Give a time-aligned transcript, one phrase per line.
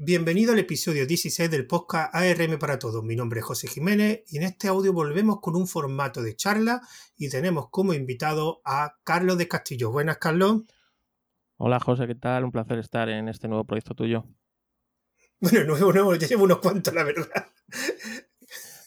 [0.00, 3.02] Bienvenido al episodio 16 del podcast ARM para Todos.
[3.02, 6.80] Mi nombre es José Jiménez y en este audio volvemos con un formato de charla
[7.16, 9.90] y tenemos como invitado a Carlos de Castillo.
[9.90, 10.62] Buenas, Carlos.
[11.56, 12.44] Hola, José, ¿qué tal?
[12.44, 14.24] Un placer estar en este nuevo proyecto tuyo.
[15.40, 17.46] Bueno, nuevo, nuevo, ya llevo unos cuantos, la verdad.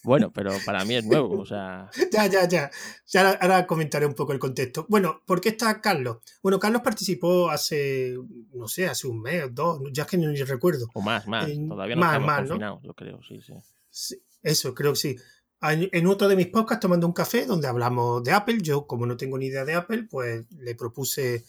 [0.04, 1.90] Bueno, pero para mí es nuevo, o sea.
[2.12, 2.72] ya, ya, ya.
[3.08, 4.86] Ya ahora comentaré un poco el contexto.
[4.90, 6.18] Bueno, ¿por qué está Carlos?
[6.42, 8.18] Bueno, Carlos participó hace,
[8.54, 10.88] no sé, hace un mes o dos, ya es que ni recuerdo.
[10.94, 11.48] O más, más.
[11.68, 13.40] Todavía no más, estamos más, confinados, yo creo, sí,
[13.90, 15.16] sí, Eso, creo que sí.
[15.64, 19.16] En otro de mis podcasts, tomando un café, donde hablamos de Apple, yo, como no
[19.16, 21.46] tengo ni idea de Apple, pues le propuse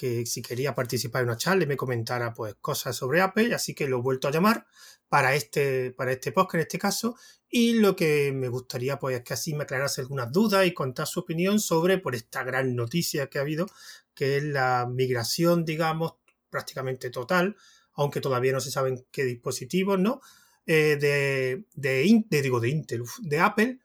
[0.00, 3.74] que si quería participar en una charla y me comentara pues cosas sobre Apple, así
[3.74, 4.66] que lo he vuelto a llamar
[5.10, 7.16] para este, para este en este caso,
[7.50, 11.06] y lo que me gustaría pues es que así me aclarase algunas dudas y contar
[11.06, 13.66] su opinión sobre por esta gran noticia que ha habido,
[14.14, 16.14] que es la migración, digamos,
[16.48, 17.54] prácticamente total,
[17.92, 20.22] aunque todavía no se saben qué dispositivos, ¿no?
[20.64, 23.80] Eh, de, de, digo, de Intel, de Apple,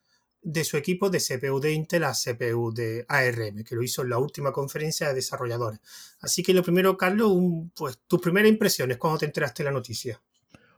[0.46, 4.12] de su equipo de CPU de Intel a CPU de ARM, que lo hizo en
[4.12, 5.80] la última conferencia de desarrolladores.
[6.22, 7.34] Así que lo primero, Carlos,
[7.76, 10.22] pues tus primeras impresiones cuando te enteraste de la noticia.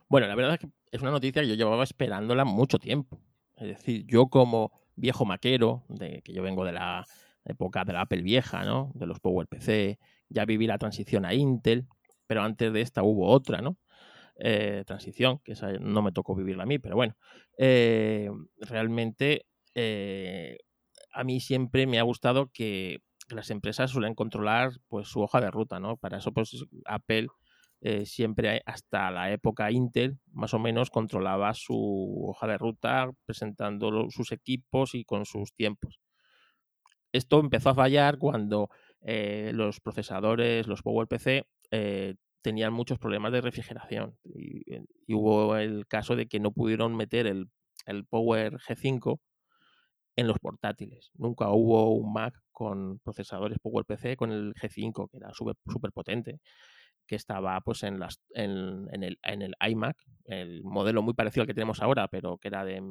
[0.08, 3.20] Bueno, la verdad es que es una noticia que yo llevaba esperándola mucho tiempo.
[3.56, 7.06] Es decir, yo como viejo maquero, de que yo vengo de la
[7.44, 8.90] época de la Apple vieja, ¿no?
[8.94, 9.98] De los PowerPC,
[10.30, 11.86] ya viví la transición a Intel,
[12.26, 13.76] pero antes de esta hubo otra, ¿no?
[14.38, 17.16] Eh, transición, que esa no me tocó vivirla a mí, pero bueno,
[17.58, 18.30] eh,
[18.60, 20.58] realmente eh,
[21.12, 25.50] a mí siempre me ha gustado que las empresas suelen controlar pues su hoja de
[25.50, 25.96] ruta, ¿no?
[25.96, 27.28] Para eso pues Apple
[27.80, 34.10] eh, siempre hasta la época Intel más o menos controlaba su hoja de ruta presentando
[34.10, 36.00] sus equipos y con sus tiempos.
[37.12, 38.68] Esto empezó a fallar cuando
[39.00, 44.64] eh, los procesadores, los PowerPC, eh, tenían muchos problemas de refrigeración y,
[45.14, 47.48] hubo el caso de que no pudieron meter el,
[47.86, 49.20] el Power G5
[50.18, 51.12] en los portátiles.
[51.14, 56.40] Nunca hubo un Mac con procesadores PowerPC con el G5, que era súper potente
[57.06, 61.46] que estaba pues en, las, en, el, en, el, iMac, el modelo muy parecido al
[61.46, 62.82] que tenemos ahora, pero que era de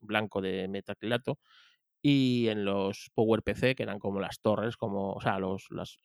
[0.00, 1.38] blanco de metacrilato,
[2.00, 6.00] y en los PowerPC, que eran como las torres, como, o sea, los, los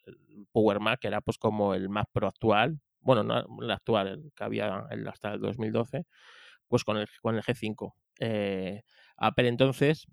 [0.52, 4.32] Power Mac, que era pues como el Mac Pro actual, bueno, no el actual, el
[4.36, 6.04] que había hasta el 2012,
[6.68, 7.94] pues con el, con el G5.
[8.20, 8.82] Eh,
[9.18, 10.06] Apple entonces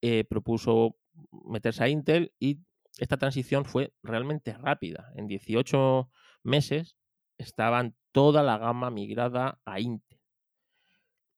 [0.00, 0.96] eh, propuso
[1.30, 2.60] meterse a Intel y
[2.98, 5.12] esta transición fue realmente rápida.
[5.16, 6.10] En 18
[6.42, 6.96] meses
[7.38, 10.20] estaban toda la gama migrada a Intel.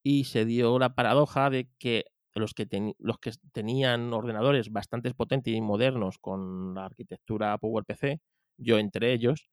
[0.02, 2.66] Y se dio la paradoja de que los que,
[2.98, 8.20] los que tenían ordenadores bastante potentes y modernos con la arquitectura PowerPC,
[8.58, 9.48] yo entre ellos,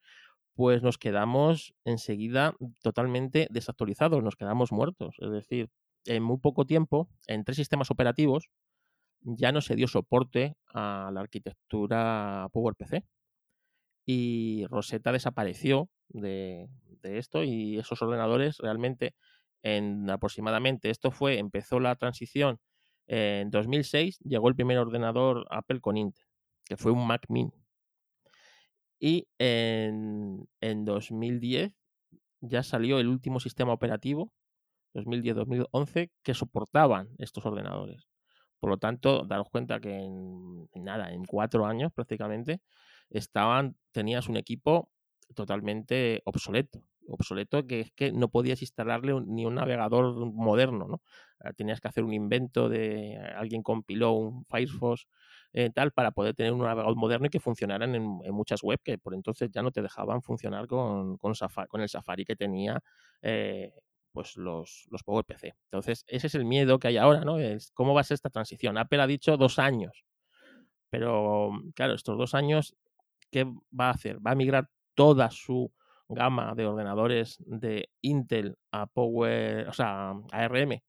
[0.56, 5.16] pues nos quedamos enseguida totalmente desactualizados, nos quedamos muertos.
[5.20, 5.70] Es decir,
[6.06, 8.50] en muy poco tiempo, en tres sistemas operativos,
[9.24, 13.04] ya no se dio soporte a la arquitectura PowerPC
[14.06, 16.68] y Rosetta desapareció de,
[17.04, 19.16] esto y esos ordenadores realmente
[19.64, 22.60] en aproximadamente, esto fue, empezó la transición
[23.08, 26.26] en 2006, llegó el primer ordenador Apple con Intel,
[26.66, 27.52] que fue un Mac Mini.
[29.00, 31.74] Y en, en 2010
[32.42, 34.34] ya salió el último sistema operativo,
[34.94, 38.11] 2010-2011, que soportaban estos ordenadores.
[38.62, 42.62] Por lo tanto, daros cuenta que en, nada, en cuatro años prácticamente,
[43.10, 44.92] estaban, tenías un equipo
[45.36, 46.84] totalmente obsoleto.
[47.08, 51.02] Obsoleto que es que no podías instalarle ni un navegador moderno, ¿no?
[51.40, 55.08] Ah, tenías que hacer un invento de alguien compiló un Firefox
[55.54, 59.00] eh, tal para poder tener un navegador moderno y que funcionaran en, muchas web que
[59.00, 61.34] por entonces ya no te dejaban funcionar con, con,
[61.82, 62.80] el Safari que tenía
[63.24, 63.74] eh,
[64.12, 65.54] pues los, los PowerPC.
[65.66, 67.40] Entonces, ese es el miedo que hay ahora, ¿no?
[67.40, 68.78] Es cómo va a ser esta transición.
[68.78, 70.06] Apple ha dicho dos años.
[70.90, 72.76] Pero, claro, estos dos años,
[73.32, 74.20] ¿qué va a hacer?
[74.26, 75.72] ¿Va a migrar toda su
[76.10, 80.82] gama de ordenadores de Intel a Power, o sea, a ARM?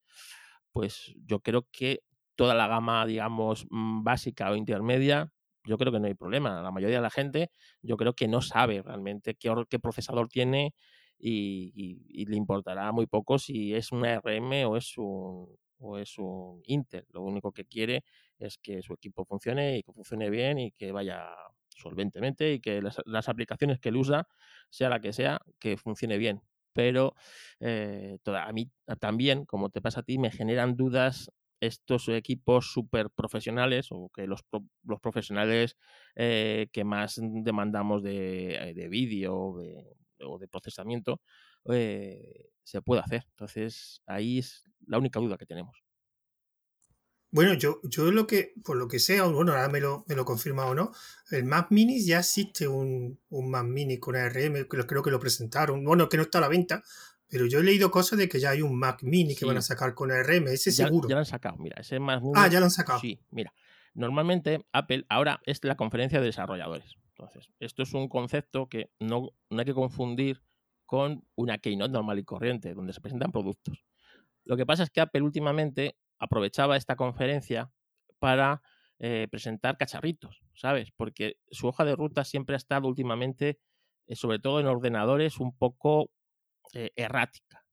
[0.73, 2.01] Pues yo creo que
[2.35, 5.31] toda la gama, digamos, mm, básica o intermedia,
[5.65, 6.61] yo creo que no hay problema.
[6.63, 7.51] La mayoría de la gente,
[7.83, 10.75] yo creo que no sabe realmente qué, qué procesador tiene,
[11.23, 15.49] y, le importará muy poco si es un ARM o es un,
[15.79, 17.07] o es un Intel.
[17.11, 18.05] Lo único que quiere
[18.39, 21.29] es que su equipo funcione y que funcione bien y que vaya
[21.69, 24.27] solventemente y que las, aplicaciones que él usa,
[24.71, 26.43] sea la que sea, que funcione bien.
[26.73, 27.15] Pero
[27.61, 31.31] eh, a mí también, como te pasa a ti, me generan dudas
[31.61, 34.41] estos equipos súper profesionales o que los,
[34.85, 35.77] los profesionales
[36.17, 39.85] eh, que más demandamos de, de vídeo, de,
[40.25, 41.21] o de procesamiento,
[41.73, 43.25] eh, se puede hacer.
[43.31, 45.83] Entonces, ahí es la única duda que tenemos.
[47.31, 50.27] Bueno, yo, yo lo que, por lo que sea, bueno, ahora me lo, me lo
[50.27, 50.93] confirma o no,
[51.31, 55.19] el Mac Mini ya existe un, un Mac Mini con ARM, que creo que lo
[55.19, 56.83] presentaron, bueno, que no está a la venta,
[57.29, 59.63] pero yo he leído cosas de que ya hay un Mac Mini que van a
[59.63, 61.09] sacar con ARM, ese seguro.
[61.09, 62.35] Ya lo han sacado, mira, ese Mac Mini.
[62.37, 63.01] Ah, ya lo han sacado.
[63.01, 63.55] Sí, mira.
[63.95, 66.97] Normalmente Apple ahora es la conferencia de desarrolladores.
[67.17, 70.43] Entonces, esto es un concepto que no, hay que confundir
[70.87, 73.85] con una keynote normal y corriente, donde se presentan productos.
[74.45, 77.71] Lo que pasa es que Apple últimamente aprovechaba esta conferencia
[78.19, 78.63] para
[78.99, 80.91] eh, presentar cacharritos, ¿sabes?
[80.97, 83.59] Porque su hoja de ruta siempre ha estado últimamente,
[84.07, 86.11] eh, sobre todo en ordenadores, un poco
[86.73, 87.65] eh, errática.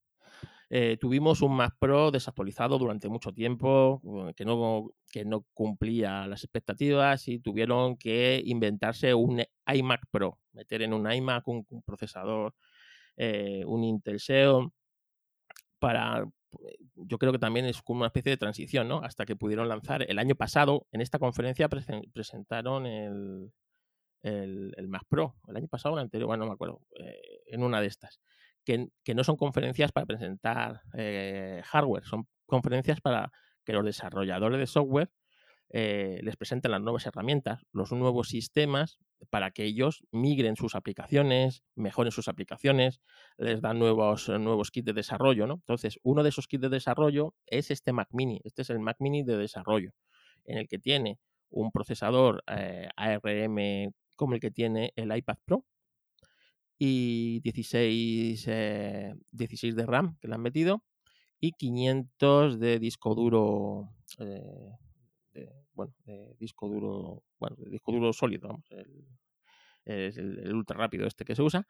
[1.00, 4.02] tuvimos un Mac Pro desactualizado durante mucho tiempo,
[4.36, 10.82] que no, que no cumplía las expectativas y tuvieron que inventarse un iMac Pro, meter
[10.84, 12.54] en un iMac un, procesador,
[13.18, 14.72] un Intel Xeon,
[15.80, 16.26] para,
[16.96, 19.02] yo creo que también es como una especie de transición, ¿no?
[19.04, 23.52] Hasta que pudieron lanzar el año pasado, en esta conferencia presentaron el,
[24.22, 27.64] el, Mac Pro, el año pasado o el anterior, bueno, no me acuerdo, eh, en
[27.64, 28.20] una de estas,
[28.66, 33.32] que, que, no son conferencias para presentar eh, hardware, son conferencias para
[33.70, 35.12] que los desarrolladores de software
[35.70, 38.98] eh, les presenten las nuevas herramientas, los nuevos sistemas
[39.30, 43.00] para que ellos migren sus aplicaciones, mejoren sus aplicaciones,
[43.38, 45.54] les dan nuevos, nuevos kits de desarrollo, ¿no?
[45.54, 48.42] Entonces, uno de esos kits de desarrollo es este Mac Mini.
[48.44, 49.92] Este es el Mac Mini de desarrollo,
[50.46, 51.20] en el que tiene
[51.52, 55.64] un procesador eh, ARM como el que tiene el iPad Pro
[56.80, 58.50] y 16,
[59.32, 60.84] 16 eh, de RAM que le han metido
[61.40, 63.90] y 500 de disco duro
[65.74, 68.66] bueno, de disco duro, bueno, de disco duro sólido, vamos,
[69.86, 71.68] el, ultra rápido este que se usa.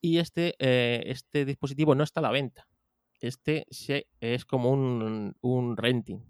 [0.00, 2.66] Y este, eh, este dispositivo no está a la venta.
[3.20, 6.20] Este se, es como un, un renting.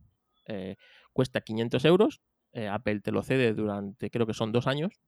[0.46, 0.76] Eh,
[1.12, 2.20] cuesta 500 euros.
[2.52, 5.00] Eh, Apple te lo cede durante, creo que son dos años.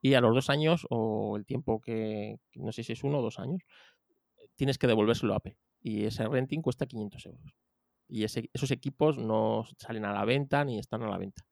[0.00, 3.22] Y a los dos años, o el tiempo que, no sé si es uno o
[3.22, 3.62] dos años,
[4.56, 5.56] tienes que devolvérselo a Apple.
[5.82, 7.54] Y ese renting cuesta 500 euros
[8.12, 11.46] y esos equipos no salen a la venta ni están a la venta.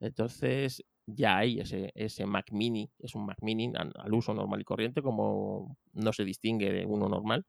[0.00, 4.64] Entonces ya hay ese, ese Mac Mini, es un Mac Mini al, uso normal y
[4.64, 7.46] corriente, como no se distingue de uno normal,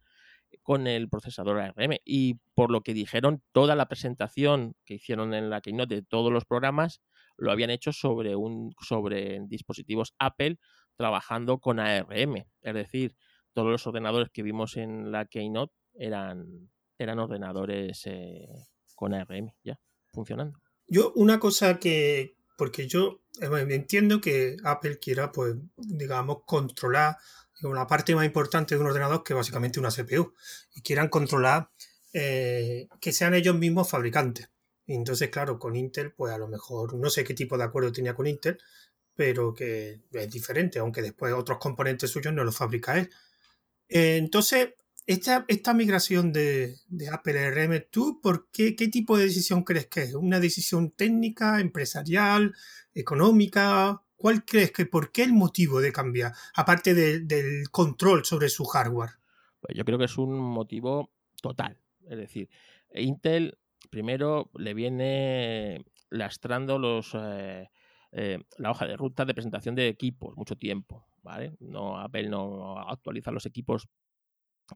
[0.62, 1.98] con el procesador ARM.
[2.06, 6.32] Y por lo que dijeron, toda la presentación que hicieron en la Keynote de todos
[6.32, 7.02] los programas
[7.38, 10.60] lo habían hecho sobre, un, sobre dispositivos Apple
[10.98, 12.46] trabajando con ARM.
[12.62, 13.16] Es decir,
[13.54, 18.48] todos los ordenadores que vimos en la Keynote eran, eran ordenadores eh,
[18.96, 19.80] con ARM ya
[20.14, 20.60] funcionando.
[20.88, 27.18] Yo, una cosa que, porque yo eh, entiendo que Apple quiera, pues, digamos, controlar
[27.64, 30.34] una parte más importante de un ordenador que básicamente una CPU
[30.74, 31.70] y quieran controlar
[32.14, 34.50] eh, que sean ellos mismos fabricantes.
[34.88, 37.92] Y entonces, claro, con Intel, pues a lo mejor no sé qué tipo de acuerdo
[37.92, 38.58] tenía con Intel,
[39.16, 43.10] pero que es diferente, aunque después otros componentes suyos no los fabrica él.
[43.88, 44.70] entonces,
[45.06, 49.88] esta, esta migración de, de Apple RM, ¿tú por qué, qué tipo de decisión crees
[49.88, 50.14] que es?
[50.14, 52.54] ¿Una decisión técnica, empresarial,
[52.94, 54.04] económica?
[54.16, 59.12] ¿Cuál crees que, por qué el motivo de cambiar, aparte del control sobre su hardware?
[59.60, 61.80] Pues yo creo que es un motivo total.
[62.08, 62.50] Es decir,
[62.94, 63.58] Intel
[63.90, 67.70] primero le viene lastrando los, eh,
[68.12, 71.08] eh, la hoja de ruta de presentación de equipos mucho tiempo.
[71.24, 71.56] ¿vale?
[71.60, 73.88] No, Apple no actualiza los equipos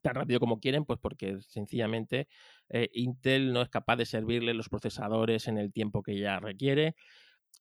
[0.02, 2.28] tan rápido como quieren, pues porque sencillamente
[2.70, 6.96] eh, Intel no es capaz de servirle los procesadores en el tiempo que ya requiere.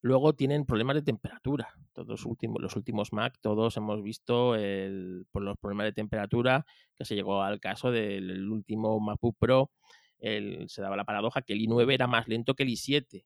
[0.01, 1.73] Luego tienen problemas de temperatura.
[1.93, 6.65] Todos los últimos, los últimos Mac, todos hemos visto el, por los problemas de temperatura
[6.95, 9.71] que se llegó al caso del último MacBook Pro.
[10.19, 13.25] se daba la paradoja que el i9 era más lento que el i7,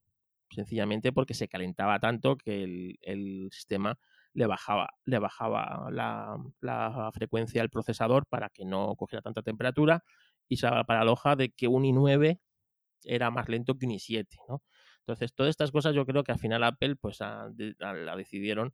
[0.51, 3.97] sencillamente porque se calentaba tanto que el sistema
[4.33, 10.03] le bajaba, le bajaba la, frecuencia del procesador para que no cogiera tanta temperatura
[10.47, 12.39] y se la paradoja de que un i9
[13.03, 14.63] era más lento que un i7, ¿no?
[15.01, 18.73] Entonces, todas estas cosas yo creo que al final Apple pues la decidieron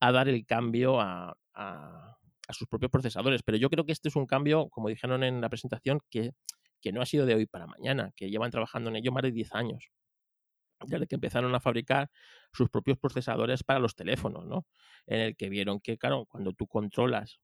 [0.00, 2.16] a dar el cambio a, a,
[2.50, 3.42] sus propios procesadores.
[3.42, 6.32] Pero yo creo que este es un cambio, como dijeron en la presentación, que,
[6.80, 9.32] que no ha sido de hoy para mañana, que llevan trabajando en ello más de
[9.32, 9.90] 10 años
[10.86, 12.10] desde que empezaron a fabricar
[12.52, 14.66] sus propios procesadores para los teléfonos, ¿no?
[15.06, 17.40] En el que vieron que, claro, cuando tú controlas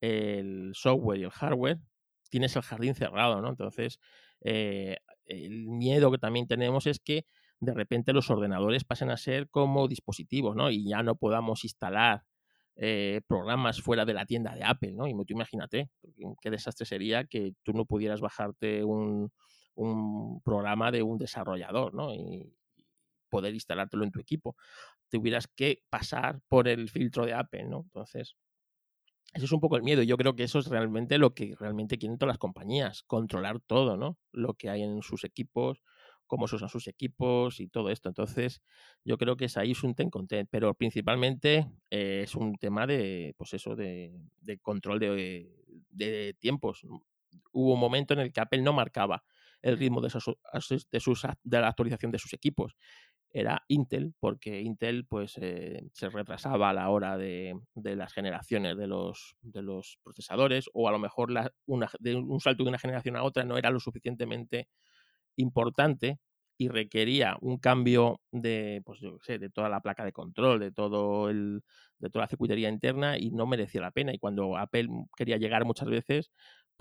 [0.00, 1.78] el software y el hardware,
[2.30, 3.48] tienes el jardín cerrado, ¿no?
[3.50, 3.98] Entonces,
[4.40, 4.96] eh,
[5.26, 7.26] el miedo que también tenemos es que
[7.60, 10.70] de repente los ordenadores pasen a ser como dispositivos, ¿no?
[10.70, 12.24] Y ya no podamos instalar
[12.74, 15.06] eh, programas fuera de la tienda de Apple, ¿no?
[15.06, 15.90] Y tú imagínate
[16.40, 19.30] qué desastre sería que tú no pudieras bajarte un,
[20.44, 22.12] programa de un desarrollador, ¿no?
[23.32, 24.54] Poder instalártelo en tu equipo.
[25.08, 27.80] Tuvieras que pasar por el filtro de Apple, ¿no?
[27.84, 28.36] Entonces,
[29.32, 30.02] eso es un poco el miedo.
[30.02, 33.96] Yo creo que eso es realmente lo que realmente quieren todas las compañías, controlar todo,
[33.96, 34.18] ¿no?
[34.32, 35.82] Lo que hay en sus equipos,
[36.26, 38.10] cómo se usan sus equipos y todo esto.
[38.10, 38.60] Entonces,
[39.04, 42.86] yo creo que es ahí es un ten content, pero principalmente eh, es un tema
[42.86, 44.12] de, pues eso, de,
[44.60, 46.86] control de, tiempos.
[47.52, 49.24] Hubo un momento en el que Apple no marcaba
[49.62, 50.08] el ritmo de,
[50.90, 52.76] de, sus, de la actualización de sus equipos.
[53.32, 58.86] Era Intel, porque Intel pues eh, se retrasaba a la hora de, las generaciones de
[58.86, 61.50] los, de los procesadores, o a lo mejor la,
[62.00, 64.68] de un salto de una generación a otra no era lo suficientemente
[65.36, 66.18] importante
[66.58, 70.70] y requería un cambio de, pues yo sé, de toda la placa de control, de
[70.72, 71.62] todo el,
[71.98, 74.12] de toda la circuitería interna y no merecía la pena.
[74.14, 76.30] Y cuando Apple quería llegar muchas veces,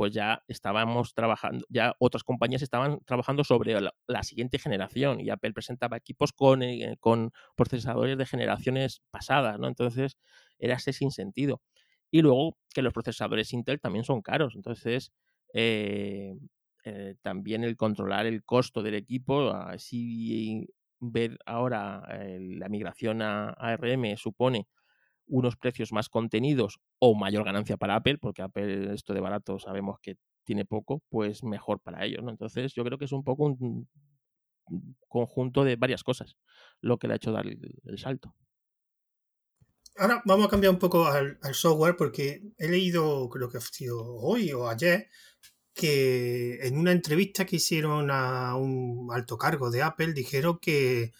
[0.01, 5.53] pues ya estábamos trabajando, ya otras compañías estaban trabajando sobre la, siguiente generación y Apple
[5.53, 9.67] presentaba equipos con, eh, con procesadores de generaciones pasadas, ¿no?
[9.67, 10.17] Entonces
[10.57, 11.61] era ese sin sentido.
[12.09, 15.11] Y luego que los procesadores Intel también son caros, entonces
[15.53, 16.33] eh,
[16.83, 20.67] eh, también el controlar el costo del equipo, así
[20.99, 22.01] ver ahora
[22.39, 24.67] la migración a ARM supone
[25.31, 29.97] unos precios más contenidos o mayor ganancia para Apple, porque Apple esto de barato sabemos
[30.01, 32.29] que tiene poco, pues mejor para ellos, ¿no?
[32.29, 33.87] Entonces yo creo que es un poco un
[35.07, 36.37] conjunto de varias cosas
[36.81, 38.35] lo que le ha hecho dar el, salto.
[39.97, 44.03] Ahora vamos a cambiar un poco al, software porque he leído, creo que ha sido
[44.03, 45.07] hoy o ayer,
[45.73, 51.13] que en una entrevista que hicieron a un alto cargo de Apple dijeron que,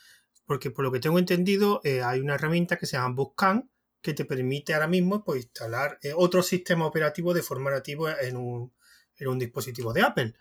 [0.45, 4.13] porque por lo que tengo entendido, eh, hay una herramienta que se llama Bootcamp que
[4.13, 8.73] te permite ahora mismo pues, instalar eh, otro sistema operativo de forma nativa en un,
[9.17, 10.33] en un dispositivo de Apple.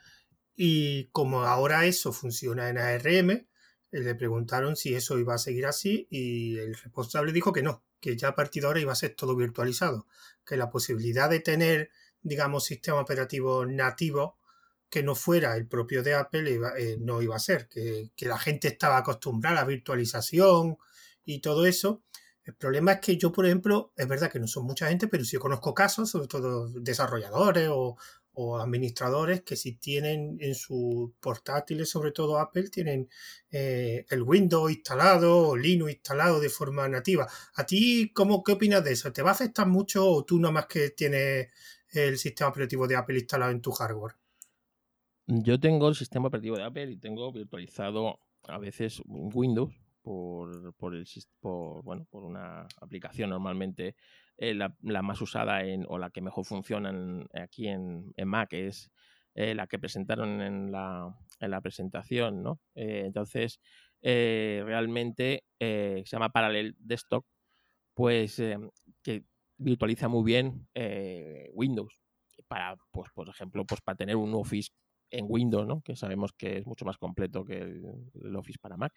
[0.57, 3.47] Y como ahora eso funciona en ARM, eh,
[3.91, 8.17] le preguntaron si eso iba a seguir así y el responsable dijo que no, que
[8.17, 10.07] ya a partir de ahora iba a ser todo virtualizado,
[10.45, 11.91] que la posibilidad de tener
[12.23, 14.39] digamos, sistema operativo nativo
[14.89, 18.69] que no fuera el propio de Apple eh, no iba a ser, que, la gente
[18.69, 20.79] estaba acostumbrada a virtualización
[21.25, 22.03] y todo eso.
[22.51, 25.25] El problema es que yo, por ejemplo, es verdad que no son mucha gente, pero
[25.25, 27.97] sí conozco casos, sobre todo desarrolladores o,
[28.59, 33.09] administradores que si tienen en sus portátiles, sobre todo Apple, tienen
[33.51, 37.29] eh, el Windows instalado o Linux instalado de forma nativa.
[37.55, 39.13] ¿A ti cómo, qué opinas de eso?
[39.13, 41.49] ¿Te va a afectar mucho o tú nomás que tienes
[41.93, 44.15] el sistema operativo de Apple instalado en tu hardware?
[45.27, 49.71] Yo tengo el sistema operativo de Apple y tengo virtualizado a veces Windows
[50.03, 51.07] por, por, el,
[51.41, 53.97] por, bueno, por una aplicación normalmente
[54.43, 56.91] eh, la, más usada en, o la que mejor funciona
[57.35, 58.91] aquí en, Mac es
[59.35, 62.59] eh, la que presentaron en la, en la presentación, ¿no?
[62.75, 63.61] Eh, entonces,
[64.03, 67.27] realmente se llama Parallel Desktop,
[67.93, 68.43] pues
[69.03, 69.25] que
[69.59, 70.67] virtualiza muy bien
[71.53, 72.01] Windows.
[72.49, 74.71] Para, pues, por ejemplo, pues para tener un Office
[75.11, 75.83] en Windows, ¿no?
[75.83, 78.93] que sabemos que es mucho más completo que el, Office para Mac.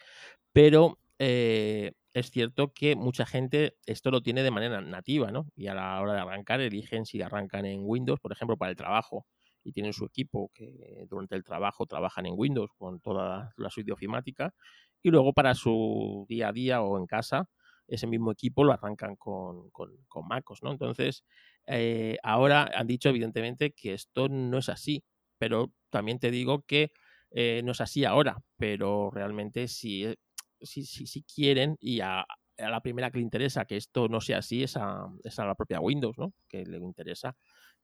[0.52, 5.48] Pero eh, es cierto que mucha gente esto lo tiene de manera nativa, ¿no?
[5.56, 8.78] Y a la hora de arrancar eligen si arrancan en Windows, por ejemplo, para el
[8.78, 9.26] trabajo
[9.64, 13.92] y tienen su equipo que durante el trabajo trabajan en Windows con toda la suite
[13.92, 14.54] ofimática
[15.02, 17.50] y luego para su día a día o en casa
[17.88, 19.92] ese mismo equipo lo arrancan con, con,
[20.28, 20.72] MacOS, ¿no?
[20.72, 21.24] Entonces,
[21.68, 25.04] eh, ahora han dicho evidentemente que esto no es así,
[25.38, 26.92] pero también te digo que
[27.32, 30.18] eh, no es así ahora, pero realmente si, eh,
[30.62, 32.26] si, si, quieren y a,
[32.58, 35.56] la primera que le interesa que esto no sea así es a, es a la
[35.56, 36.34] propia Windows, ¿no?
[36.48, 37.36] Que le interesa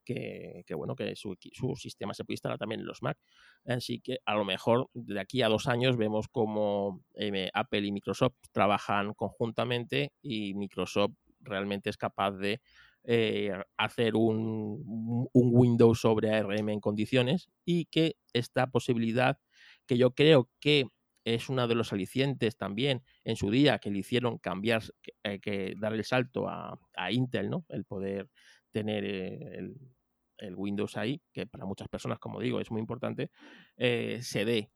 [0.05, 1.35] que, bueno, que su,
[1.75, 3.17] sistema se puede instalar también en los Mac.
[3.65, 7.91] Así que a lo mejor de aquí a dos años vemos como eh, Apple y
[7.91, 12.61] Microsoft trabajan conjuntamente y Microsoft realmente es capaz de
[13.03, 19.39] eh, hacer un, un, Windows sobre ARM en condiciones y que esta posibilidad,
[19.87, 20.87] que yo creo que
[21.25, 25.75] es uno de los alicientes también en su día que le hicieron cambiar, que, eh,
[25.77, 27.65] dar el salto a, a, Intel, ¿no?
[27.69, 28.29] El poder
[28.71, 29.75] tener el,
[30.39, 33.31] el Windows ahí, que para muchas personas, como digo, es muy importante,
[33.77, 34.71] eh, se dé.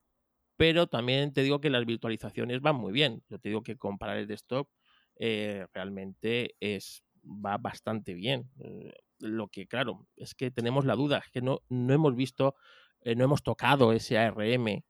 [0.58, 3.24] Pero también te digo que las virtualizaciones van muy bien.
[3.30, 4.70] Yo te digo que comparar el desktop
[5.18, 8.50] eh, realmente es, va bastante bien.
[8.60, 12.56] Eh, lo que, claro, es que tenemos la duda, es que no, no hemos visto,
[13.06, 14.84] no hemos tocado ese ARM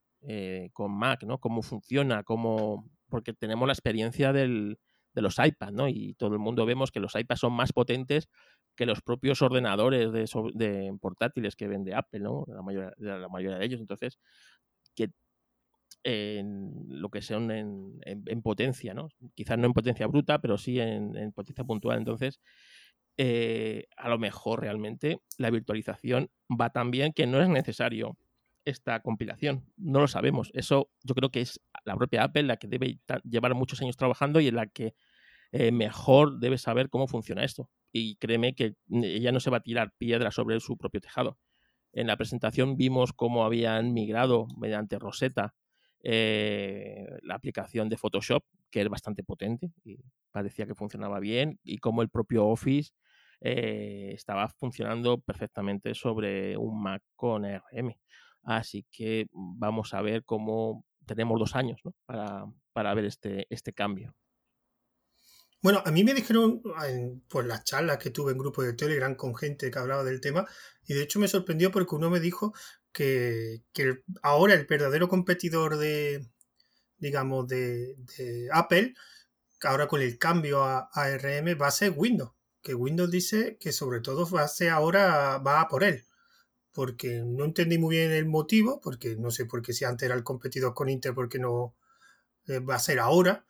[0.72, 1.40] con Mac, ¿no?
[1.40, 2.90] Cómo funciona, cómo...
[3.10, 4.80] Porque tenemos la experiencia del,
[5.13, 5.88] de los iPads, ¿no?
[5.88, 8.30] Y todo el mundo vemos que los iPads son más potentes
[8.75, 12.46] que los propios ordenadores de, portátiles que vende Apple, ¿no?
[12.48, 13.80] La mayoría, la mayoría de ellos.
[13.80, 14.20] Entonces,
[14.96, 15.12] que
[16.93, 19.09] lo que son en, potencia, ¿no?
[19.35, 21.97] Quizás no en potencia bruta, pero sí en, potencia puntual.
[21.97, 22.39] Entonces,
[23.17, 28.17] eh, a lo mejor realmente la virtualización va tan bien que no es necesario
[28.65, 29.65] esta compilación.
[29.77, 30.51] No lo sabemos.
[30.53, 34.39] Eso yo creo que es la propia Apple la que debe llevar muchos años trabajando
[34.39, 34.95] y en la que
[35.51, 37.69] eh, mejor debe saber cómo funciona esto.
[37.91, 41.38] Y créeme que ella no se va a tirar piedra sobre su propio tejado.
[41.91, 45.53] En la presentación vimos cómo habían migrado mediante Rosetta
[46.03, 49.98] eh, la aplicación de Photoshop, que es bastante potente y
[50.31, 52.91] parecía que funcionaba bien, y cómo el propio Office
[53.39, 57.95] eh, estaba funcionando perfectamente sobre un Mac con ARM.
[58.43, 64.13] Así que vamos a ver cómo tenemos dos años para, para ver este, este cambio.
[65.62, 69.15] Bueno, a mí me dijeron en pues, las charlas que tuve en grupo de Telegram
[69.15, 70.45] con gente que hablaba del tema,
[70.86, 72.53] y de hecho me sorprendió porque uno me dijo
[72.93, 73.63] que,
[74.21, 76.27] ahora el verdadero competidor de,
[76.97, 77.97] digamos, de,
[78.53, 78.93] Apple,
[79.63, 82.31] ahora con el cambio a ARM, va a ser Windows.
[82.62, 86.05] Que Windows dice que sobre todo va a ser ahora, va a por él.
[86.71, 90.15] Porque no entendí muy bien el motivo, porque no sé por qué si antes era
[90.15, 91.75] el competidor con Intel, porque no
[92.47, 93.45] eh, va a ser ahora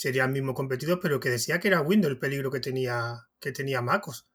[0.00, 3.52] sería el mismo competidor, pero que decía que era Windows el peligro que tenía, que
[3.52, 4.26] tenía MacOS.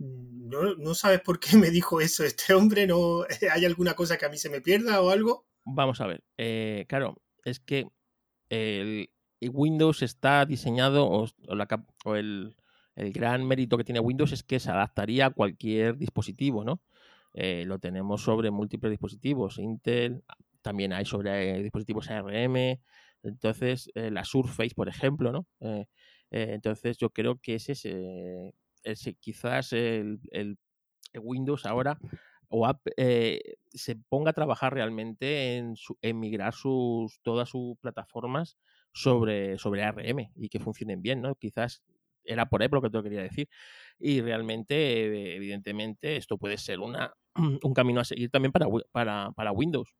[0.00, 4.26] No, no sabes por qué me dijo eso este hombre, no hay alguna cosa que
[4.26, 5.46] a mí se me pierda o algo.
[5.64, 7.86] Vamos a ver, eh, claro, es que
[8.48, 11.26] el, Windows está diseñado, o,
[12.16, 12.56] el,
[12.96, 16.82] gran mérito que tiene Windows es que se adaptaría a cualquier dispositivo, ¿no?
[17.32, 20.24] Eh, lo tenemos sobre múltiples dispositivos, Intel,
[20.62, 22.78] también hay sobre dispositivos ARM,
[23.22, 25.46] entonces, eh, la Surface, por ejemplo, ¿no?
[25.60, 25.86] Eh,
[26.30, 27.84] eh, entonces, yo creo que ese es
[29.20, 30.20] quizás el,
[31.14, 31.98] Windows ahora
[32.48, 32.70] o
[33.72, 35.74] se ponga a trabajar realmente en,
[36.18, 38.58] migrar sus, todas sus plataformas
[38.92, 41.34] sobre, sobre ARM y que funcionen bien, ¿no?
[41.36, 41.82] Quizás
[42.24, 43.48] era por ahí lo que te quería decir.
[43.98, 47.14] Y realmente, evidentemente, esto puede ser una,
[47.62, 49.94] un camino a seguir también para, para, para Windows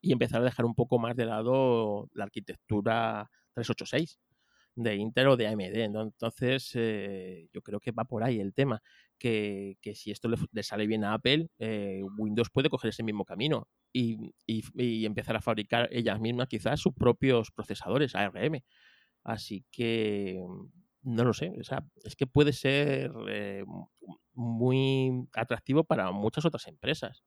[0.00, 4.18] y empezar a dejar un poco más de lado la arquitectura 386
[4.76, 5.76] de Intel o de AMD.
[5.76, 8.82] Entonces, eh, yo creo que va por ahí el tema,
[9.18, 13.68] que, si esto le, sale bien a Apple, eh, Windows puede coger ese mismo camino
[13.92, 14.34] y,
[15.06, 18.60] empezar a fabricar ellas mismas quizás sus propios procesadores ARM.
[19.22, 20.42] Así que,
[21.02, 21.52] no lo sé,
[22.04, 23.64] es que puede ser eh,
[24.34, 27.24] muy atractivo para muchas otras empresas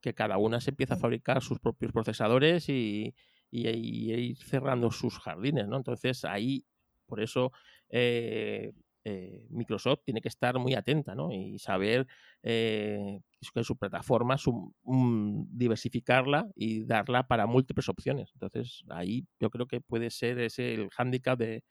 [0.00, 3.14] que cada una se empieza a fabricar sus propios procesadores y,
[3.58, 5.76] ir cerrando sus jardines, ¿no?
[5.76, 6.64] Entonces ahí,
[7.06, 7.52] por eso
[7.90, 8.72] eh,
[9.04, 11.30] eh, Microsoft tiene que estar muy atenta, ¿no?
[11.30, 12.06] Y saber
[12.42, 13.20] eh,
[13.52, 18.30] que su plataforma, su, diversificarla y darla para múltiples opciones.
[18.34, 21.62] Entonces ahí yo creo que puede ser ese el hándicap de,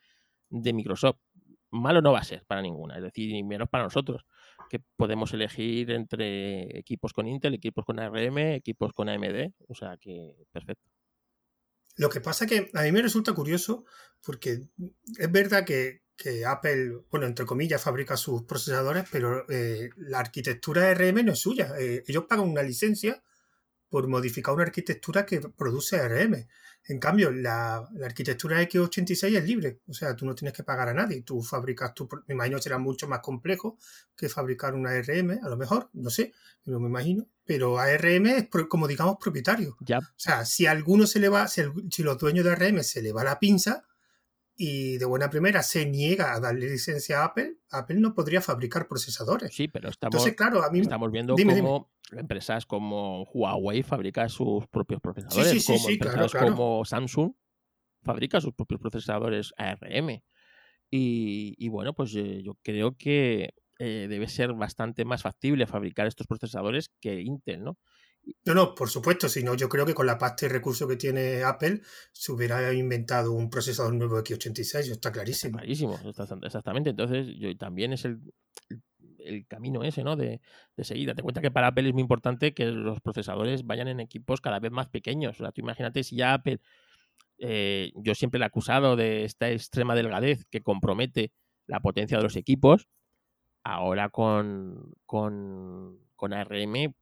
[0.49, 1.17] de Microsoft
[1.73, 4.25] malo no va a ser para ninguna, es decir, ni menos para nosotros,
[4.69, 9.97] que podemos elegir entre equipos con Intel, equipos con ARM, equipos con AMD, o sea
[9.97, 10.92] que perfecto.
[11.95, 13.85] Lo que pasa que a mí me resulta curioso
[14.21, 14.61] porque
[15.17, 16.01] es verdad que,
[16.47, 21.73] Apple, bueno, entre comillas, fabrica sus procesadores, pero eh, la arquitectura ARM no es suya.
[21.77, 23.21] Eh, ellos pagan una licencia
[23.93, 26.47] por modificar una arquitectura que produce ARM.
[26.87, 30.95] En cambio, la, arquitectura x86 es libre, o sea, tú no tienes que pagar a
[30.95, 33.77] nadie, tú fabricas tu, me imagino que será mucho más complejo
[34.17, 36.33] que fabricar una ARM, a lo mejor, no sé,
[36.65, 39.77] no me imagino, pero ARM es como digamos propietario.
[39.81, 39.99] Ya.
[39.99, 43.03] O sea, si a alguno se le va, si, si los dueños de ARM se
[43.03, 43.83] le va la pinza,
[44.65, 48.87] y de buena primera se niega a darle licencia a Apple, Apple no podría fabricar
[48.87, 49.53] procesadores.
[49.53, 55.01] Sí, pero estamos, claro, a mí, estamos viendo cómo empresas como Huawei fabrican sus propios
[55.01, 57.33] procesadores, como empresas como Samsung
[58.03, 60.21] fabrica sus propios procesadores ARM.
[60.89, 66.27] Y, bueno, pues eh, yo creo que eh, debe ser bastante más factible fabricar estos
[66.27, 67.77] procesadores que Intel, ¿no?
[68.45, 71.43] No, no, por supuesto, sino yo creo que con la pasta y recursos que tiene
[71.43, 71.81] Apple
[72.11, 75.57] se hubiera inventado un procesador nuevo x86, está clarísimo.
[75.57, 75.99] clarísimo,
[76.43, 76.89] exactamente.
[76.89, 78.19] Entonces, yo, también es el,
[79.19, 80.15] el camino ese, ¿no?
[80.15, 80.41] De,
[80.75, 81.07] de seguir.
[81.07, 84.59] Date cuenta que para Apple es muy importante que los procesadores vayan en equipos cada
[84.59, 85.35] vez más pequeños.
[85.39, 86.59] O sea, tú imagínate si ya Apple,
[87.39, 91.31] eh, yo siempre le he acusado de esta extrema delgadez que compromete
[91.65, 92.87] la potencia de los equipos,
[93.63, 96.93] ahora con, con, con ARM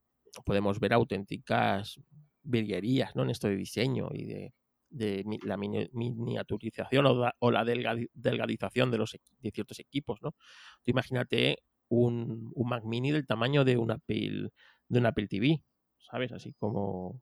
[0.44, 2.00] podemos ver auténticas
[2.42, 3.22] virguerías ¿no?
[3.22, 4.54] en esto de diseño y de,
[4.90, 7.06] de la miniaturización
[7.38, 10.34] o, la delgadización de, los, de ciertos equipos, ¿no?
[10.84, 14.50] imagínate un, un, Mac Mini del tamaño de un Apple,
[14.88, 15.62] de un Apple TV,
[15.98, 16.32] ¿sabes?
[16.32, 17.20] Así como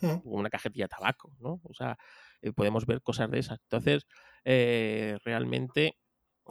[0.00, 0.20] mm.
[0.24, 1.60] una cajetilla de tabaco, ¿no?
[1.62, 1.96] O sea,
[2.42, 3.60] eh, podemos ver cosas de esas.
[3.62, 4.06] Entonces,
[4.44, 5.96] eh, realmente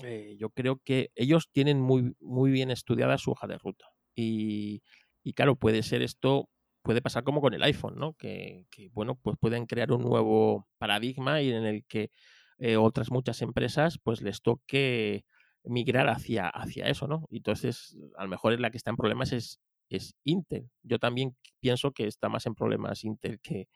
[0.03, 3.85] eh, yo creo que ellos tienen muy, muy bien estudiada su hoja de ruta.
[4.15, 4.81] Y,
[5.25, 6.49] y claro, puede ser esto
[6.83, 8.13] puede pasar como con el iPhone, ¿no?
[8.13, 12.11] Que, bueno, pues pueden crear un nuevo paradigma y en el que
[12.59, 15.25] eh, otras muchas empresas pues les toque
[15.63, 17.27] migrar hacia, hacia eso, ¿no?
[17.31, 19.59] Entonces, a lo mejor la que está en problemas es,
[19.89, 20.69] es Intel.
[20.83, 23.67] Yo también pienso que está más en problemas Intel que,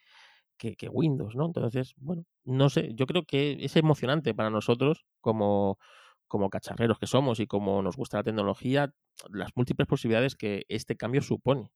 [0.60, 1.48] que, que, Windows, ¿no?
[1.48, 5.80] Entonces, bueno, no sé, yo creo que es emocionante para nosotros como,
[6.30, 8.94] como cacharreros que somos y como nos gusta la tecnología,
[9.30, 11.74] las múltiples posibilidades que este cambio supone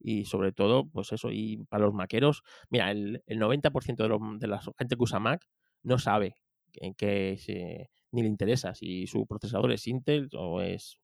[0.00, 4.46] y sobre todo, pues eso, y para los maqueros, mira, el, el 90% de, de,
[4.46, 5.46] la gente que usa Mac
[5.82, 6.36] no sabe
[6.74, 7.36] en qué
[8.12, 10.98] ni le interesa si su procesador es Intel o es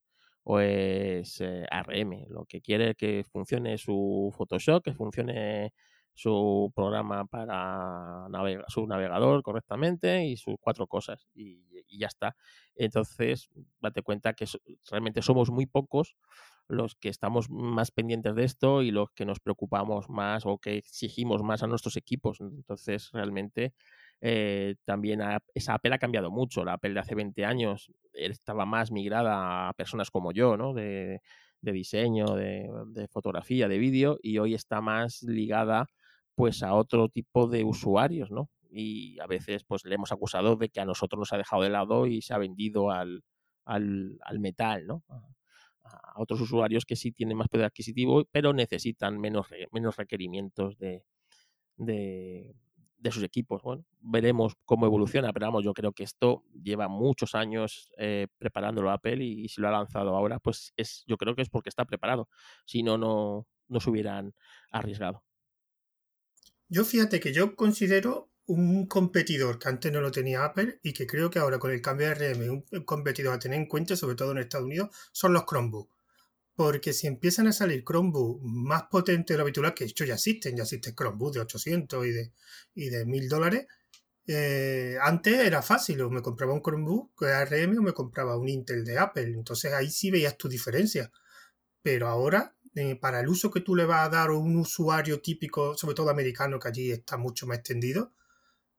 [0.45, 2.27] o es eh, ARM.
[2.29, 5.73] Lo que quiere es que funcione su Photoshop, que funcione
[6.15, 12.37] su programa para navegar, su navegador correctamente y sus cuatro cosas y, y, ya está.
[12.77, 13.51] Entonces,
[13.81, 14.47] date cuenta que
[14.91, 16.17] realmente somos muy pocos
[16.69, 20.77] los que estamos más pendientes de esto y los que nos preocupamos más o que
[20.79, 22.41] exigimos más a nuestros equipos.
[22.41, 23.75] Entonces, realmente
[24.21, 25.21] eh, también
[25.55, 26.65] esa Apple ha cambiado mucho.
[26.65, 30.73] La Apple de hace 20 años estaba más migrada a personas como yo, ¿no?
[30.73, 31.21] De,
[31.61, 35.89] diseño, de, de, fotografía, de vídeo, y hoy está más ligada
[36.35, 38.51] pues a otro tipo de usuarios, ¿no?
[38.71, 41.71] Y a veces pues le hemos acusado de que a nosotros nos ha dejado de
[41.71, 43.23] lado y se ha vendido al,
[43.65, 45.05] al, al metal, ¿no?
[45.85, 51.05] a otros usuarios que sí tienen más poder adquisitivo, pero necesitan menos, menos requerimientos de,
[51.77, 52.55] de,
[53.11, 53.63] sus equipos.
[53.63, 58.91] Bueno, veremos cómo evoluciona, pero vamos, yo creo que esto lleva muchos años eh, preparándolo
[58.91, 61.85] Apple y, si lo ha lanzado ahora, pues es, yo creo que es porque está
[61.85, 62.29] preparado.
[62.65, 64.35] Si no, no, no se hubieran
[64.71, 65.23] arriesgado.
[66.69, 71.07] Yo fíjate que yo considero un competidor que antes no lo tenía Apple y que
[71.07, 74.17] creo que ahora con el cambio de RM un competidor a tener en cuenta, sobre
[74.17, 75.95] todo en Estados Unidos, son los Chromebooks.
[76.55, 80.15] Porque si empiezan a salir Chromebooks más potentes de lo habitual, que de hecho ya
[80.15, 82.33] existen, ya existen Chromebooks de 800 y de,
[82.75, 83.67] y de 1000 dólares,
[84.27, 88.49] eh, antes era fácil, o me compraba un Chromebook de ARM o me compraba un
[88.49, 89.33] Intel de Apple.
[89.35, 91.11] Entonces ahí sí veías tu diferencia.
[91.83, 95.21] Pero ahora eh, para el uso que tú le vas a dar a un usuario
[95.21, 98.13] típico, sobre todo americano, que allí está mucho más extendido,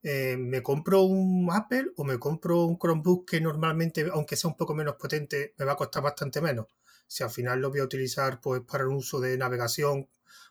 [0.03, 4.57] eh, me compro un Apple o me compro un Chromebook que normalmente, aunque sea un
[4.57, 6.67] poco menos potente, me va a costar bastante menos.
[7.07, 10.07] Si al final lo voy a utilizar pues para un uso de navegación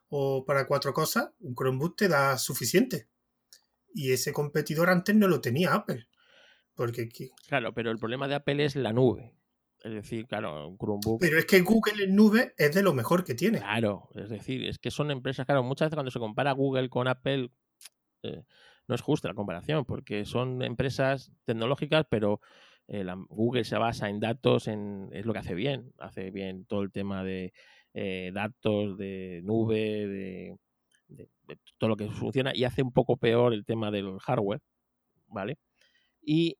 [0.08, 3.08] o para cuatro cosas, un Chromebook te da suficiente.
[3.94, 6.08] Y ese competidor antes no lo tenía Apple.
[6.74, 7.08] Porque...
[7.46, 9.36] Claro, pero el problema de Apple es la nube.
[9.84, 11.20] Es decir, claro, Chromebook.
[11.20, 13.58] Pero es que Google en nube es de lo mejor que tiene.
[13.58, 17.06] Claro, es decir, es que son empresas, claro, muchas veces cuando se compara Google con
[17.06, 17.50] Apple,
[18.22, 18.44] eh,
[18.88, 22.40] no es justa la comparación, porque son empresas tecnológicas, pero
[22.88, 26.80] eh, Google se basa en datos, en, es lo que hace bien, hace bien todo
[26.80, 27.52] el tema de
[27.92, 30.56] eh, datos, de nube, de,
[31.76, 34.62] todo lo que funciona, y hace un poco peor el tema del hardware,
[35.26, 35.58] ¿vale?
[36.22, 36.56] Y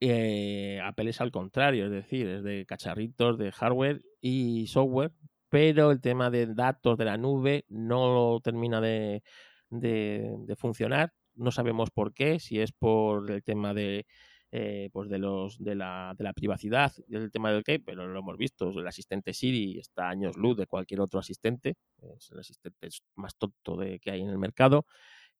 [0.00, 5.12] eh, Apple es al contrario, es decir, es de cacharritos de hardware y software,
[5.48, 9.22] pero el tema de datos de la nube no termina de,
[9.70, 14.06] de funcionar no sabemos por qué, si es por el tema de,
[14.50, 18.18] eh, pues de, los, de, la, de la privacidad, del tema del qué, pero lo
[18.18, 21.76] hemos visto, el asistente Siri está años luz de cualquier otro asistente,
[22.16, 24.86] es el asistente más tonto de, que hay en el mercado,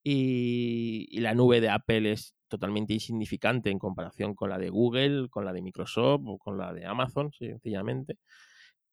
[0.03, 5.45] y, la nube de Apple es totalmente insignificante en comparación con la de Google, con
[5.45, 8.19] la de Microsoft o con la de Amazon, sencillamente.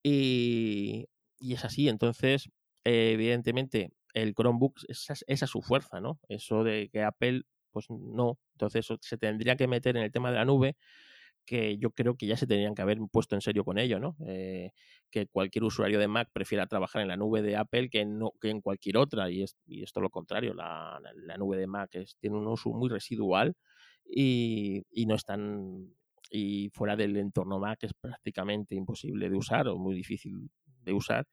[0.04, 1.08] Y,
[1.39, 2.50] y es así, entonces,
[2.84, 6.20] evidentemente, el Chromebook, esa, es su fuerza, ¿no?
[6.30, 8.39] Eso de que Apple, pues no.
[8.54, 10.76] Entonces se tendría que meter en el tema de la nube,
[11.45, 14.15] que yo creo que ya se tendrían que haber puesto en serio con ello, ¿no?
[14.27, 14.71] Eh,
[15.12, 18.49] que cualquier usuario de Mac prefiera trabajar en la nube de Apple que, no, que
[18.49, 22.15] en cualquier otra, y, es, y esto lo contrario, la, la, nube de Mac es,
[22.19, 23.56] tiene un uso muy residual
[24.06, 25.93] y, y no es tan
[26.29, 30.49] y fuera del entorno Mac es prácticamente imposible de usar o muy difícil
[30.84, 31.27] de usar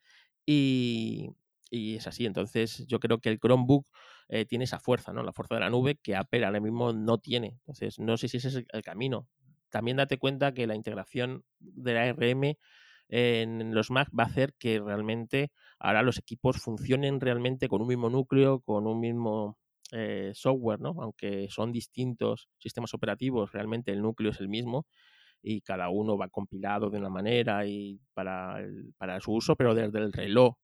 [0.45, 1.31] y,
[1.71, 2.27] y es así.
[2.27, 3.87] Entonces, yo creo que el Chromebook
[4.29, 5.23] eh, tiene esa fuerza, ¿no?
[5.23, 7.59] La fuerza de la nube que Apple ahora mismo no tiene.
[7.61, 9.29] Entonces, no sé si ese es el, camino.
[9.71, 12.57] También date cuenta que la integración de la ARM
[13.09, 17.89] en los Mac va a hacer que realmente ahora los equipos funcionen realmente con un
[17.89, 19.59] mismo núcleo, con un mismo
[19.93, 20.95] eh, software, ¿no?
[21.01, 24.87] Aunque son distintos sistemas operativos, realmente el núcleo es el mismo
[25.43, 28.63] y cada uno va compilado de una manera y para,
[28.99, 30.55] para su uso, pero desde el reloj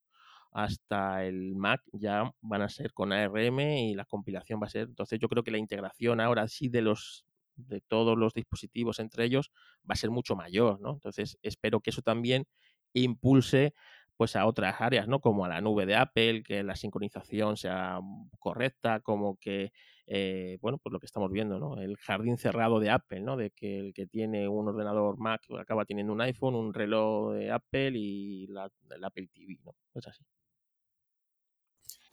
[0.53, 4.89] hasta el Mac ya van a ser con ARM y la compilación va a ser.
[4.89, 9.25] Entonces yo creo que la integración ahora sí de los de todos los dispositivos entre
[9.25, 9.51] ellos
[9.89, 10.93] va a ser mucho mayor, ¿no?
[10.93, 12.47] Entonces espero que eso también
[12.93, 13.75] impulse
[14.17, 15.21] pues a otras áreas, ¿no?
[15.21, 18.01] Como a la nube de Apple, que la sincronización sea
[18.39, 19.73] correcta, como que,
[20.07, 21.79] eh, bueno, pues lo que estamos viendo, ¿no?
[21.81, 23.37] El jardín cerrado de Apple, ¿no?
[23.37, 27.51] De que el que tiene un ordenador Mac acaba teniendo un iPhone, un reloj de
[27.51, 29.75] Apple y la, el Apple TV, ¿no?
[29.95, 30.25] Es así.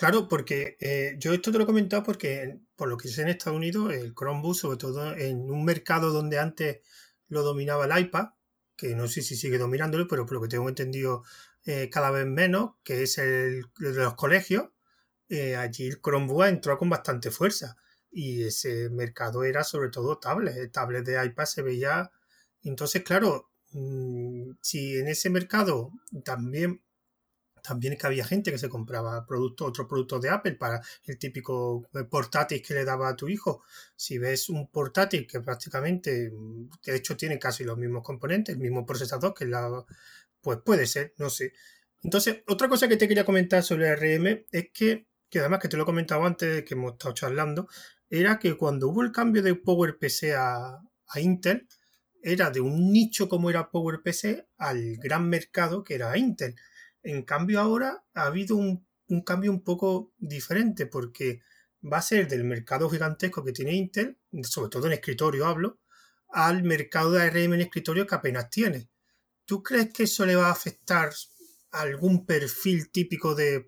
[0.04, 3.30] Claro, porque eh, yo esto te lo he comentado porque por lo que sé en
[3.30, 6.82] Estados Unidos, el Chromebook, sobre todo en un mercado donde antes
[7.30, 8.32] lo dominaba el iPad,
[8.76, 11.24] que no sé si sigue dominándolo, pero por lo que tengo entendido
[11.66, 14.72] eh, cada vez menos, que es el de los colegios,
[15.30, 17.78] eh, allí el Chromebook entró con bastante fuerza
[18.12, 22.12] y ese mercado era sobre todo tablets, tablets de iPad se veía.
[22.62, 25.94] Entonces, claro, mm, si en ese mercado
[26.26, 26.82] también
[27.64, 31.88] también que había gente que se compraba productos, otros productos de Apple para el típico
[31.94, 33.64] eh, portátil que le daba a tu hijo.
[33.96, 38.62] Si ves un portátil que prácticamente, mm, de hecho tiene casi los mismos componentes, el
[38.62, 39.84] mismo procesador que la,
[40.42, 41.54] pues puede ser, no sé.
[42.04, 45.70] Entonces, otra cosa que te quería comentar sobre el RM es que, que además que
[45.70, 47.68] te lo he comentado antes de que hemos estado charlando,
[48.10, 51.68] era que cuando hubo el cambio de PowerPC a, a Intel,
[52.22, 56.56] era de un nicho como era PowerPC al gran mercado que era Intel.
[57.04, 58.86] En cambio ahora ha habido un,
[59.26, 61.42] cambio un poco diferente porque
[61.84, 65.80] va a ser del mercado gigantesco que tiene Intel, sobre todo en escritorio hablo,
[66.30, 68.90] al mercado de ARM en escritorio que apenas tiene.
[69.46, 71.12] ¿Tú crees que eso le va a afectar
[71.72, 73.66] a algún perfil típico de,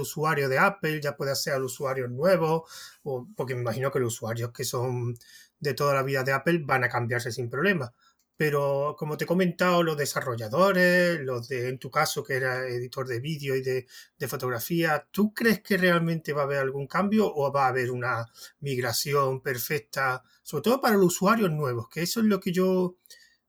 [0.00, 2.66] usuario de Apple, ya puede ser al usuario nuevo,
[3.02, 5.16] o, porque me imagino que los usuarios que son
[5.58, 7.92] de toda la vida de Apple van a cambiarse sin problema?
[8.36, 13.06] Pero como te he comentado, los desarrolladores, los de, en tu caso, que era editor
[13.06, 13.86] de vídeo y de,
[14.28, 18.26] fotografía, ¿tú crees que realmente va a haber algún cambio o va a haber una
[18.60, 21.88] migración perfecta, sobre todo para los usuarios nuevos?
[21.88, 22.96] Que eso es lo que yo,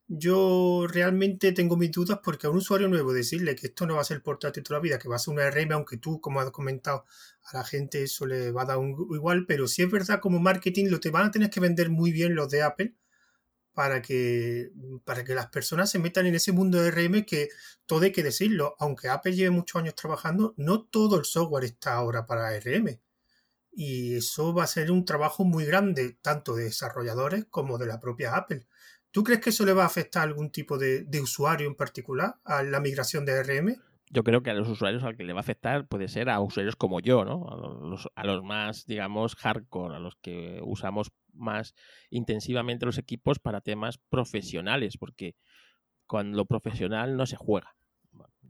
[0.07, 4.01] yo realmente tengo mis dudas porque a un usuario nuevo decirle que esto no va
[4.01, 6.39] a ser portátil toda la vida, que va a ser una RM, aunque tú, como
[6.39, 7.05] has comentado,
[7.43, 10.39] a la gente eso le va a dar un, igual, pero si es verdad como
[10.39, 12.95] marketing lo te van a tener que vender muy bien los de Apple
[13.77, 14.71] para que,
[15.05, 17.49] para que las personas se metan en ese mundo de RM que
[17.85, 21.93] todo hay que decirlo, aunque Apple lleve muchos años trabajando, no todo el software está
[21.93, 22.99] ahora para RM.
[23.71, 27.99] Y eso va a ser un trabajo muy grande, tanto de desarrolladores como de la
[27.99, 28.65] propia Apple.
[29.11, 31.75] ¿Tú crees que eso le va a afectar a algún tipo de, de usuario en
[31.75, 33.79] particular a la migración de RM?
[34.09, 36.39] yo creo que a los usuarios al que le va a afectar puede ser a
[36.39, 37.45] usuarios como yo, ¿no?
[38.15, 41.73] A los, más, digamos, hardcore, a los que usamos más
[42.09, 45.35] intensivamente los equipos para temas profesionales, porque
[46.05, 47.75] con lo profesional no se juega.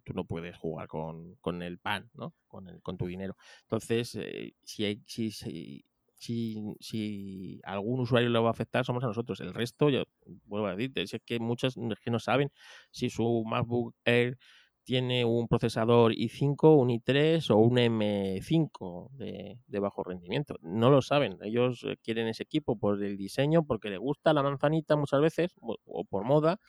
[0.04, 2.34] Tú no puedes jugar con, el pan, ¿no?
[2.48, 3.36] Con, el, con tu dinero.
[3.64, 5.84] Entonces, eh, si, hay, si, si,
[6.80, 9.42] si, algún usuario le va a afectar, somos a nosotros.
[9.42, 10.06] El resto, yo
[10.46, 12.52] vuelvo a decirte, es que muchos que no saben
[12.92, 14.38] si su MacBook Air
[14.88, 20.56] tiene un procesador i5, un i3 o un M5 de, bajo rendimiento.
[20.62, 21.38] No lo saben.
[21.42, 25.52] Ellos eh, quieren ese equipo por el diseño, porque les gusta la manzanita muchas veces,
[25.60, 26.62] o, por moda,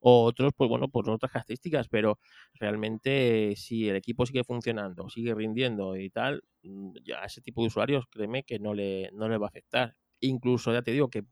[0.00, 2.18] o otros, pues bueno, por otras características, pero
[2.54, 6.90] realmente si el equipo sigue funcionando, sigue rindiendo y tal, mm,
[7.22, 9.94] a ese tipo de usuarios, créeme que no le, no le va a afectar.
[10.18, 11.22] Incluso, ya te digo que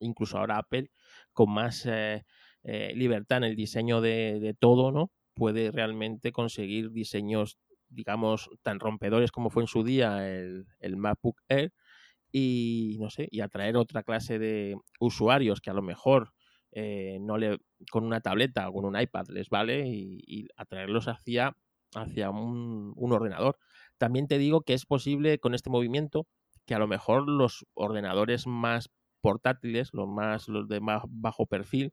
[0.00, 0.90] incluso ahora Apple,
[1.32, 2.24] con más eh,
[2.64, 5.12] eh, libertad en el diseño de todo, ¿no?
[5.36, 11.42] Puede realmente conseguir diseños, digamos, tan rompedores como fue en su día el, el MacBook
[11.48, 11.72] Air
[12.32, 16.32] y, no sé, y atraer otra clase de usuarios que a lo mejor
[16.72, 17.58] eh, no le,
[17.90, 21.56] con una tableta o con un iPad les vale y, atraerlos hacia,
[21.94, 23.58] hacia un, un ordenador.
[23.98, 26.26] También te digo que es posible con este movimiento
[26.66, 31.92] que a lo mejor los ordenadores más portátiles, los más los de más bajo perfil,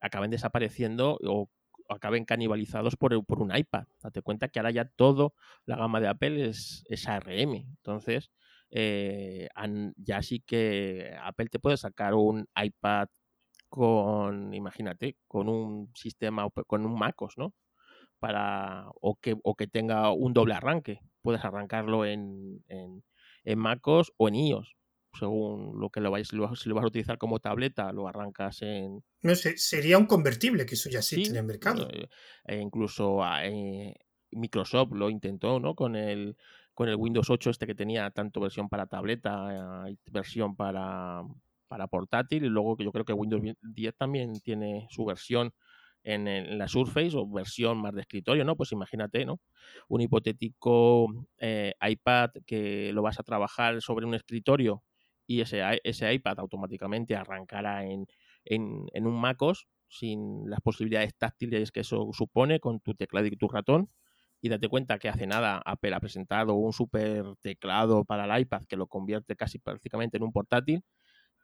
[0.00, 1.50] acaben desapareciendo o
[1.88, 3.86] acaben canibalizados por, por un iPad.
[4.02, 7.54] Date cuenta que ahora ya todo la gama de Apple es, es ARM.
[7.54, 8.30] Entonces,
[8.70, 9.48] eh,
[9.96, 13.08] ya sí que Apple te puede sacar un iPad
[13.68, 17.54] con, imagínate, con un sistema, con un MacOS, ¿no?
[18.18, 21.00] Para, o que, o que tenga un doble arranque.
[21.22, 23.04] Puedes arrancarlo en, en,
[23.44, 24.77] en MacOS o en iOS
[25.18, 29.02] según lo que lo vayas, si lo vas a utilizar como tableta, lo arrancas en...
[29.22, 31.88] No sé, sería un convertible, que eso ya existe en el mercado.
[31.90, 32.08] Eh,
[32.44, 33.94] e incluso ah, eh,
[34.32, 35.74] Microsoft lo intentó, ¿no?
[35.74, 36.36] Con el
[36.78, 41.24] con el Windows 8 este que tenía tanto versión para tableta y versión para,
[41.66, 45.52] para portátil y luego yo creo que Windows 10 también tiene su versión
[46.04, 48.56] en, la Surface o versión más de escritorio, ¿no?
[48.56, 49.40] Pues imagínate, ¿no?
[49.88, 54.84] Un hipotético eh, iPad que lo vas a trabajar sobre un escritorio
[55.28, 58.06] y ese, ese iPad automáticamente arrancará en,
[58.46, 63.46] en, un MacOS sin las posibilidades táctiles que eso supone con tu teclado y tu
[63.46, 63.90] ratón.
[64.40, 68.62] Y date cuenta que hace nada Apple ha presentado un super teclado para el iPad
[68.64, 70.82] que lo convierte casi prácticamente en un portátil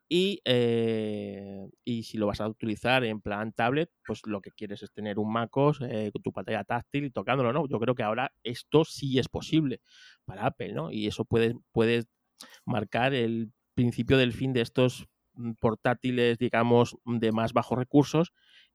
[0.09, 4.83] y, eh, y, si lo vas a utilizar en plan tablet, pues lo que quieres
[4.83, 7.67] es tener un MacOS eh, con tu pantalla táctil y tocándolo, ¿no?
[7.69, 9.81] Yo creo que ahora esto sí es posible
[10.25, 10.91] para Apple, ¿no?
[10.93, 12.05] Y eso puede, puede
[12.67, 18.33] marcar el principio del fin de estos mm, portátiles, digamos, de más bajos recursos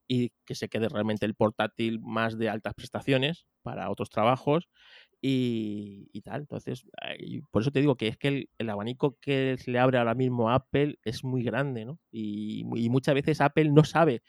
[0.07, 4.67] y que se quede realmente el portátil más de altas prestaciones para otros trabajos
[5.21, 6.41] y, tal.
[6.41, 6.85] Entonces,
[7.51, 10.49] por eso te digo que es que el, abanico que se le abre ahora mismo
[10.49, 11.99] a Apple es muy grande, ¿no?
[12.11, 14.23] Y, muchas veces Apple no sabe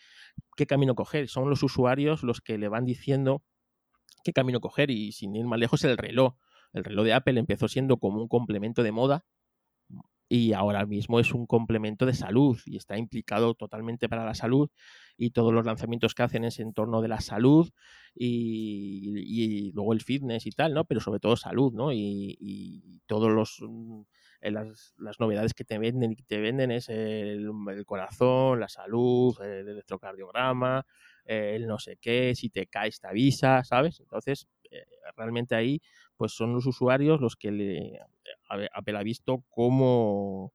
[0.57, 1.29] qué camino coger.
[1.29, 3.43] Son los usuarios los que le van diciendo
[4.25, 6.35] qué camino coger y sin ir más lejos el reloj.
[6.73, 9.25] El reloj de Apple empezó siendo como un complemento de moda
[10.33, 14.71] y ahora mismo es un complemento de salud y está implicado totalmente para la salud
[15.16, 17.69] y todos los lanzamientos que hacen es en torno de la salud
[18.14, 20.85] y, luego el fitness y tal, ¿no?
[20.85, 21.93] Pero sobre todo salud, ¿no?
[21.93, 24.03] Y, y todos los mm,
[24.40, 27.51] eh, las, novedades que te venden te venden es el,
[27.85, 30.87] corazón, la salud, el electrocardiograma,
[31.25, 33.99] el no sé qué, si te caes te avisa, ¿sabes?
[33.99, 34.85] Entonces, eh,
[35.16, 35.83] realmente ahí
[36.16, 38.01] pues son los usuarios los que le,
[38.73, 40.53] Apple ha visto cómo,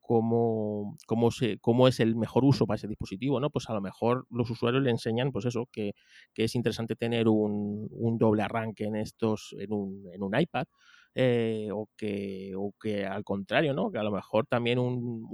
[0.00, 3.50] cómo, cómo, se, cómo es el mejor uso para ese dispositivo, ¿no?
[3.50, 5.92] Pues a lo mejor los usuarios le enseñan, pues eso, que,
[6.34, 10.66] es interesante tener un, doble arranque en estos, en un, en un iPad,
[11.14, 13.90] eh, o, que, o que al contrario, ¿no?
[13.90, 15.26] Que a lo mejor también un,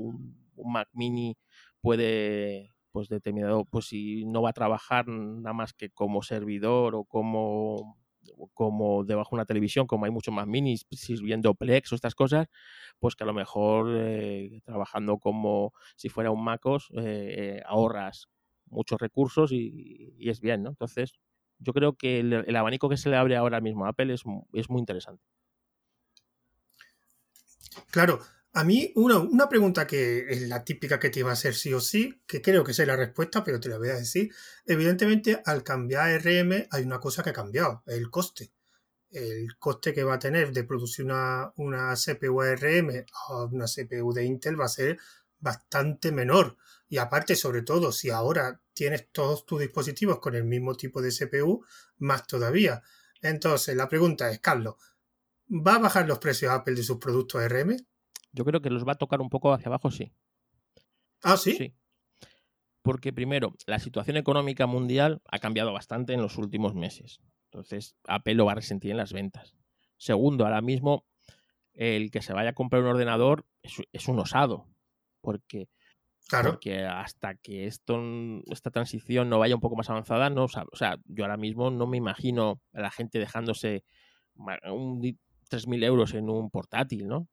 [0.57, 1.37] un Mac mini
[1.81, 7.05] puede pues determinado, pues si no va a trabajar nada más que como servidor o
[7.05, 7.97] como
[8.55, 12.49] como debajo de una televisión, como hay muchos más minis sirviendo Plex o estas cosas,
[12.99, 18.29] pues que a lo mejor eh, trabajando como si fuera un MacOS eh, eh, ahorras
[18.67, 20.71] muchos recursos y, es bien, ¿no?
[20.71, 21.15] Entonces,
[21.59, 24.71] yo creo que el, abanico que se le abre ahora mismo a Apple es, es
[24.71, 25.23] muy interesante.
[27.91, 28.21] Claro,
[28.55, 31.81] a mí, una, pregunta que es la típica que te iba a hacer sí o
[31.81, 34.31] sí, que creo que sé la respuesta, pero te la voy a decir.
[34.67, 38.53] Evidentemente, al cambiar RM hay una cosa que ha cambiado, el coste.
[39.11, 44.13] El coste que va a tener de producir una, una CPU ARM o una CPU
[44.13, 44.99] de Intel va a ser
[45.39, 46.57] bastante menor.
[46.89, 51.11] Y aparte, sobre todo, si ahora tienes todos tus dispositivos con el mismo tipo de
[51.11, 51.65] CPU,
[51.99, 52.83] más todavía.
[53.23, 54.77] Entonces, la pregunta es, Carlos,
[55.49, 57.77] ¿va a bajar los precios Apple de sus productos ARM?
[58.33, 60.13] Yo creo que los va a tocar un poco hacia abajo, sí.
[61.23, 61.53] Ah, sí.
[61.53, 61.75] Sí.
[62.83, 67.21] Porque primero, la situación económica mundial ha cambiado bastante en los últimos meses.
[67.45, 69.55] Entonces, Apple lo va a resentir en las ventas.
[69.99, 71.05] Segundo, ahora mismo,
[71.75, 74.67] el que se vaya a comprar un ordenador es, un osado.
[75.21, 75.69] Porque,
[76.27, 76.53] claro.
[76.53, 78.03] porque hasta que esto,
[78.51, 81.87] esta transición no vaya un poco más avanzada, no, o sea, yo ahora mismo no
[81.87, 83.85] me imagino a la gente dejándose
[84.35, 85.01] un
[85.49, 87.29] 3.000 euros en un portátil, ¿no?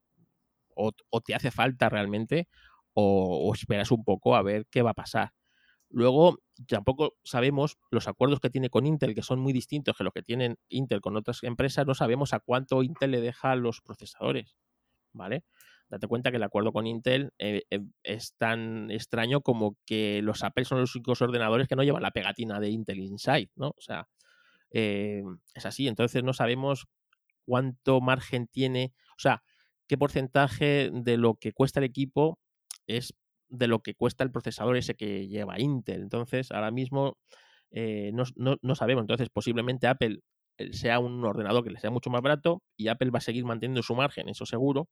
[0.74, 2.48] O, te hace falta realmente
[2.94, 5.32] o, esperas un poco a ver qué va a pasar.
[5.88, 10.12] Luego, tampoco sabemos los acuerdos que tiene con Intel, que son muy distintos que los
[10.12, 14.56] que tienen Intel con otras empresas, no sabemos a cuánto Intel le deja los procesadores,
[15.12, 15.44] ¿vale?
[15.90, 20.44] Date cuenta que el acuerdo con Intel eh, eh, es tan extraño como que los
[20.44, 23.70] Apple son los únicos ordenadores que no llevan la pegatina de Intel Inside, ¿no?
[23.70, 24.08] O sea,
[24.70, 26.86] eh, es así, entonces no sabemos
[27.44, 29.42] cuánto margen tiene, o sea,
[29.90, 32.38] qué porcentaje de lo que cuesta el equipo
[32.86, 33.12] es
[33.48, 36.02] de lo que cuesta el procesador ese que lleva Intel.
[36.02, 37.18] Entonces, ahora mismo
[37.72, 39.02] eh, no, sabemos.
[39.02, 40.20] Entonces, posiblemente Apple
[40.58, 43.44] eh, sea un ordenador que le sea mucho más barato y Apple va a seguir
[43.44, 44.88] manteniendo su margen, eso seguro.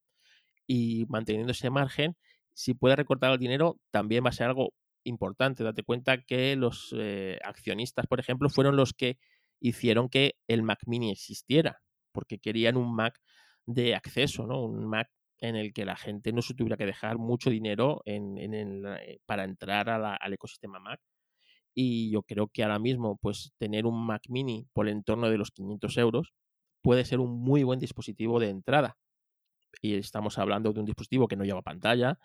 [0.66, 2.16] Y manteniendo ese margen,
[2.52, 4.72] si puede recortar el dinero, también va a ser algo
[5.04, 5.62] importante.
[5.62, 9.16] Date cuenta que los eh, accionistas, por ejemplo, fueron los que
[9.60, 13.20] hicieron que el Mac mini existiera, porque querían un Mac
[13.68, 14.64] de acceso, ¿no?
[14.64, 15.10] Un Mac
[15.40, 19.90] en el que la gente no se tuviera que dejar mucho dinero eh, para entrar
[19.90, 21.00] al ecosistema Mac.
[21.74, 25.36] Y yo creo que ahora mismo, pues tener un Mac mini por el entorno de
[25.36, 26.32] los 500 euros
[26.82, 28.96] puede ser un muy buen dispositivo de entrada.
[29.82, 32.18] Y estamos hablando de un dispositivo que no lleva pantalla,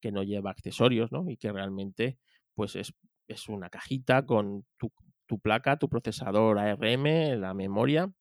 [0.00, 1.30] que no lleva accesorios, ¿no?
[1.30, 2.18] Y que realmente,
[2.54, 2.92] pues es,
[3.28, 4.92] es una cajita con tu,
[5.26, 8.12] tu placa, tu procesador ARM, la memoria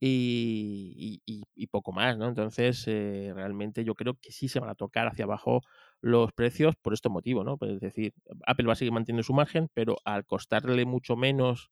[0.00, 2.28] y, poco más, ¿no?
[2.28, 5.62] Entonces, eh, realmente yo creo que sí se van a tocar hacia abajo
[6.00, 7.58] los precios por este motivo, ¿no?
[7.58, 8.14] Pues es decir,
[8.46, 11.70] Apple va a seguir manteniendo su margen, pero al costarle mucho menos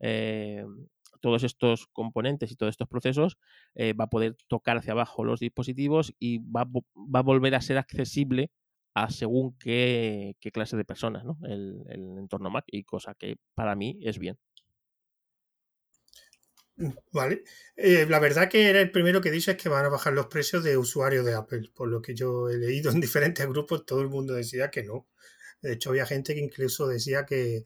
[0.00, 0.64] eh,
[1.20, 3.38] todos estos componentes y todos estos procesos,
[3.74, 7.60] eh, va a poder tocar hacia abajo los dispositivos y va, va a volver a
[7.60, 8.50] ser accesible
[8.94, 11.38] a según qué, clase de personas, ¿no?
[11.44, 14.38] El, el, entorno Mac y cosa que para mí es bien.
[17.12, 17.44] Vale.
[17.76, 20.26] Eh, la verdad que era el primero que dice es que van a bajar los
[20.26, 21.70] precios de usuarios de Apple.
[21.74, 25.08] Por lo que yo he leído en diferentes grupos, todo el mundo decía que no.
[25.62, 27.64] De hecho, había gente que incluso decía que,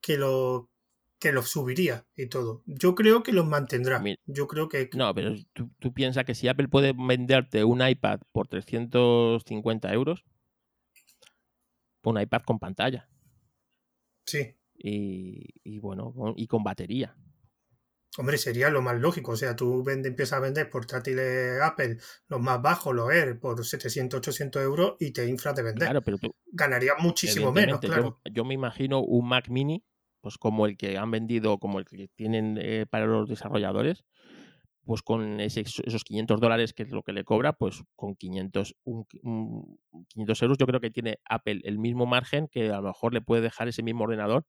[0.00, 0.70] que lo
[1.18, 2.62] que los subiría y todo.
[2.66, 4.02] Yo creo que los mantendrá.
[4.26, 4.90] Yo creo que...
[4.94, 10.24] No, pero tú, tú piensas que si Apple puede venderte un iPad por 350 euros,
[12.02, 13.08] un iPad con pantalla.
[14.26, 14.54] Sí.
[14.76, 17.16] Y, bueno, y con batería.
[18.16, 19.32] Hombre, sería lo más lógico.
[19.32, 21.98] O sea, tú vende, empiezas a vender portátiles Apple,
[22.28, 25.88] los más bajos, los Air, por 700, 800 euros y te infras de vender.
[25.88, 26.34] Claro, pero tú.
[26.46, 28.20] Ganarías muchísimo menos, claro.
[28.32, 29.84] Yo, me imagino un Mac Mini,
[30.20, 34.04] pues como el que han vendido, como el que tienen eh, para los desarrolladores,
[34.84, 40.42] pues con esos 500 dólares que es lo que le cobra, pues con 500, 500
[40.42, 43.42] euros yo creo que tiene Apple el mismo margen que a lo mejor le puede
[43.42, 44.46] dejar ese mismo ordenador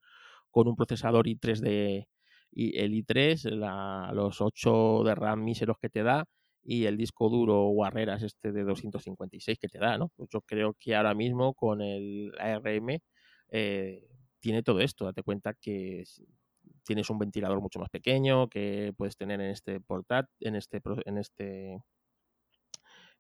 [0.52, 2.08] con un procesador i3 de
[2.56, 6.26] y el i3, los 8 de RAM míseros que te da
[6.64, 10.12] y el disco duro Guarreras este de 256 que te da, ¿no?
[10.32, 13.00] Yo creo que ahora mismo con el ARM
[13.50, 14.08] eh,
[14.40, 15.06] tiene todo esto.
[15.06, 16.04] Date cuenta que
[16.84, 21.18] tienes un ventilador mucho más pequeño que puedes tener en este portátil, en este, en
[21.18, 21.80] este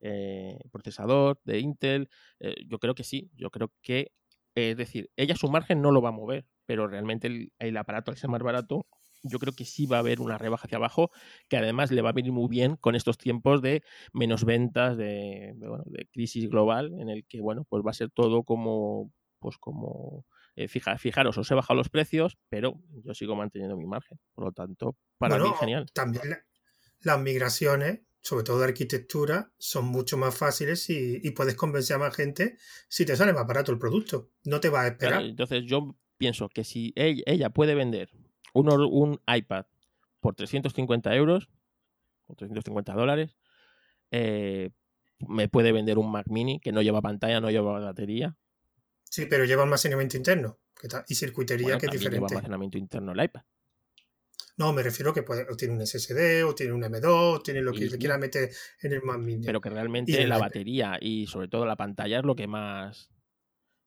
[0.02, 2.10] eh, procesador de Intel.
[2.40, 4.12] Eh, yo creo que sí, yo creo que,
[4.56, 8.18] es decir, ella su margen no lo va a mover, pero realmente el, aparato al
[8.18, 8.88] ser más barato,
[9.26, 11.12] yo creo que sí va a haber una rebaja hacia abajo,
[11.50, 15.54] que además le va a venir muy bien con estos tiempos de menos ventas, de,
[15.86, 20.26] de crisis global, en el que, bueno, pues va a ser todo como, pues como
[20.56, 24.18] eh, fijaros, os he bajado los precios, pero yo sigo manteniendo mi margen.
[24.34, 25.88] Por lo tanto, para mí genial.
[25.94, 26.38] También
[27.02, 32.16] las migraciones, sobre todo de arquitectura, son mucho más fáciles y, puedes convencer a más
[32.16, 32.58] gente
[32.88, 34.32] si te sale más barato el producto.
[34.46, 35.24] No te va a esperar.
[35.24, 38.10] entonces yo pienso que si ella, puede vender
[38.56, 39.66] un, un, iPad
[40.20, 41.50] por 350 euros
[42.28, 43.38] o 350 dólares,
[44.12, 44.72] eh,
[45.20, 48.36] me puede vender un Mac mini que no lleva pantalla, no lleva batería,
[49.16, 50.60] Sí, pero lleva almacenamiento interno
[51.08, 52.18] y circuitería que es diferente.
[52.18, 53.44] Lleva almacenamiento interno el iPad.
[54.58, 57.62] No, me refiero que puede, o tiene un SSD, o tiene un M2, o tiene
[57.62, 58.52] lo que le quiera meter
[58.82, 59.46] en el Mac Mini.
[59.46, 63.10] Pero que realmente la batería y sobre todo la pantalla es lo que más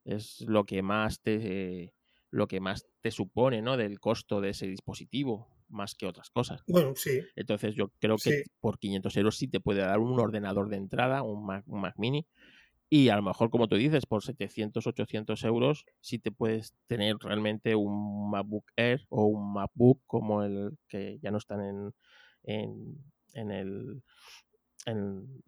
[0.07, 1.93] es lo que más te
[2.31, 3.77] lo que más te supone, ¿no?
[3.77, 6.63] Del costo de ese dispositivo, más que otras cosas.
[6.67, 7.21] Bueno, sí.
[7.37, 11.23] Entonces yo creo que por 500 euros sí te puede dar un ordenador de entrada,
[11.23, 12.27] un un Mac Mini,
[12.91, 17.17] y a lo mejor, como tú dices, por 700, 800 euros, sí te puedes tener
[17.21, 21.95] realmente un MacBook Air o un MacBook como el que ya no están en,
[23.35, 24.03] en, el...
[24.87, 25.43] En,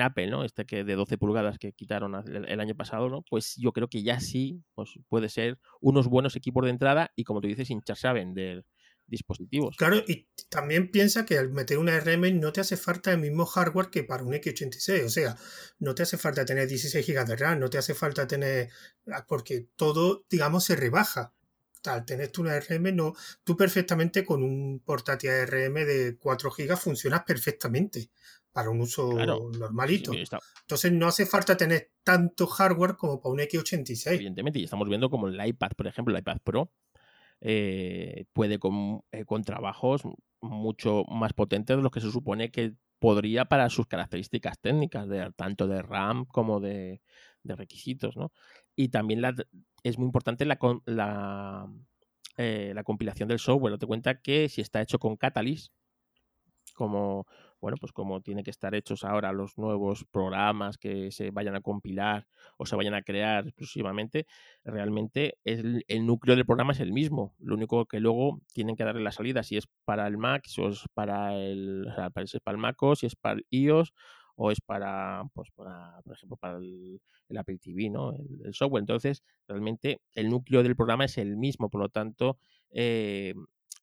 [0.00, 0.44] Apple, ¿no?
[0.44, 3.22] Este que de 12 pulgadas que quitaron el, año pasado, ¿no?
[3.28, 7.24] Pues yo creo que ya sí pues puede ser unos buenos equipos de entrada y
[7.24, 8.64] como tú dices, hincharse a vender
[9.10, 9.76] dispositivos.
[9.76, 13.44] Claro, y también piensa que al meter una RM no te hace falta el mismo
[13.44, 15.36] hardware que para un X86, o sea,
[15.80, 18.70] no te hace falta tener 16 GB de RAM, no te hace falta tener,
[19.12, 21.34] ah, porque todo, digamos, se rebaja.
[21.84, 26.76] Al tener tú una RM, no, tú perfectamente con un portátil ARM de 4 GB
[26.76, 28.10] funcionas perfectamente
[28.52, 30.12] para un uso normalito.
[30.12, 34.14] Entonces no hace falta tener tanto hardware como para un X86.
[34.14, 36.72] Evidentemente, y estamos viendo como el iPad, por ejemplo, el iPad Pro,
[37.40, 40.02] eh, puede con, eh, con, trabajos
[40.40, 45.32] mucho más potentes de los que se supone que podría para sus características técnicas, de,
[45.36, 47.00] tanto de RAM como de,
[47.44, 48.16] requisitos.
[48.16, 48.32] ¿no?
[48.76, 49.34] Y también la,
[49.82, 51.66] es muy importante la, la,
[52.36, 53.78] eh, la compilación del software.
[53.78, 55.72] Te cuenta que si está hecho con Catalyst,
[56.74, 57.26] como
[57.60, 61.60] bueno, pues como tiene que estar hechos ahora los nuevos programas que se vayan a
[61.60, 64.26] compilar o se vayan a crear exclusivamente,
[64.64, 67.34] realmente el, núcleo del programa es el mismo.
[67.38, 70.62] Lo único que luego tienen que darle la salida, si es para el Mac, si
[70.64, 73.46] es para el, o sea, si es para el Mac o si es para el
[73.50, 73.92] iOS
[74.36, 77.00] o es para, pues para, por ejemplo, para el,
[77.36, 78.14] Apple TV, ¿no?
[78.14, 78.80] El, software.
[78.80, 82.38] Entonces, realmente el núcleo del programa es el mismo, por lo tanto,
[82.70, 83.34] eh,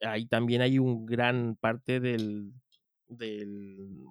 [0.01, 2.53] ahí también hay un gran parte del,
[3.07, 4.05] del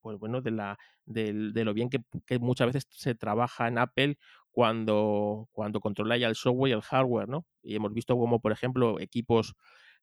[0.00, 2.00] pues bueno, de, la, de lo bien que,
[2.38, 4.16] muchas veces se trabaja en Apple
[4.50, 7.46] cuando, cuando controla ya el software y el hardware, ¿no?
[7.62, 9.54] Y hemos visto como, por ejemplo, equipos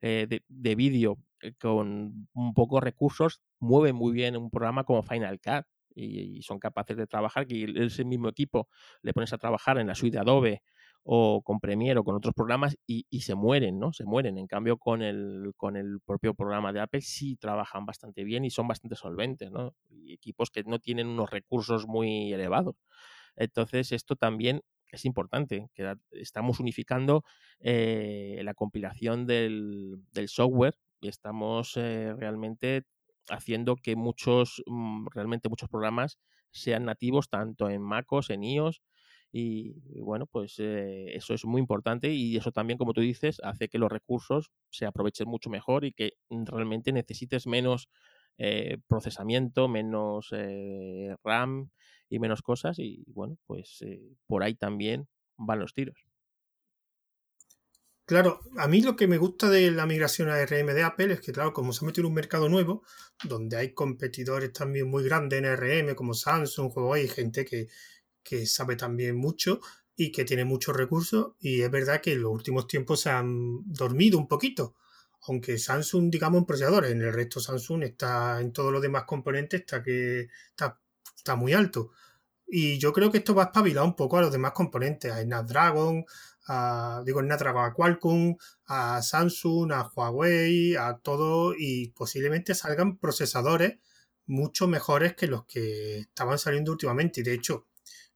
[0.02, 5.40] eh, de, de vídeo eh, con pocos recursos mueven muy bien un programa como Final
[5.40, 5.66] Cut
[5.96, 8.68] y, son capaces de trabajar, que ese mismo equipo
[9.02, 10.64] le pones a trabajar en la suite de Adobe
[11.08, 13.94] o con Premiere o con otros programas y, se mueren, ¿no?
[13.94, 14.40] Se mueren.
[14.40, 18.50] En cambio, con el, con el propio programa de Apple sí trabajan bastante bien y
[18.50, 19.76] son bastante solventes, ¿no?
[19.88, 22.76] Y equipos que no tienen unos recursos muy elevados.
[23.36, 25.70] Entonces, esto también es importante,
[26.12, 27.24] estamos unificando
[27.60, 32.84] eh, la compilación del, software y estamos eh, realmente
[33.30, 36.18] haciendo que muchos, mm, realmente muchos programas
[36.52, 38.82] sean nativos tanto en MacOS, en iOS,
[39.38, 43.68] y, bueno, pues eh, eso es muy importante y eso también, como tú dices, hace
[43.68, 47.90] que los recursos se aprovechen mucho mejor y que realmente necesites menos
[48.38, 51.70] eh, procesamiento, menos eh, RAM
[52.08, 53.84] y menos cosas y bueno, pues
[54.26, 56.06] por ahí también van los tiros.
[58.06, 61.22] Claro, a mí lo que me gusta de la migración a RM de Apple es
[61.22, 62.84] que, claro, como se ha metido en un mercado nuevo,
[63.24, 67.68] donde hay competidores también muy grandes en RM, como Samsung, Huawei, gente que,
[68.26, 69.62] que sabe también mucho
[69.96, 73.62] y que tiene muchos recursos, y es verdad que en los últimos tiempos se han
[73.66, 74.76] dormido un poquito,
[75.28, 79.62] aunque Samsung, digamos, en procesadores, en el resto Samsung está en todos los demás componentes,
[79.62, 80.80] está que está,
[81.16, 81.92] está muy alto.
[82.48, 85.22] Y yo creo que esto va a espabilar un poco a los demás componentes, a
[85.22, 86.06] Snapdragon,
[86.48, 88.36] a, digo, a Qualcomm,
[88.68, 93.80] a Samsung, a Huawei, a todo, y posiblemente salgan procesadores
[94.28, 97.22] mucho mejores que los que estaban saliendo últimamente.
[97.22, 97.68] Y de hecho,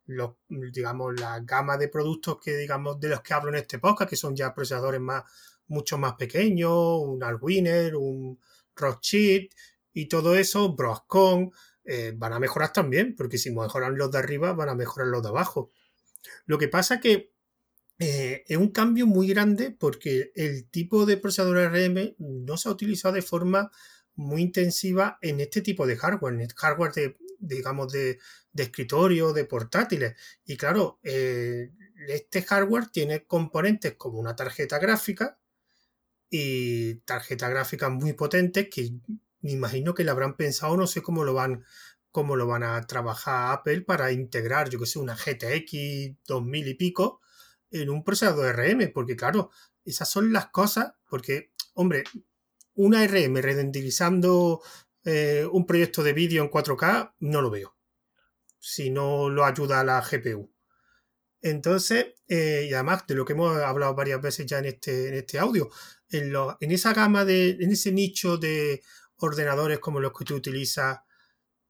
[0.09, 4.09] los, digamos, la gama de productos que, digamos, de los que hablo en este podcast,
[4.09, 5.23] que son ya procesadores más,
[5.67, 8.39] mucho más pequeños, un Alwiner, un
[8.75, 9.49] Rothschild
[9.93, 11.51] y todo eso, Broadcom,
[11.85, 15.21] eh, van a mejorar también, porque si mejoran los de arriba, van a mejorar los
[15.21, 15.71] de abajo.
[16.45, 17.31] Lo que pasa que
[17.99, 22.71] eh, es un cambio muy grande porque el tipo de procesador ARM no se ha
[22.71, 23.69] utilizado de forma
[24.15, 28.19] muy intensiva en este tipo de hardware, en el hardware de, digamos, de,
[28.55, 30.15] escritorio, de portátiles.
[30.45, 31.71] Y claro, eh,
[32.07, 35.39] este hardware tiene componentes como una tarjeta gráfica
[36.29, 38.91] y tarjetas gráficas muy potentes que
[39.41, 41.63] me imagino que le habrán pensado, no sé cómo lo van
[42.11, 46.73] cómo lo van a trabajar Apple para integrar, yo que sé, una GTX 2000 y
[46.73, 47.21] pico
[47.71, 49.51] en un procesador RM, porque claro,
[49.85, 52.03] esas son las cosas, porque, hombre,
[52.73, 54.61] una RM renderizando
[55.11, 57.75] eh, un proyecto de vídeo en 4K, no lo veo,
[58.59, 60.53] si no lo ayuda la GPU.
[61.41, 65.15] Entonces, eh, y además de lo que hemos hablado varias veces ya en este, en
[65.15, 65.69] este audio,
[66.11, 68.83] en, en esa gama de, en ese nicho de
[69.17, 70.99] ordenadores como los que tú utilizas,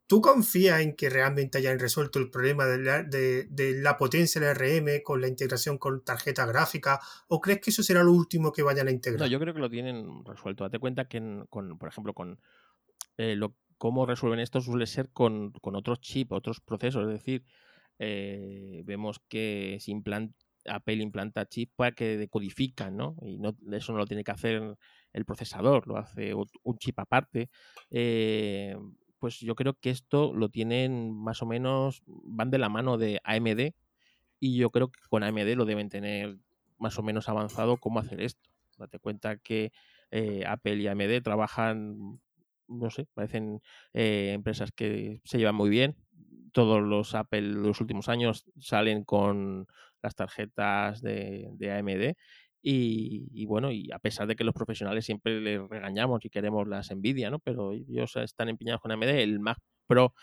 [0.09, 5.21] ¿Tú confías en que realmente hayan resuelto el problema de la, potencia del RM con
[5.21, 6.99] la integración con tarjeta gráfica?
[7.27, 9.19] ¿O crees que eso será lo último que vayan a integrar?
[9.19, 10.63] No, yo creo que lo tienen resuelto.
[10.63, 12.39] Date cuenta que, con, por ejemplo, con
[13.19, 13.37] eh,
[13.77, 17.03] cómo resuelven esto suele ser con, otros chips, otros procesos.
[17.03, 17.43] Es decir,
[17.99, 19.93] eh, vemos que si
[20.65, 23.17] Apple implanta chips para que decodifican, ¿no?
[23.21, 23.37] Y
[23.75, 24.77] eso no lo tiene que hacer
[25.11, 27.49] el procesador, lo hace un chip aparte.
[27.91, 28.77] Eh,
[29.19, 33.19] pues yo creo que esto lo tienen más o menos, van de la mano de
[33.25, 33.73] AMD
[34.39, 36.37] y yo creo que con AMD lo deben tener
[36.77, 38.49] más o menos avanzado cómo hacer esto.
[38.77, 39.73] Date cuenta que
[40.47, 42.21] Apple y AMD trabajan,
[42.69, 43.61] no sé, parecen
[43.93, 45.95] eh, empresas que se llevan muy bien.
[46.53, 49.67] Todos los Apple los últimos años salen con
[50.01, 52.15] las tarjetas de, de AMD
[52.61, 56.91] y, bueno, y a pesar de que los profesionales siempre les regañamos y queremos las
[56.93, 57.39] Nvidia, ¿no?
[57.39, 59.03] Pero ellos están empeñados con AMD.
[59.03, 60.13] El Mac Pro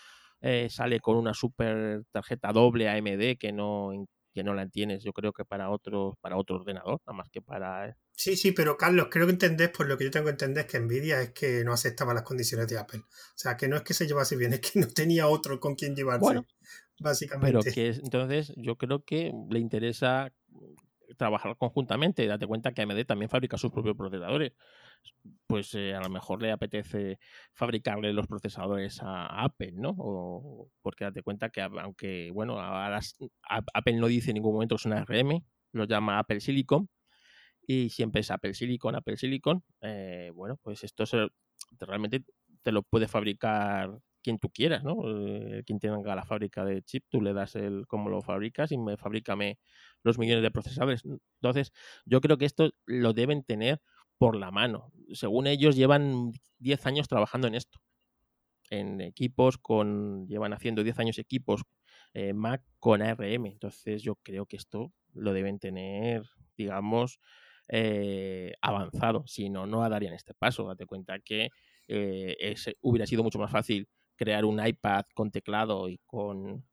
[0.41, 3.93] eh, sale con una super tarjeta doble AMD que no,
[4.37, 7.41] que no la tienes, yo creo que para otro, para otro ordenador, nada más que
[7.41, 7.89] para.
[7.89, 7.95] Eh.
[8.13, 10.79] Sí, sí, pero Carlos, creo que entendés, por lo que yo tengo que entender, que
[10.79, 13.01] Nvidia es que no aceptaba las condiciones de Apple.
[13.01, 15.75] O sea, que no es que se llevase bien, es que no tenía otro con
[15.75, 16.21] quien llevarse.
[16.21, 16.47] Bueno,
[17.01, 17.47] básicamente.
[17.47, 20.31] Pero que entonces yo creo que le interesa
[21.17, 22.27] trabajar conjuntamente.
[22.27, 24.53] Date cuenta que AMD también fabrica sus propios procesadores.
[25.47, 27.19] Pues eh, a lo mejor le apetece
[27.53, 29.95] fabricarle los procesadores a Apple, ¿no?
[29.99, 33.01] O, porque date cuenta que aunque, bueno, ahora
[33.75, 36.89] Apple no dice en ningún momento que es una RM, lo llama Apple Silicon.
[37.67, 39.65] Y siempre es Apple Silicon, Apple Silicon.
[39.83, 41.05] Eh, bueno, pues esto
[41.81, 42.25] realmente
[42.63, 44.97] te lo puede fabricar quien tú quieras, ¿no?
[45.07, 48.79] Eh, quien tenga la fábrica de chip, tú le das el cómo lo fabricas y
[48.79, 49.59] me fabrícame
[50.03, 51.05] los millones de procesadores.
[51.41, 51.73] Entonces,
[52.05, 53.81] yo creo que esto lo deben tener
[54.19, 54.93] por la mano.
[55.13, 57.81] Según ellos, llevan 10 años trabajando en esto.
[58.71, 60.27] En equipos con.
[60.29, 61.63] llevan haciendo 10 años equipos
[62.15, 63.47] eh, Mac con ARM.
[63.47, 66.25] Entonces, yo creo que esto lo deben tener,
[66.57, 67.21] digamos,
[67.69, 69.25] eh, avanzado.
[69.27, 70.67] Si no, no darían este paso.
[70.67, 71.51] Date cuenta que
[71.89, 76.65] eh, hubiera sido mucho más fácil crear un iPad con teclado y con,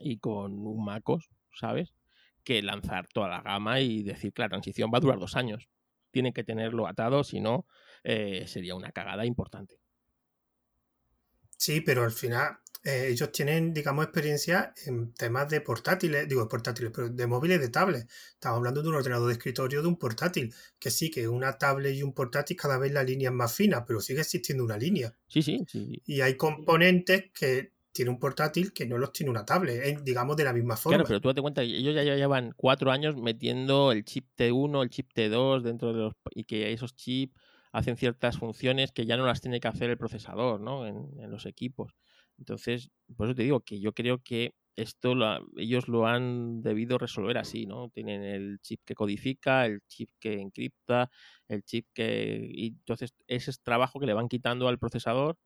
[0.00, 1.94] y con un MacOS, ¿sabes?
[2.44, 5.68] Que lanzar toda la gama y decir que la transición va a durar dos años.
[6.10, 7.66] Tienen que tenerlo atado, si no,
[8.04, 9.78] eh, sería una cagada importante.
[11.56, 16.92] Sí, pero al final eh, ellos tienen, digamos, experiencia en temas de portátiles, digo portátiles,
[16.94, 18.08] pero de móviles de tablet.
[18.34, 21.94] Estamos hablando de un ordenador de escritorio, de un portátil, que sí, que una tablet
[21.94, 25.14] y un portátil cada vez la línea es más fina, pero sigue existiendo una línea.
[25.26, 26.00] Sí, sí, sí.
[26.06, 30.44] Y hay componentes que tiene un portátil que no los tiene una tablet, digamos de
[30.44, 30.98] la misma forma.
[30.98, 34.90] Claro, pero tú date cuenta ellos ya llevan cuatro años metiendo el chip T1, el
[34.90, 36.12] chip T2 dentro de los...
[36.34, 37.34] y que esos chips
[37.72, 40.86] hacen ciertas funciones que ya no las tiene que hacer el procesador, ¿no?
[40.86, 41.94] En, los equipos.
[42.38, 45.14] Entonces, por eso te digo que yo creo que esto
[45.56, 47.90] ellos lo han debido resolver así, ¿no?
[47.90, 51.10] Tienen el chip que codifica, el chip que encripta,
[51.48, 52.48] el chip que...
[52.54, 55.36] Entonces, ese es trabajo que le van quitando al procesador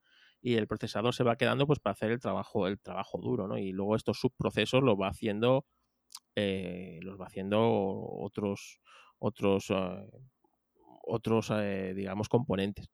[0.42, 3.58] y el procesador se va quedando pues para hacer el trabajo, el trabajo duro, ¿no?
[3.58, 5.64] Y luego estos subprocesos los va haciendo,
[6.36, 8.80] eh, los va haciendo otros,
[9.18, 10.10] otros eh,
[11.02, 12.88] otros, eh, digamos, componentes.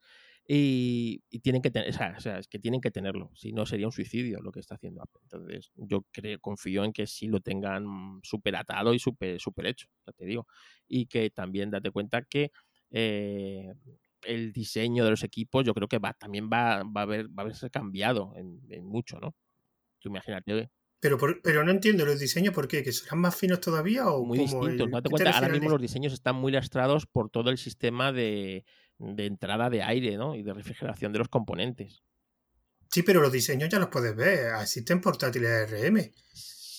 [0.50, 3.92] Y, tienen que tener, o sea, es que tienen que tenerlo, si no sería un
[3.92, 5.20] suicidio lo que está haciendo Apple.
[5.24, 7.84] Entonces, yo creo, confío en que sí lo tengan
[8.22, 10.46] súper atado y super hecho, ya te digo.
[10.86, 12.50] Y que también date cuenta que
[12.90, 13.74] eh,
[14.28, 17.42] el diseño de los equipos, yo creo que va, también va, va a haber, va
[17.42, 19.34] a verse cambiado en, mucho, ¿no?
[19.98, 20.70] Tú imagínate
[21.00, 22.82] pero, pero no entiendo los diseños, ¿por qué?
[22.82, 24.90] ¿Que serán más finos todavía o Muy distintos.
[24.90, 28.64] Date cuenta, ahora mismo los diseños están muy lastrados por todo el sistema de,
[28.98, 30.34] entrada de aire ¿no?
[30.34, 32.02] y de refrigeración de los componentes.
[32.90, 34.54] Sí, pero los diseños ya los puedes ver.
[34.60, 36.12] Existen portátiles RM.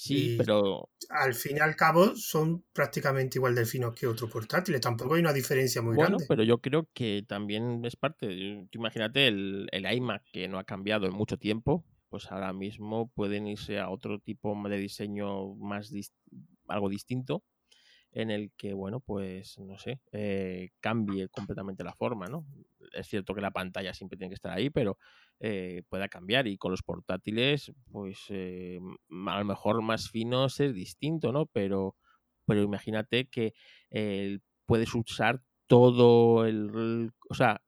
[0.01, 0.89] Sí, pero.
[1.09, 4.79] Al fin y al cabo son prácticamente igual de finos que otros portátiles.
[4.79, 6.25] Tampoco hay una diferencia muy bueno, grande.
[6.27, 8.67] pero yo creo que también es parte.
[8.71, 13.45] imagínate el, el iMac que no ha cambiado en mucho tiempo pues ahora mismo pueden
[13.45, 15.91] irse a otro tipo de diseño más
[16.67, 17.43] algo distinto
[18.11, 22.45] en el que, bueno, pues no sé, eh, cambie completamente la forma, ¿no?
[22.93, 24.97] Es cierto que la pantalla siempre tiene que estar ahí, pero
[25.39, 28.79] eh, pueda cambiar y con los portátiles, pues eh,
[29.27, 31.45] a lo mejor más finos es distinto, ¿no?
[31.47, 31.95] Pero,
[32.45, 33.53] pero imagínate que
[34.65, 37.61] puedes usar todo el, o sea,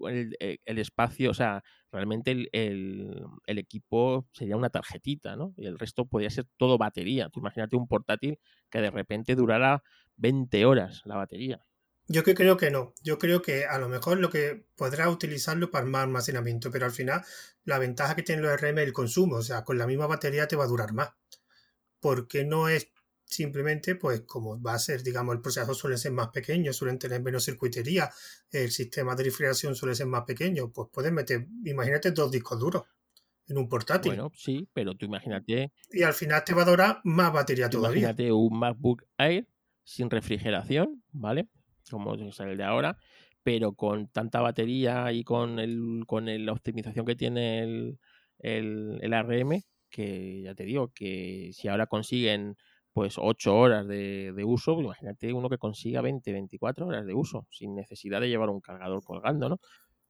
[0.00, 5.54] el, el, espacio, o sea, realmente el, equipo sería una tarjetita, ¿no?
[5.56, 7.28] Y el resto podría ser todo batería.
[7.34, 8.38] Imagínate un portátil
[8.70, 9.82] que de repente durara
[10.16, 11.64] 20 horas la batería.
[12.06, 12.94] Yo que creo que no.
[13.02, 16.92] Yo creo que a lo mejor lo que podrá utilizarlo para más almacenamiento, pero al
[16.92, 17.22] final
[17.64, 19.36] la ventaja que tiene los RM es el consumo.
[19.36, 21.10] O sea, con la misma batería te va a durar más.
[22.00, 22.90] Porque no es
[23.24, 27.22] simplemente, pues como va a ser, digamos, el procesador suele ser más pequeño, suelen tener
[27.22, 28.10] menos circuitería,
[28.50, 32.82] el sistema de refrigeración suele ser más pequeño, pues puedes meter, imagínate dos discos duros
[33.46, 34.12] en un portátil.
[34.12, 35.72] Bueno, sí, pero tú imagínate...
[35.90, 38.00] Y al final te va a durar más batería todavía.
[38.00, 39.46] Imagínate un MacBook Air
[39.82, 41.48] sin refrigeración, ¿vale?
[41.90, 42.96] Como es el de ahora,
[43.42, 47.98] pero con tanta batería y con, el, con la optimización que tiene el,
[48.38, 52.56] el, el ARM, que ya te digo, que si ahora consiguen
[52.94, 57.46] pues 8 horas de, uso, pues imagínate uno que consiga 20, 24 horas de uso,
[57.50, 59.60] sin necesidad de llevar un cargador colgando, ¿no?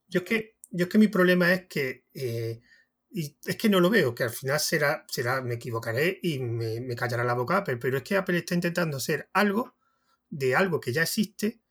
[0.07, 2.61] Yo es que, yo es que mi problema es que, eh,
[3.11, 6.95] y es que no lo veo, que al final será, será me equivocaré y me,
[6.95, 9.75] callará la boca Apple, pero es que Apple está intentando hacer algo
[10.29, 11.63] de algo que ya existe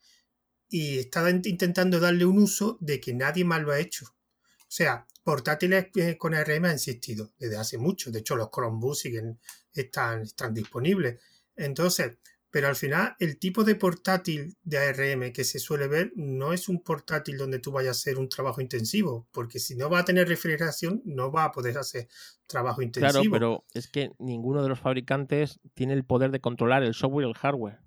[0.68, 4.06] y está intentando darle un uso de que nadie más lo ha hecho.
[4.08, 8.10] O sea, portátiles eh, con ARM han existido desde hace mucho.
[8.10, 9.40] De hecho, los Chromebooks siguen,
[9.82, 11.20] están, están disponibles.
[11.56, 12.18] Entonces,
[12.54, 16.70] pero al final el tipo de portátil de ARM que se suele ver no es
[16.70, 20.06] un portátil donde tú vayas a hacer un trabajo intensivo, porque si no va a
[20.06, 22.08] tener refrigeración no va a poder hacer
[22.46, 23.12] trabajo intensivo.
[23.12, 27.26] Claro, pero es que ninguno de los fabricantes tiene el poder de controlar el software
[27.26, 27.80] y el hardware.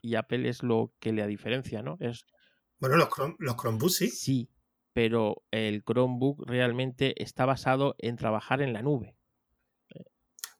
[0.00, 1.96] Y Apple es lo que le diferencia, ¿no?
[1.98, 2.24] Es...
[2.78, 3.08] Bueno, los,
[3.40, 4.10] los Chromebooks sí.
[4.10, 4.48] Sí,
[4.92, 9.16] pero el Chromebook realmente está basado en trabajar en la nube.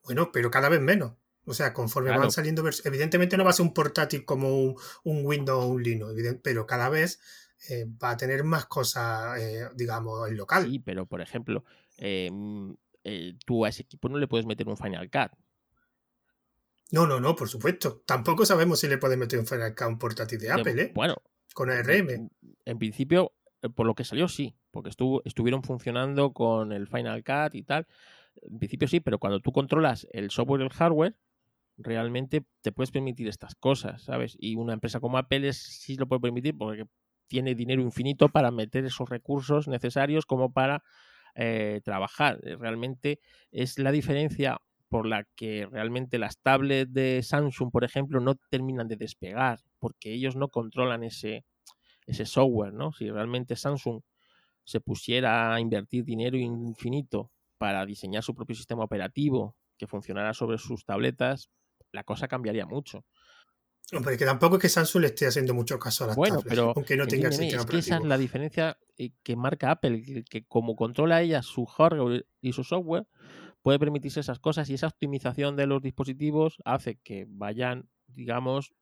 [0.04, 1.14] Bueno, pero cada vez menos.
[1.46, 5.64] O sea, conforme van saliendo evidentemente no va a ser un portátil como un, Windows
[5.64, 7.20] o un Linux, pero cada vez
[7.68, 10.64] eh, va a tener más cosas, eh, digamos, en local.
[10.64, 11.64] Sí, pero por ejemplo,
[11.98, 12.74] em,
[13.04, 15.32] eh, tú a ese equipo no le puedes meter un Final Cut.
[16.90, 18.02] No, no, no, por supuesto.
[18.06, 20.92] Tampoco sabemos si le puedes meter un Final Cut a un portátil de Apple, ¿eh?
[20.94, 21.16] Bueno.
[21.52, 22.30] Con ARM.
[22.64, 23.32] En principio,
[23.62, 27.62] eh, por lo que salió sí, porque estuvo, estuvieron funcionando con el Final Cut y
[27.62, 27.86] tal.
[28.42, 31.16] En principio sí, pero cuando tú controlas el software y el hardware,
[31.76, 34.36] realmente te puedes permitir estas cosas, ¿sabes?
[34.38, 36.84] Y una empresa como Apple sí lo puede permitir porque
[37.26, 40.82] tiene dinero infinito para meter esos recursos necesarios como para
[41.34, 42.38] eh, trabajar.
[42.42, 43.20] Realmente
[43.50, 44.58] es la diferencia
[44.88, 50.12] por la que realmente las tablets de Samsung, por ejemplo, no terminan de despegar, porque
[50.12, 51.44] ellos no controlan ese,
[52.06, 52.92] ese software, ¿no?
[52.92, 54.02] Si realmente Samsung
[54.62, 57.32] se pusiera a invertir dinero infinito
[57.64, 61.48] para diseñar su propio sistema operativo que funcionara sobre sus tabletas,
[61.92, 63.06] la cosa cambiaría mucho.
[63.94, 66.74] Hombre, que tampoco es que Samsung le esté haciendo mucho caso a las bueno, pero
[66.76, 70.44] aunque no tenga sistema es que esa es la diferencia eh, que marca Apple, que
[70.44, 73.06] como controla ella su hardware y su software,
[73.62, 78.74] puede permitirse esas cosas y esa optimización de los dispositivos hace que vayan, digamos,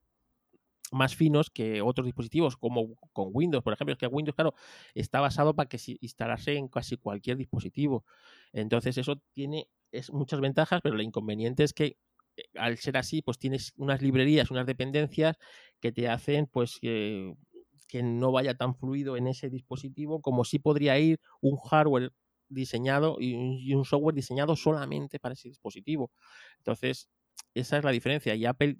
[0.92, 3.92] más finos que otros dispositivos, como con Windows, por ejemplo.
[3.92, 4.54] Es que Windows, claro,
[4.94, 8.04] está basado para que se instalase en casi cualquier dispositivo.
[8.52, 11.98] Entonces, eso tiene es muchas ventajas, pero el inconveniente es que
[12.36, 15.36] eh, al ser así, pues tienes unas librerías, unas dependencias
[15.80, 20.98] que te hacen, pues, que no vaya tan fluido en ese dispositivo como si podría
[20.98, 22.12] ir un hardware
[22.48, 26.10] diseñado y un software diseñado solamente para ese dispositivo.
[26.58, 27.08] Entonces,
[27.54, 28.34] esa es la diferencia.
[28.34, 28.78] Y Apple,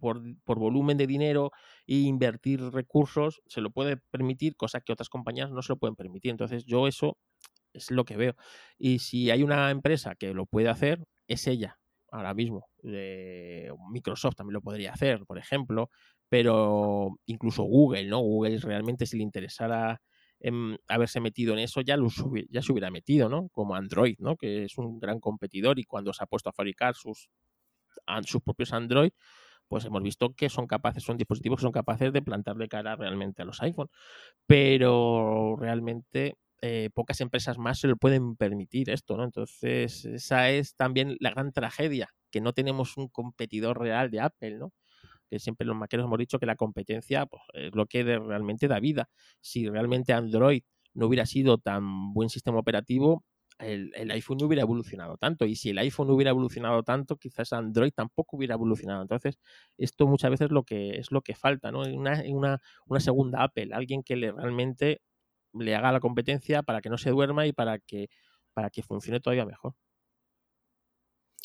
[0.00, 0.20] por,
[0.58, 1.52] volumen de dinero
[1.86, 5.96] e invertir recursos, se lo puede permitir, cosa que otras compañías no se lo pueden
[5.96, 6.30] permitir.
[6.30, 7.18] Entonces, yo eso
[7.72, 8.34] es lo que veo.
[8.78, 11.78] Y si hay una empresa que lo puede hacer, es ella,
[12.10, 12.68] ahora mismo.
[13.90, 15.90] Microsoft también lo podría hacer, por ejemplo,
[16.28, 18.20] pero incluso Google, ¿no?
[18.20, 20.00] Google realmente si le interesara
[20.88, 22.08] haberse metido en eso, ya, lo,
[22.50, 23.48] ya se hubiera metido, ¿no?
[23.48, 24.36] Como Android, ¿no?
[24.36, 27.28] Que es un gran competidor y cuando se ha puesto a fabricar sus,
[28.24, 29.10] sus propios Android,
[29.68, 33.42] pues hemos visto que son capaces, son dispositivos que son capaces de plantarle cara realmente
[33.42, 33.88] a los iPhone.
[34.46, 39.24] Pero realmente eh, pocas empresas más se lo pueden permitir esto, ¿no?
[39.24, 44.58] Entonces, esa es también la gran tragedia, que no tenemos un competidor real de Apple,
[44.58, 44.72] ¿no?
[45.28, 48.80] que siempre los maqueros hemos dicho que la competencia pues, es lo que realmente da
[48.80, 49.08] vida.
[49.40, 50.62] Si realmente Android
[50.94, 53.24] no hubiera sido tan buen sistema operativo,
[53.58, 55.46] el, iPhone no hubiera evolucionado tanto.
[55.46, 59.02] Y si el iPhone no hubiera evolucionado tanto, quizás Android tampoco hubiera evolucionado.
[59.02, 59.38] Entonces,
[59.78, 61.80] esto muchas veces lo que, es lo que falta, ¿no?
[61.80, 65.02] Una, una, una segunda Apple, alguien que le realmente
[65.52, 68.10] le haga la competencia para que no se duerma y para que,
[68.52, 69.74] para que funcione todavía mejor.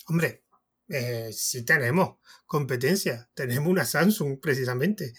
[0.08, 0.44] Hombre,
[0.90, 3.30] eh, sí tenemos competencia.
[3.34, 5.14] Tenemos una Samsung, precisamente,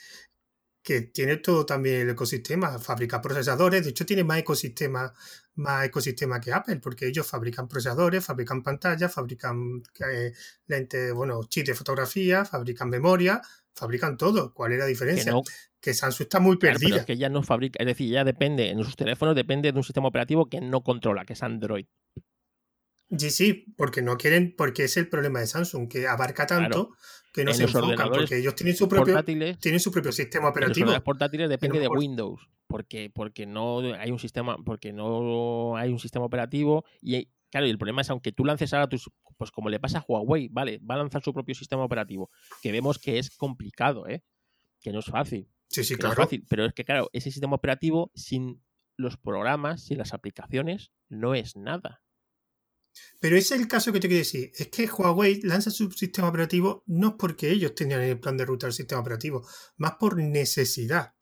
[0.82, 5.12] que tiene todo también el ecosistema, fabrica procesadores, de hecho tiene más ecosistema,
[5.54, 10.32] más ecosistema que Apple, porque ellos fabrican procesadores, fabrican pantallas, fabrican eh,
[10.66, 13.40] lentes, bueno, chips de fotografía, fabrican memoria,
[13.74, 14.52] fabrican todo.
[14.52, 15.34] ¿Cuál es la diferencia?
[15.80, 16.98] Que, Samsung está muy perdida.
[16.98, 19.84] es que ya no fabrica, es decir, ya depende, en sus teléfonos depende de un
[19.84, 21.86] sistema operativo que no controla, que es Android.
[23.16, 26.96] Sí, sí, porque no quieren, porque es el problema de Samsung, que abarca tanto
[27.32, 30.90] que no se enfocan, porque ellos tienen su propio, tienen su propio sistema operativo.
[30.90, 35.98] los portátiles depende de Windows, porque, porque no hay un sistema, porque no hay un
[35.98, 39.70] sistema operativo y claro, y el problema es aunque tú lances ahora tus, pues como
[39.70, 42.30] le pasa a Huawei, vale, va a lanzar su propio sistema operativo,
[42.62, 44.22] que vemos que es complicado, ¿eh?
[44.80, 45.48] que no es fácil.
[45.68, 46.16] Sí, sí, claro.
[46.16, 48.62] fácil, pero es que claro, ese sistema operativo sin
[48.98, 52.01] los programas, sin las aplicaciones, no es nada.
[53.20, 54.52] Pero ese es el caso que te quiero decir.
[54.56, 58.66] Es que Huawei lanza su sistema operativo no porque ellos tenían el plan de ruta
[58.66, 61.14] del sistema operativo, más por necesidad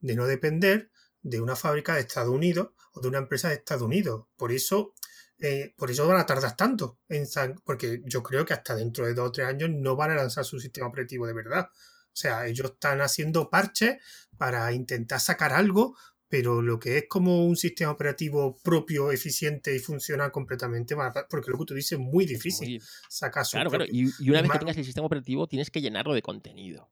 [0.00, 0.90] de no depender
[1.22, 4.26] de una fábrica de Estados Unidos o de una empresa de Estados Unidos.
[4.36, 4.94] Por eso,
[5.38, 7.00] eh, por eso van a tardar tanto.
[7.08, 7.26] En,
[7.64, 10.44] porque yo creo que hasta dentro de dos o tres años no van a lanzar
[10.44, 11.68] su sistema operativo de verdad.
[11.72, 13.98] O sea, ellos están haciendo parches
[14.36, 15.96] para intentar sacar algo
[16.28, 20.94] pero lo que es como un sistema operativo propio, eficiente y funciona completamente,
[21.28, 24.50] porque lo que tú dices es muy difícil sacar su Claro, claro, y, una vez
[24.50, 26.90] que tengas el sistema operativo tienes que llenarlo de contenido.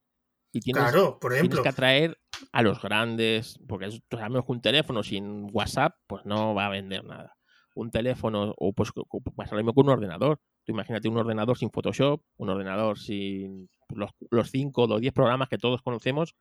[0.52, 1.56] Y tienes, claro, por ejemplo.
[1.56, 2.18] Tienes que atraer
[2.52, 7.04] a los grandes, porque sabemos que un teléfono sin WhatsApp, pues no va a vender
[7.04, 7.36] nada.
[7.74, 8.90] Un teléfono, o pues
[9.36, 10.40] pasa lo mismo con un ordenador.
[10.64, 15.12] Tú imagínate un ordenador sin Photoshop, un ordenador sin los, los cinco o los diez
[15.12, 16.34] programas que todos conocemos.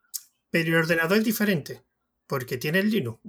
[0.49, 1.83] Pero el ordenador es diferente
[2.28, 3.19] porque tiene el Linux.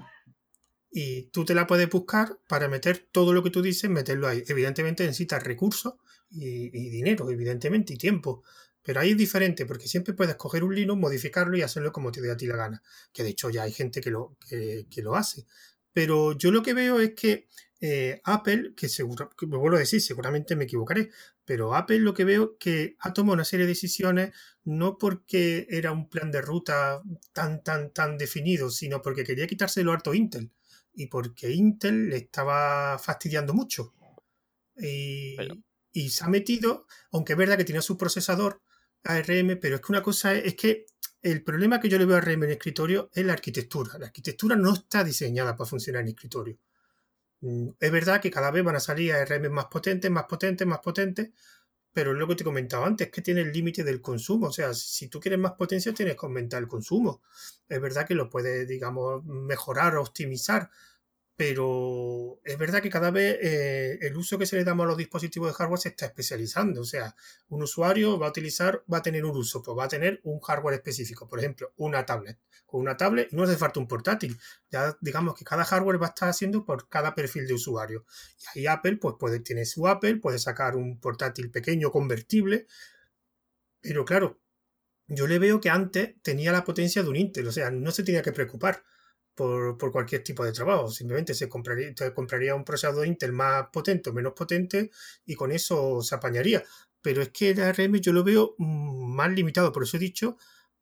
[0.90, 4.42] Y tú te la puedes buscar para meter todo lo que tú dices, meterlo ahí.
[4.47, 5.94] Evidentemente necesitas recursos
[6.30, 8.42] y, dinero, evidentemente, y tiempo.
[8.82, 12.22] Pero ahí es diferente, porque siempre puedes coger un Linux, modificarlo y hacerlo como te
[12.22, 12.82] dé a ti la gana.
[13.12, 15.44] Que de hecho ya hay gente que lo, que lo hace.
[15.92, 17.49] Pero yo lo que veo es que
[17.80, 21.10] eh, Apple, que seguro, me vuelvo a decir, seguramente me equivocaré,
[21.44, 24.32] pero Apple lo que veo que ha tomado una serie de decisiones
[24.64, 27.02] no porque era un plan de ruta
[27.32, 30.50] tan, tan, tan definido, sino porque quería quitarse lo harto Intel
[30.96, 33.94] y porque Intel le estaba fastidiando mucho.
[34.76, 35.36] Y,
[36.10, 38.62] se ha metido, aunque es verdad que tiene su procesador
[39.04, 40.86] ARM, pero es que una cosa es, que
[41.22, 43.98] el problema que yo le veo a RM en escritorio es la arquitectura.
[43.98, 46.58] La arquitectura no está diseñada para funcionar en escritorio.
[47.41, 50.80] Mm, es verdad que cada vez van a salir ARM más potentes, más potentes, más
[50.80, 51.30] potentes,
[51.93, 54.49] pero es lo que te he comentado antes, que tiene el límite del consumo.
[54.49, 57.22] O sea, si tú quieres más potencia, tienes que aumentar el consumo.
[57.68, 60.70] Es verdad que lo puedes, digamos, mejorar o optimizar,
[61.37, 64.97] pero es verdad que cada vez eh, el uso que se le damos a los
[64.97, 66.80] dispositivos de hardware se está especializando.
[66.80, 67.14] O sea,
[67.49, 70.41] un usuario va a utilizar, va a tener un uso, pues va a tener un
[70.41, 72.39] hardware específico, por ejemplo, una tablet.
[72.64, 74.39] Con una tablet no hace falta un portátil.
[74.70, 78.07] Ya digamos que cada hardware va a estar haciendo por cada perfil de usuario.
[78.55, 82.66] Y ahí Apple, pues puede, tiene su Apple, puede sacar un portátil pequeño, convertible.
[83.82, 84.41] Pero claro,
[85.07, 88.03] yo le veo que antes tenía la potencia de un Intel, o sea, no se
[88.03, 88.82] tenía que preocupar
[89.37, 90.91] por, cualquier tipo de trabajo.
[90.91, 94.91] Simplemente se compraría, compraría un procesador Intel más potente o menos potente
[95.24, 96.64] y con eso se apañaría.
[97.03, 99.70] Pero es que el ARM yo lo veo mm, más limitado.
[99.70, 100.39] Por eso he dicho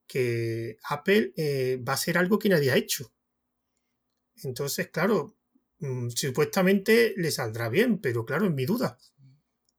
[0.07, 3.13] que Apple eh, va a ser algo que nadie ha hecho.
[4.45, 5.37] Entonces, claro,
[5.81, 8.97] mm, supuestamente le saldrá bien, pero claro, es mi duda.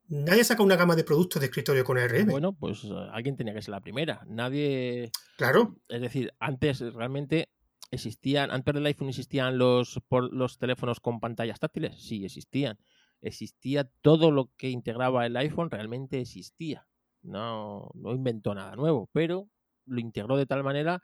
[0.08, 2.28] Nadie saca una gama de productos de escritorio con ARM.
[2.28, 4.22] Bueno, pues eh, alguien tenía que ser la primera.
[4.28, 5.12] Nadie.
[5.38, 5.78] Claro.
[5.88, 7.50] Es decir, antes realmente
[7.92, 11.96] ¿Existían, antes del iPhone existían los, por, los teléfonos con pantallas táctiles?
[11.96, 12.78] Sí, existían.
[13.22, 16.88] Existía todo lo que integraba el iPhone, realmente existía.
[17.22, 19.50] No, no inventó nada nuevo, pero
[19.86, 21.02] lo integró de tal manera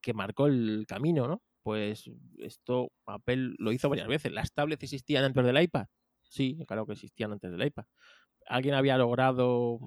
[0.00, 1.42] que marcó el camino, ¿no?
[1.62, 4.32] Pues esto Apple lo hizo varias veces.
[4.32, 5.86] ¿Las tablets existían antes del iPad?
[6.22, 7.84] Sí, claro que existían antes del iPad.
[8.46, 9.78] ¿Alguien había logrado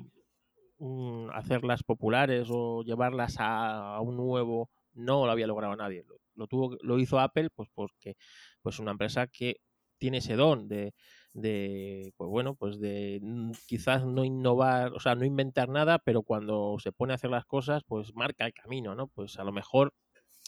[0.79, 4.69] mm, hacerlas populares o llevarlas a, a, un nuevo?
[4.93, 6.03] No lo había logrado nadie
[6.41, 8.15] lo tuvo, lo hizo Apple, pues porque
[8.61, 9.57] pues una empresa que
[9.97, 10.93] tiene ese don de,
[11.33, 13.21] de pues bueno, pues de
[13.67, 17.45] quizás no innovar, o sea, no inventar nada, pero cuando se pone a hacer las
[17.45, 19.07] cosas, pues marca el camino, ¿no?
[19.07, 19.93] Pues a lo mejor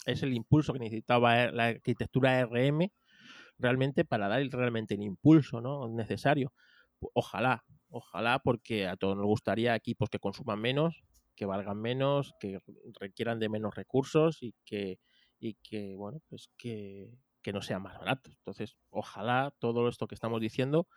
[0.06, 2.90] es el impulso que necesitaba la arquitectura RM
[3.58, 5.88] realmente para dar realmente el impulso, ¿no?
[5.88, 6.52] necesario.
[7.12, 11.04] Ojalá, ojalá, porque a todos nos gustaría equipos que consuman menos,
[11.36, 12.58] que valgan menos, que
[13.00, 14.98] requieran de menos recursos y que
[15.44, 17.10] y que, bueno, pues que,
[17.52, 18.30] no sea más barato.
[18.30, 20.88] Entonces, ojalá todo esto que estamos diciendo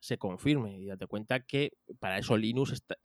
[0.00, 2.96] se confirme y date cuenta que para eso Linux está,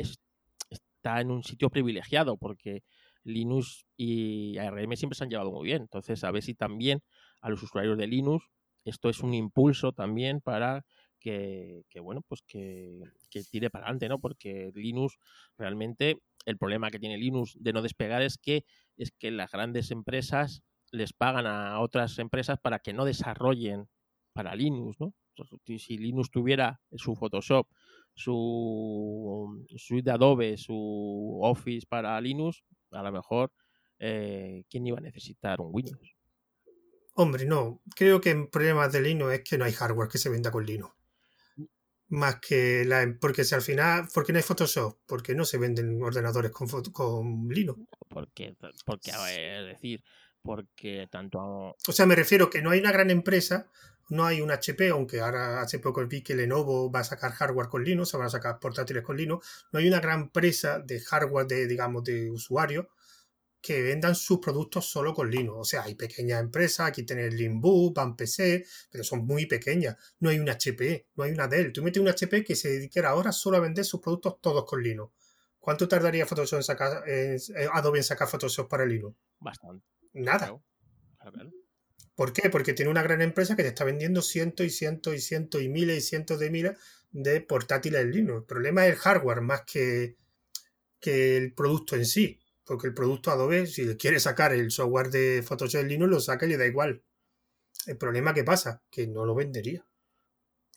[0.70, 2.84] está en un sitio privilegiado porque
[3.24, 5.84] Linux y ARM siempre se han llevado muy bien.
[5.84, 7.02] Entonces, a ver si también
[7.40, 8.46] a los usuarios de Linux
[8.84, 10.86] esto es un impulso también para
[11.20, 14.20] que, que bueno, pues que, que, tire para adelante, ¿no?
[14.20, 15.18] Porque Linux
[15.58, 18.66] realmente, el problema que tiene Linux de no despegar es que,
[18.98, 23.90] es que las grandes empresas les pagan a otras empresas para que no desarrollen
[24.34, 25.14] para Linux, ¿no?
[25.78, 27.68] Si Linux tuviera su Photoshop,
[28.14, 33.52] su suite de Adobe, su Office para Linux, a lo mejor,
[34.00, 36.16] eh, ¿quién iba a necesitar un Windows?
[37.14, 37.82] Hombre, no.
[37.96, 40.66] Creo que el problema de Linux es que no hay hardware que se venda con
[40.66, 40.94] Linux.
[41.56, 41.66] Mm.
[42.10, 43.16] Más que la.
[43.20, 44.08] Porque si al final.
[44.14, 45.00] ¿Por qué no hay Photoshop?
[45.06, 47.82] Porque no se venden ordenadores con, con Linux.
[48.10, 50.04] Porque, porque, es decir,
[50.44, 51.40] porque tanto...
[51.40, 53.70] O sea, me refiero que no hay una gran empresa,
[54.10, 57.70] no hay un HP, aunque ahora hace poco vi que Lenovo va a sacar hardware
[57.70, 61.48] con Linux, van a sacar portátiles con Linux, no hay una gran empresa de hardware
[61.48, 62.90] de, digamos, de usuario
[63.62, 65.58] que vendan sus productos solo con Linux.
[65.60, 69.96] O sea, hay pequeñas empresas, aquí tenés Linbook, Van PC, pero son muy pequeñas.
[70.20, 71.72] No hay un HP, no hay una Dell.
[71.72, 74.82] Tú metes un HP que se dedicara ahora solo a vender sus productos todos con
[74.82, 75.14] Linux.
[75.60, 77.38] ¿Cuánto tardaría Photoshop en sacar, eh,
[77.72, 79.16] Adobe en sacar Photoshop para Linux?
[79.40, 79.91] Bastante.
[80.14, 80.60] Nada.
[82.16, 82.50] ¿Por qué?
[82.50, 85.70] Porque tiene una gran empresa que te está vendiendo cientos y cientos y cientos y
[85.70, 86.78] miles y cientos de miles
[87.12, 88.42] de portátiles en Linux.
[88.42, 90.18] El problema es el hardware más que,
[91.00, 92.40] que el producto en sí.
[92.64, 96.20] Porque el producto Adobe, si le quiere sacar el software de Photoshop en Linux, lo
[96.20, 97.04] saca y le da igual.
[97.88, 99.86] El problema que pasa, que no lo vendería.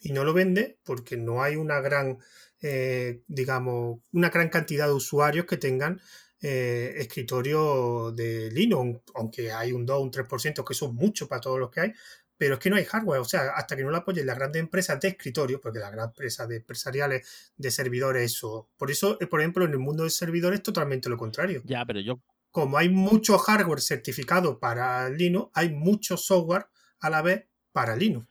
[0.00, 2.18] Y no lo vende porque no hay una gran,
[2.60, 6.00] eh, digamos, una gran cantidad de usuarios que tengan
[6.46, 11.40] eh, escritorio de Linux, aunque hay un 2, un 3%, que eso es mucho para
[11.40, 11.92] todos los que hay,
[12.36, 14.60] pero es que no hay hardware, o sea, hasta que no lo apoyen las grandes
[14.60, 18.68] empresas de escritorio, porque las grandes empresas de empresariales de servidores, eso.
[18.76, 21.62] Por eso, eh, por ejemplo, en el mundo de servidores es totalmente lo contrario.
[21.64, 22.20] Ya, pero yo.
[22.50, 26.66] Como hay mucho hardware certificado para Linux, hay mucho software
[27.00, 28.26] a la vez para Linux.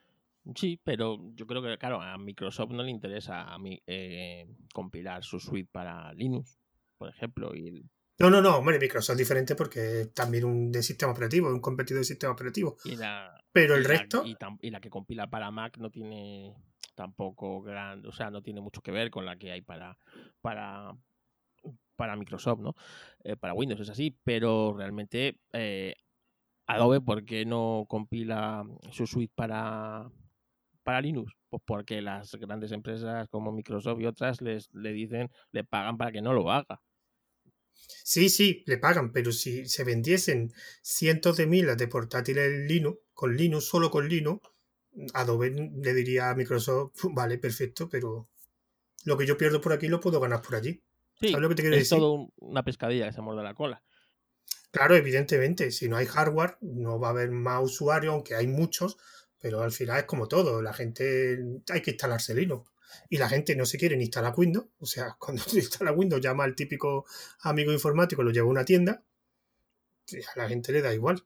[0.53, 5.23] Sí, pero yo creo que, claro, a Microsoft no le interesa a mí, eh, compilar
[5.23, 6.59] su suite para Linux,
[6.99, 7.89] por ejemplo, y
[8.23, 11.59] no, no, no, hombre, Microsoft es diferente porque es también un de sistema operativo, un
[11.59, 12.77] competidor de sistema operativo.
[13.51, 14.23] Pero el resto.
[14.25, 16.55] y, la que compila para Mac no tiene
[16.95, 18.05] tampoco gran.
[18.05, 19.97] O sea, no tiene mucho que ver con la que hay para.
[20.41, 20.95] para
[21.95, 22.73] para Microsoft, ¿no?
[23.23, 25.93] Eh, para Windows es así, pero realmente eh,
[26.65, 30.09] Adobe, ¿por qué no compila su suite para,
[30.81, 31.33] para Linux?
[31.49, 36.11] Pues porque las grandes empresas como Microsoft y otras les le dicen, le pagan para
[36.11, 36.81] que no lo haga.
[38.03, 43.35] Sí, sí, le pagan, pero si se vendiesen cientos de miles de portátiles Linux, con
[43.35, 44.49] Linux, solo con Linux,
[45.13, 48.29] Adobe le diría a Microsoft, vale, perfecto, pero
[49.05, 50.81] lo que yo pierdo por aquí lo puedo ganar por allí.
[51.19, 53.83] Sí, ¿Sabes lo que te quiero es todo una pescadilla que se muerde la cola.
[54.71, 58.97] Claro, evidentemente, si no hay hardware, no va a haber más usuarios, aunque hay muchos,
[59.39, 62.69] pero al final es como todo, la gente hay que instalarse Linux.
[63.09, 66.21] Y la gente no se quiere ni instalar Windows, o sea, cuando se instala Windows
[66.21, 67.05] llama al típico
[67.41, 69.03] amigo informático, lo lleva a una tienda,
[70.11, 71.25] a la gente le da igual.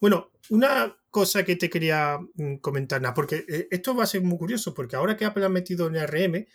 [0.00, 4.38] Bueno, una cosa que te quería mm, comentar, porque eh, esto va a ser muy
[4.38, 6.46] curioso, porque ahora que Apple ha metido en RM,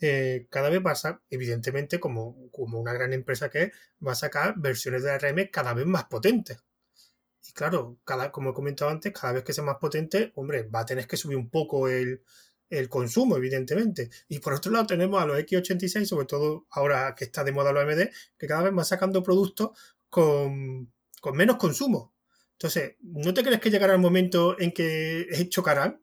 [0.00, 3.72] eh, cada vez va a, evidentemente, como, como una gran empresa que es,
[4.04, 6.58] va a sacar versiones de RM cada vez más potentes.
[7.48, 10.80] Y claro, cada, como he comentado antes, cada vez que sea más potente, hombre, va
[10.80, 12.22] a tener que subir un poco el,
[12.70, 14.10] el consumo, evidentemente.
[14.28, 17.72] Y por otro lado tenemos a los X86, sobre todo ahora que está de moda
[17.72, 19.70] los AMD, que cada vez van sacando productos
[20.10, 22.14] con, con menos consumo.
[22.52, 26.02] Entonces, ¿no te crees que llegará el momento en que chocarán?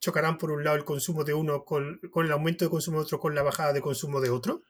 [0.00, 3.18] Chocarán por un lado el consumo de uno con, el aumento de consumo de otro
[3.18, 4.62] con la bajada de consumo de otro.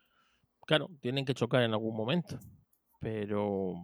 [0.64, 2.38] Claro, tienen que chocar en algún momento.
[3.00, 3.74] Pero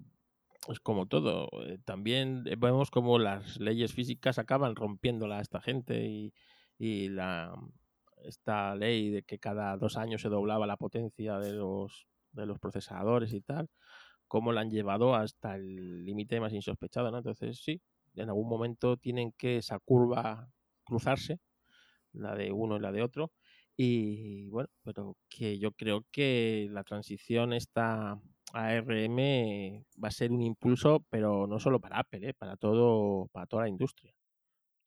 [0.69, 1.49] es como todo.
[1.67, 6.33] Eh, también vemos como las leyes físicas acaban rompiéndola a esta gente y,
[6.81, 7.55] y la,
[8.25, 12.59] esta ley de que cada dos años se doblaba la potencia de los, de los
[12.59, 13.69] procesadores y tal
[14.31, 17.19] cómo la han llevado hasta el límite más insospechado, ¿no?
[17.19, 17.83] Entonces, sí,
[18.15, 20.49] en algún momento tienen que esa curva
[20.85, 21.41] cruzarse,
[22.13, 23.33] la de uno y la de otro,
[23.77, 28.21] y bueno, pero que yo creo que la transición esta
[28.53, 32.35] a RM va a ser un impulso, pero no solo para Apple, ¿eh?
[32.35, 34.15] para todo, para toda la industria.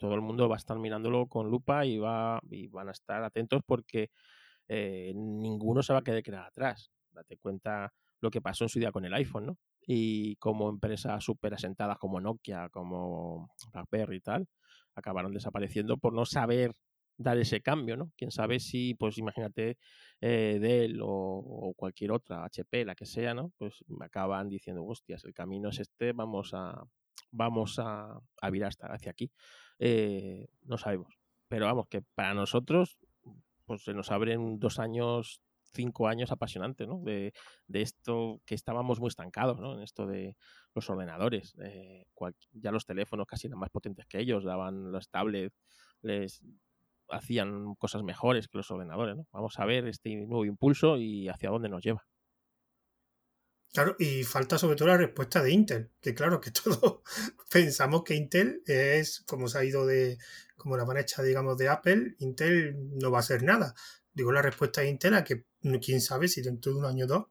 [0.04, 3.24] Todo el mundo va a estar mirándolo con lupa y va y van a estar
[3.24, 4.10] atentos porque
[4.68, 6.92] eh, ninguno se va a quedar atrás.
[7.10, 9.58] Date cuenta lo que pasó en su día con el iPhone, ¿no?
[9.88, 14.46] Y como empresas súper asentadas como Nokia, como BlackBerry y tal,
[14.94, 16.74] acabaron desapareciendo por no saber
[17.16, 18.12] dar ese cambio, ¿no?
[18.18, 19.78] Quién sabe si, pues imagínate,
[20.20, 23.54] eh, Dell o, cualquier otra, HP, la que sea, ¿no?
[23.58, 26.84] Pues acaban diciendo, hostias, el camino es este, vamos a,
[27.32, 29.32] vamos a, a virar hasta hacia aquí.
[29.80, 31.20] Eh, no sabemos.
[31.48, 32.98] Pero vamos, que para nosotros,
[33.66, 35.42] pues se nos abren dos años
[35.74, 37.00] cinco años apasionantes, ¿no?
[37.00, 37.34] De,
[37.74, 39.76] esto que estábamos muy estancados, ¿no?
[39.76, 40.38] En esto de
[40.76, 41.56] los ordenadores.
[41.64, 42.06] Eh,
[42.54, 45.56] ya los teléfonos casi eran más potentes que ellos, daban los tablets,
[46.02, 46.44] les
[47.10, 49.18] hacían cosas mejores que los ordenadores.
[49.32, 52.06] Vamos a ver este nuevo impulso y hacia dónde nos lleva.
[53.74, 57.02] Claro, y falta sobre todo la respuesta de Intel, que claro que todos
[57.52, 60.20] pensamos que Intel es, como se ha ido de,
[60.56, 63.74] como la van hecha, digamos, de Apple, Intel no va a hacer nada.
[64.14, 65.46] Digo la respuesta de Intel a que
[65.82, 67.26] quién sabe si dentro de un año o dos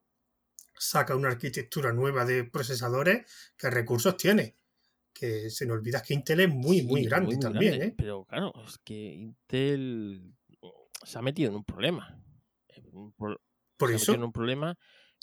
[0.77, 3.25] saca una arquitectura nueva de procesadores,
[3.57, 4.57] qué recursos tiene.
[5.13, 7.83] Que se nos olvida que Intel es muy, muy grande también.
[7.83, 7.95] ¿eh?
[7.97, 10.35] Pero claro, es que Intel
[11.05, 12.21] se ha metido en un problema.
[13.77, 14.13] Por se eso.
[14.13, 14.77] Ha en un problema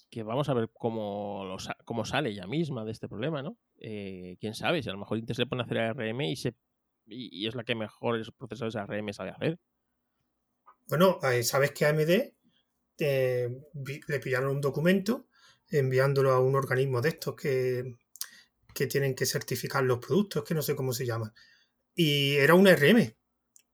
[0.09, 3.57] que vamos a ver cómo, cómo sale ella misma de este problema, ¿no?
[3.77, 6.55] Eh, quién sabe, si a lo mejor Intel se pone a hacer ARM y, se,
[7.05, 9.59] y, es la que mejores procesadores ARM sabe hacer.
[10.87, 12.33] Bueno, eh, sabes que AMD
[12.97, 15.27] le pillaron un documento
[15.69, 17.95] enviándolo a un organismo de estos que,
[18.73, 21.33] que tienen que certificar los productos, que no sé cómo se llama.
[21.95, 23.15] Y era una RM,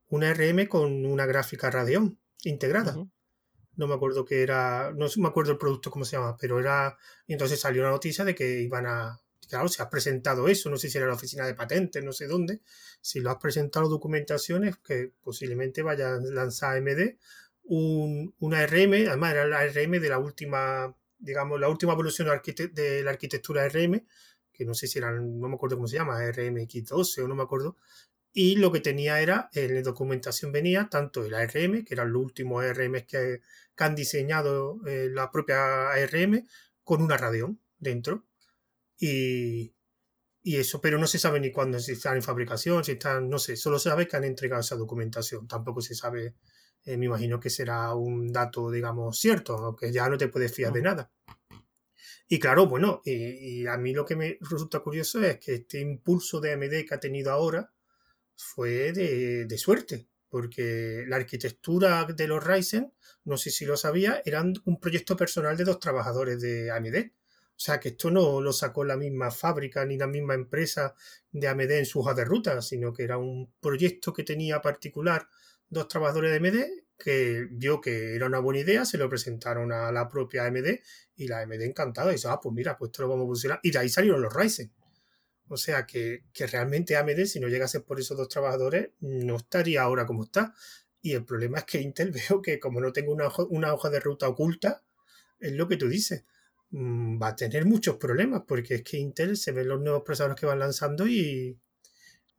[0.10, 2.96] una RM con una gráfica Radeon integrada.
[3.78, 6.98] No me acuerdo que era, no me acuerdo el producto cómo se llama, pero era,
[7.28, 9.20] y entonces salió la noticia de que iban a,
[9.50, 12.28] claro, se ha presentado eso, no sé si era la oficina de patentes, no sé
[12.28, 12.62] dónde,
[13.02, 17.18] si lo has presentado documentaciones que posiblemente vaya a lanzar AMD
[17.66, 23.04] un, una RM, además era la RM de la última, digamos, la última evolución de
[23.04, 24.06] la arquitectura RM,
[24.54, 27.44] que no sé si era, no me acuerdo cómo se llama, RMX12 o no me
[27.44, 27.78] acuerdo,
[28.36, 32.22] y lo que tenía era, en la documentación venía tanto el ARM, que eran los
[32.22, 33.42] últimos ARM que,
[33.76, 36.46] que han diseñado eh, la propia ARM,
[36.84, 38.26] con una Radeon dentro.
[39.00, 39.74] Y,
[40.44, 43.40] y eso, pero no se sabe ni cuándo, si están en fabricación, si están, no
[43.40, 46.36] sé, solo se sabe que han entregado esa documentación, tampoco se sabe
[46.86, 50.72] eh, me imagino que será un dato, digamos, cierto, aunque ya no te puedes fiar
[50.72, 51.12] de nada.
[52.28, 56.40] Y claro, bueno, y, a mí lo que me resulta curioso es que este impulso
[56.40, 57.72] de AMD que ha tenido ahora
[58.36, 64.54] fue de, suerte, porque la arquitectura de los Ryzen, no sé si lo sabía, eran
[64.66, 67.12] un proyecto personal de dos trabajadores de AMD.
[67.58, 70.94] O sea que esto no lo sacó la misma fábrica ni la misma empresa
[71.32, 75.30] de AMD en su hoja de ruta, sino que era un proyecto que tenía particular
[75.70, 79.92] dos trabajadores de AMD que vio que era una buena idea, se lo presentaron a
[79.92, 80.80] la propia AMD
[81.16, 83.60] y la AMD encantada y dice, ah, pues mira, pues esto lo vamos a funcionar.
[83.64, 84.72] Y de ahí salieron los Ryzen.
[85.48, 90.06] O sea que, realmente AMD, si no llegase por esos dos trabajadores, no estaría ahora
[90.06, 90.54] como está.
[91.02, 94.28] Y el problema es que Intel veo que como no tengo una, hoja de ruta
[94.28, 94.84] oculta,
[95.40, 96.26] es lo que tú dices,
[96.72, 100.40] mm, va a tener muchos problemas, porque es que Intel se ven los nuevos procesadores
[100.40, 101.60] que van lanzando y,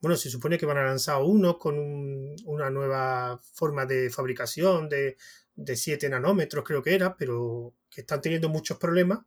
[0.01, 1.77] bueno, se supone que van a lanzar uno con
[2.45, 5.17] una nueva forma de fabricación de,
[5.55, 9.21] de 7 nanómetros, creo que era, pero que están teniendo muchos problemas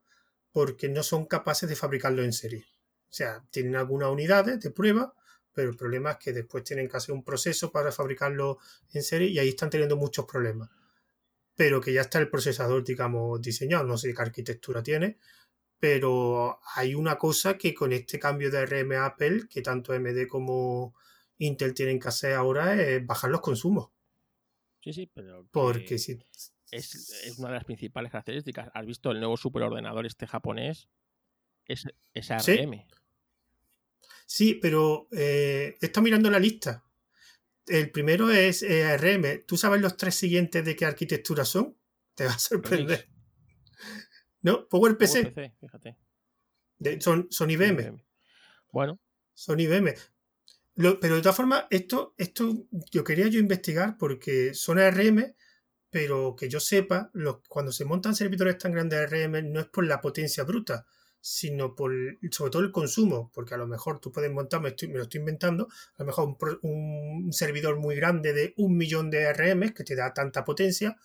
[0.52, 2.66] porque no son capaces de fabricarlo en serie.
[3.10, 5.14] O sea, tienen algunas unidades de prueba,
[5.54, 8.60] pero el problema es que después tienen que hacer un proceso para fabricarlo
[8.94, 10.70] en serie y ahí están teniendo muchos problemas.
[11.56, 15.18] Pero que ya está el procesador, digamos, diseñado, no sé qué arquitectura tiene,
[15.80, 20.94] pero hay una cosa que con este cambio de RM Apple, que tanto AMD como
[21.38, 23.90] Intel tienen que hacer ahora, es bajar los consumos.
[24.82, 25.48] Sí, sí, pero.
[25.52, 26.20] Porque si.
[26.72, 28.70] Es, una de las principales características.
[28.74, 30.90] ¿Has visto el nuevo superordenador este japonés?
[31.66, 32.44] Es, es ARM.
[32.44, 32.86] Sí,
[34.62, 36.86] pero eh, he mirando la lista.
[37.66, 39.44] El primero es eh, ARM.
[39.48, 41.76] ¿Tú sabes los tres siguientes de qué arquitectura son?
[42.14, 43.10] Te va a sorprender.
[44.44, 44.68] ¿No?
[44.68, 45.34] PowerPC.
[45.34, 45.98] PC, fíjate.
[47.00, 48.04] son, son IBM.
[48.72, 49.00] Bueno.
[49.34, 49.96] Son IBM.
[50.76, 55.34] pero de todas formas, esto, esto yo quería yo investigar porque son ARM,
[55.90, 57.12] pero que yo sepa,
[57.48, 60.86] cuando se montan servidores tan grandes de ARM no es por la potencia bruta,
[61.22, 61.92] sino por
[62.32, 65.68] sobre todo el consumo, porque a lo mejor tú puedes montar, me, lo estoy inventando,
[65.98, 70.14] a lo mejor un, servidor muy grande de un millón de RM que te da
[70.14, 70.98] tanta potencia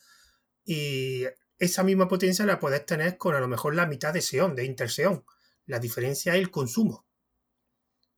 [0.65, 1.25] y
[1.59, 4.65] esa misma potencia la puedes tener con a lo mejor la mitad de Xeon, de
[4.65, 5.25] Inter-Xeon.
[5.67, 7.07] La diferencia es el consumo.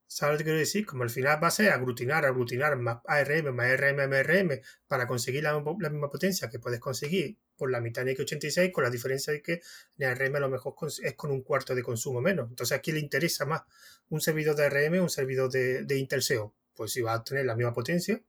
[0.06, 0.86] ¿Sabes lo que quiero decir?
[0.86, 5.06] Como al final va a ser aglutinar, aglutinar más ARM, más RM, más RM para
[5.06, 9.32] conseguir la, misma potencia que puedes conseguir por la mitad de x86, con la diferencia
[9.32, 9.60] de que
[9.98, 12.48] en ARM a lo mejor es con un cuarto de consumo menos.
[12.48, 13.62] Entonces, ¿a quién le interesa más
[14.08, 16.52] un servidor de ARM o un servidor de, de Intel Xeon?
[16.74, 18.22] Pues si va a tener la misma potencia,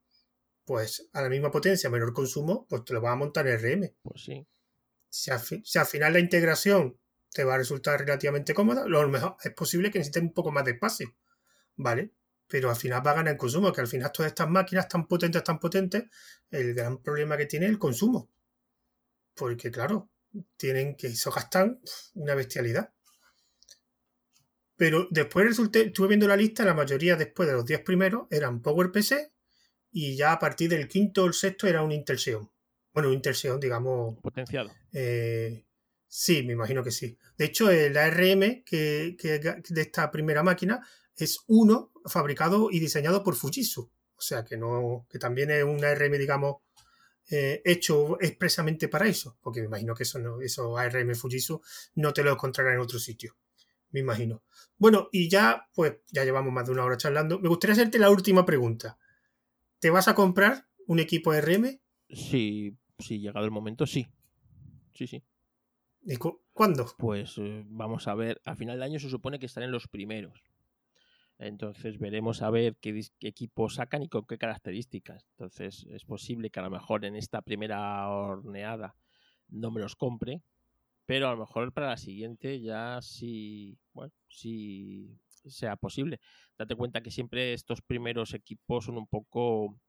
[0.65, 3.93] pues a la misma potencia, menor consumo, pues te lo vas a montar en RM.
[4.01, 4.47] Pues sí.
[5.09, 5.31] Si,
[5.63, 6.97] si al final la integración
[7.31, 10.65] te va a resultar relativamente cómoda, lo mejor es posible que necesites un poco más
[10.65, 11.15] de espacio
[11.77, 12.11] ¿vale?
[12.47, 15.07] Pero al final va a ganar el consumo, que al final todas estas máquinas tan
[15.07, 16.05] potentes, tan potentes,
[16.49, 18.29] el gran problema que tiene es el consumo.
[19.37, 20.09] Porque claro,
[20.57, 21.79] tienen que eso gastan
[22.15, 22.93] una bestialidad.
[24.75, 28.61] Pero después resulté, estuve viendo la lista, la mayoría después de los 10 primeros eran
[28.61, 29.31] PowerPC
[29.91, 32.49] y ya a partir del quinto o el sexto era un Intel Xeon.
[32.93, 34.19] Bueno, un Intel Xeon, digamos.
[34.21, 34.71] Potenciado.
[34.91, 35.65] Eh,
[36.07, 37.17] sí, me imagino que sí.
[37.37, 40.85] De hecho, el ARM que, que de esta primera máquina
[41.15, 43.91] es uno fabricado y diseñado por Fujitsu.
[44.15, 46.57] O sea que no, que también es un ARM, digamos,
[47.29, 49.37] eh, hecho expresamente para eso.
[49.41, 51.61] Porque me imagino que eso no, eso ARM Fujitsu
[51.95, 53.35] no te lo encontrarás en otro sitio.
[53.91, 54.43] Me imagino.
[54.77, 57.39] Bueno, y ya, pues, ya llevamos más de una hora charlando.
[57.39, 58.97] Me gustaría hacerte la última pregunta.
[59.79, 61.79] ¿Te vas a comprar un equipo ARM?
[62.09, 64.07] Sí, sí, llegado el momento, sí.
[64.93, 65.23] Sí, sí.
[66.03, 66.17] ¿Y
[66.53, 66.87] cuándo?
[66.97, 70.41] Pues eh, vamos a ver, a final de año se supone que estarán los primeros.
[71.39, 75.25] Entonces veremos a ver qué, equipo sacan y con qué características.
[75.31, 78.95] Entonces es posible que a lo mejor en esta primera horneada
[79.49, 80.41] no me los compre,
[81.05, 86.19] pero a lo mejor para la siguiente ya sí, bueno, sí sea posible.
[86.57, 89.79] Date cuenta que siempre estos primeros equipos son un poco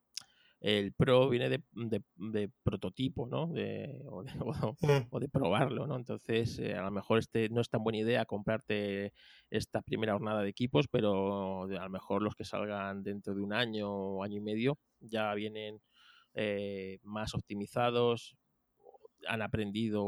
[0.60, 3.46] el Pro viene de, prototipo, ¿no?
[3.46, 4.02] De,
[4.80, 5.06] mm.
[5.10, 5.96] o, de, probarlo, ¿no?
[5.96, 9.12] Entonces, eh, a lo mejor este no es tan buena idea comprarte
[9.50, 13.52] esta primera jornada de equipos, pero a lo mejor los que salgan dentro de un
[13.52, 15.80] año o año y medio ya vienen
[16.34, 18.36] eh, más optimizados,
[19.26, 20.04] han aprendido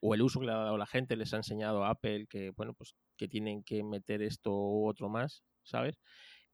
[0.00, 2.50] o el uso que le ha dado la gente les ha enseñado a Apple que,
[2.50, 5.98] bueno, pues que tienen que meter esto u otro más, ¿sabes?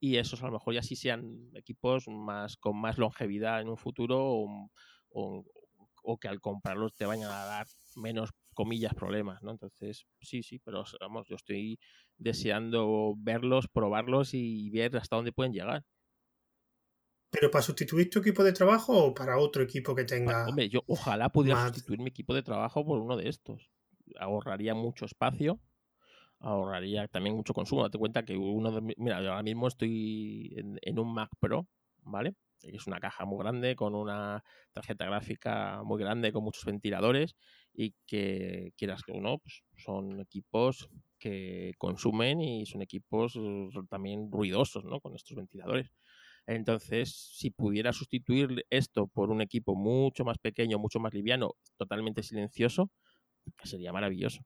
[0.00, 3.76] Y esos a lo mejor ya sí sean equipos más con más longevidad en un
[3.76, 4.18] futuro
[5.12, 5.44] o,
[6.18, 7.66] que al comprarlos te vayan a dar
[7.96, 9.52] menos comillas problemas, ¿no?
[9.52, 11.78] Entonces, sí, sí, pero vamos, yo estoy
[12.16, 15.84] deseando verlos, probarlos y ver hasta dónde pueden llegar.
[17.30, 20.46] ¿Pero para sustituir tu equipo de trabajo o para otro equipo que tenga.?
[20.48, 23.70] Hombre, yo ojalá pudiera sustituir mi equipo de trabajo por uno de estos.
[24.18, 25.60] Ahorraría mucho espacio
[26.40, 27.82] ahorraría también mucho consumo.
[27.82, 31.66] Date cuenta que uno mira, yo ahora mismo estoy en, un Mac Pro,
[32.02, 32.34] ¿vale?
[32.62, 37.34] es una caja muy grande con una tarjeta gráfica muy grande con muchos ventiladores
[37.72, 43.38] y que quieras que no, pues son equipos que consumen y son equipos
[43.88, 45.00] también ruidosos, ¿no?
[45.00, 45.90] Con estos ventiladores.
[46.46, 52.22] Entonces, si pudiera sustituir esto por un equipo mucho más pequeño, mucho más liviano, totalmente
[52.22, 52.90] silencioso,
[53.64, 54.42] sería maravilloso.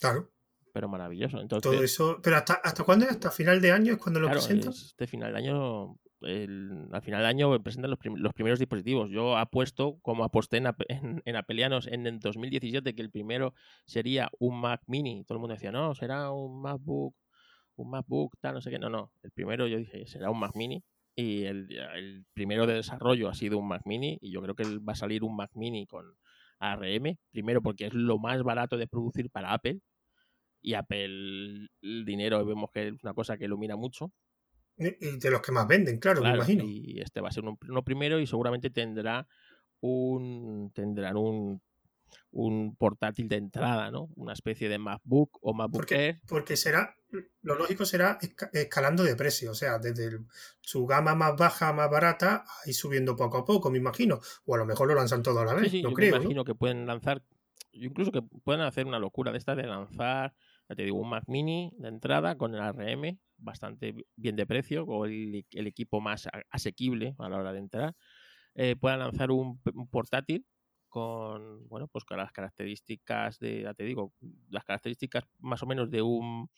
[0.00, 0.30] Claro.
[0.72, 1.40] Pero maravilloso.
[1.40, 2.20] Entonces, Todo eso.
[2.22, 3.06] ¿Pero hasta, hasta cuándo?
[3.08, 4.70] ¿Hasta final de año es cuando lo claro, presentan?
[4.72, 9.10] este final de año, el- al final de año presentan los, prim- los primeros dispositivos.
[9.10, 13.52] Yo apuesto, como aposté en, en, en Apelianos en el 2017, que el primero
[13.84, 15.24] sería un Mac Mini.
[15.24, 17.16] Todo el mundo decía, no, será un MacBook,
[17.74, 18.78] un MacBook, tal, no sé qué.
[18.78, 19.12] No, no.
[19.22, 20.84] El primero yo dije, será un Mac Mini.
[21.16, 24.18] Y el, el primero de desarrollo ha sido un Mac Mini.
[24.20, 26.04] Y yo creo que va a salir un Mac Mini con
[26.60, 27.16] ARM.
[27.32, 29.80] Primero porque es lo más barato de producir para Apple.
[30.62, 31.04] Y Apple,
[31.82, 34.12] el dinero vemos que es una cosa que ilumina mucho.
[34.76, 36.64] Y y de los que más venden, claro, me imagino.
[36.64, 39.26] y este va a ser uno, uno primero y seguramente tendrá
[39.80, 41.62] un tendrán un,
[42.32, 44.08] un portátil de entrada, ¿no?
[44.16, 46.20] Una especie de MacBook o MacBook Porque, Air.
[46.28, 46.96] porque será,
[47.42, 50.26] lo lógico será esca- escalando de precio, o sea, desde el-
[50.60, 54.20] su gama más baja, más barata, ahí subiendo poco a poco, me imagino.
[54.46, 56.18] O a lo mejor lo lanzan todo a la vez, sí, no yo creo, me
[56.18, 56.22] ¿no?
[56.24, 57.22] imagino que pueden lanzar,
[57.72, 60.34] incluso que pueden hacer una locura de esta de lanzar,
[60.70, 64.46] ya te digo, un Mac Mini de entrada con el ARM, bastante bi- bien de
[64.46, 67.96] precio, o el, el equipo más asequible a la hora de entrar.
[68.54, 70.46] Eh, lanzar un, un portátil
[70.88, 74.14] con, bueno, pues con las características de, ya te digo,
[74.50, 76.48] las características más o menos de un,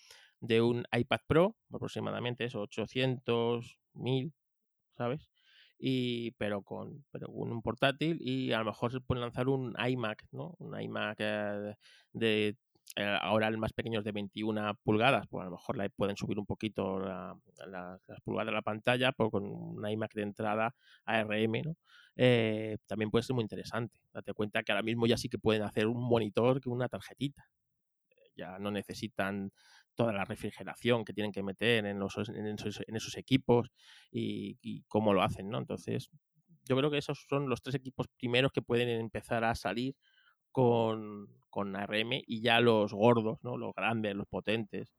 [0.40, 4.32] de un iPad Pro, aproximadamente eso, 800, 1000,
[4.96, 5.28] ¿sabes?
[5.78, 10.26] Y, pero con pero un portátil y a lo mejor se puede lanzar un iMac,
[10.32, 10.54] ¿no?
[10.58, 11.74] Un iMac eh,
[12.12, 12.56] de
[12.96, 16.38] ahora el más pequeño es de 21 pulgadas, pues a lo mejor la pueden subir
[16.38, 17.36] un poquito la-
[17.66, 20.74] la- las pulgadas de la pantalla, pero con un iMac de entrada
[21.04, 21.76] ARM, ¿no?
[22.16, 24.00] Eh, también puede ser muy interesante.
[24.12, 27.48] Date cuenta que ahora mismo ya sí que pueden hacer un monitor que una tarjetita.
[28.36, 29.52] Ya no necesitan
[29.94, 33.68] toda la refrigeración que tienen que meter en, los, en, esos, en esos equipos
[34.10, 35.58] y, y cómo lo hacen, ¿no?
[35.58, 36.08] Entonces,
[36.64, 39.94] yo creo que esos son los tres equipos primeros que pueden empezar a salir
[40.52, 43.56] con, con ARM y ya los gordos, ¿no?
[43.56, 44.92] Los grandes, los potentes,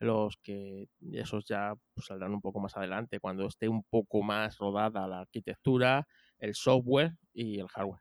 [0.00, 4.58] los que esos ya pues, saldrán un poco más adelante cuando esté un poco más
[4.58, 6.06] rodada la arquitectura,
[6.38, 8.00] el software y el hardware.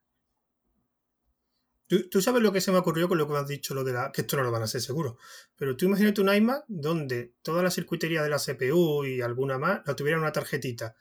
[1.88, 4.12] ¿Tú, sabes lo que se me ocurrió con lo que has dicho, lo de la,
[4.12, 5.18] que esto no lo van a hacer seguro.
[5.56, 9.82] Pero tú imagínate un iMac donde toda la circuitería de la CPU y alguna más
[9.86, 10.96] la tuviera en una tarjetita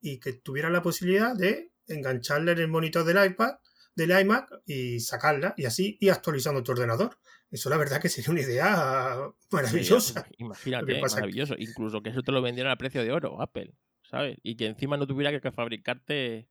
[0.00, 3.56] y que tuviera la posibilidad de engancharla en el monitor del iPad,
[3.94, 7.18] del iMac y sacarla y así ir actualizando tu ordenador.
[7.50, 9.18] Eso la verdad que sería una idea
[9.50, 10.22] maravillosa.
[10.22, 11.54] Sería, imagínate, maravilloso.
[11.58, 14.38] Incluso que eso te lo vendieran a precio de oro, Apple, ¿sabes?
[14.42, 16.48] Y que encima no tuviera que fabricarte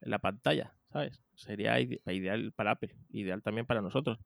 [0.00, 1.22] la pantalla, ¿sabes?
[1.34, 4.18] Sería ide ideal para Apple, ideal también para nosotros.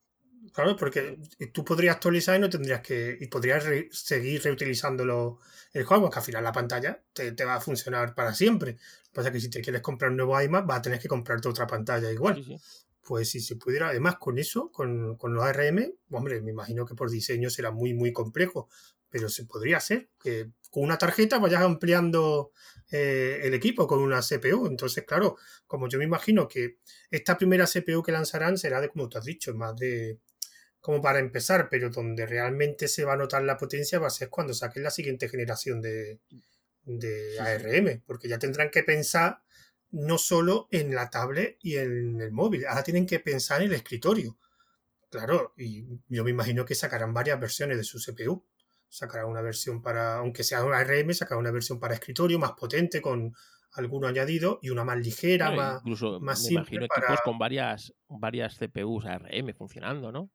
[0.52, 1.19] Claro, porque
[1.52, 3.16] tú podrías actualizar y no tendrías que.
[3.20, 5.40] y podrías re seguir reutilizándolo
[5.73, 8.73] el juego, que al final la pantalla te, te, va a funcionar para siempre.
[8.73, 10.98] Lo que pasa es que si te quieres comprar un nuevo iMac, vas a tener
[10.98, 12.36] que comprarte otra pantalla igual.
[12.36, 12.56] Sí, sí.
[13.02, 16.94] Pues si se pudiera, además con eso, con, con los ARM, hombre, me imagino que
[16.94, 18.69] por diseño será muy, muy complejo,
[19.09, 22.52] pero se podría hacer que con una tarjeta vayas ampliando
[22.90, 24.66] eh, el equipo con una CPU.
[24.66, 25.36] Entonces, claro,
[25.66, 26.78] como yo me imagino que
[27.10, 30.19] esta primera CPU que lanzarán será de, como tú has dicho, más de
[30.81, 34.31] como para empezar, pero donde realmente se va a notar la potencia va a ser
[34.31, 36.21] cuando saquen la siguiente generación de,
[36.85, 38.03] de sí, ARM, sí.
[38.07, 39.43] porque ya tendrán que pensar
[39.91, 43.75] no solo en la tablet y en el móvil, ahora tienen que pensar en el
[43.75, 44.39] escritorio.
[45.11, 48.45] Claro, y yo me imagino que sacarán varias versiones de su CPU.
[48.91, 53.01] Sacará una versión para, aunque sea un ARM, sacará una versión para escritorio más potente
[53.01, 53.35] con
[53.73, 57.07] alguno añadido y una más ligera, no, más, incluso más me simple imagino para...
[57.07, 60.31] equipos con varias, varias CPUs ARM funcionando, ¿no?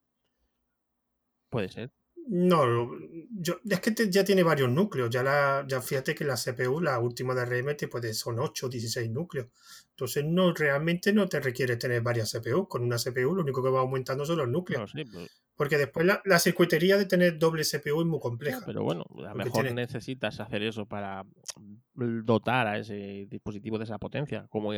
[1.53, 1.91] Puede ser.
[2.25, 2.89] No,
[3.31, 5.09] yo, es que te, ya tiene varios núcleos.
[5.09, 8.65] Ya, la, ya fíjate que la CPU, la última de ARM, te puede, son 8
[8.65, 9.47] o 16 núcleos.
[9.89, 12.67] Entonces, no realmente no te requiere tener varias CPU.
[12.67, 14.81] Con una CPU, lo único que va aumentando son los núcleos.
[14.81, 15.27] No, sí, pero...
[15.55, 18.61] Porque después la, la, circuitería de tener doble CPU es muy compleja.
[18.61, 21.23] No, pero bueno, a lo mejor necesitas hacer eso para
[21.93, 24.71] dotar a ese dispositivo de esa potencia, como,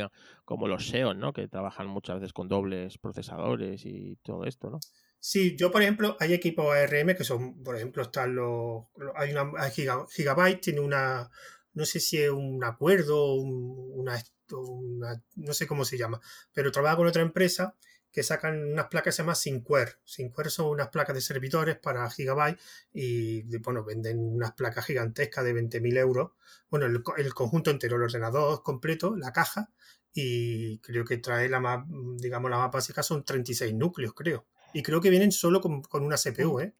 [0.44, 1.32] como los Xeon, ¿no?
[1.32, 4.80] Que trabajan muchas veces con dobles procesadores y todo esto, ¿no?
[5.28, 8.84] Sí, yo por ejemplo, hay equipos ARM que son, por ejemplo, están los,
[9.16, 11.28] hay una hay Gigabyte, tiene una,
[11.74, 14.22] no sé si es un acuerdo, un, una,
[14.52, 16.20] una, no sé cómo se llama,
[16.52, 17.74] pero trabaja con otra empresa
[18.12, 19.94] que sacan unas placas que se llaman Sinquare.
[20.04, 22.60] Sinquare son unas placas de servidores para Gigabyte
[22.92, 26.30] y bueno, venden unas placas gigantescas de 20.000 euros.
[26.70, 29.72] Bueno, el, el, conjunto entero, el ordenador completo, la caja,
[30.14, 31.84] y creo que trae la más,
[32.18, 34.46] digamos, la más básica son 36 núcleos, creo.
[34.76, 36.74] Y creo que vienen solo con, con una CPU, ¿eh?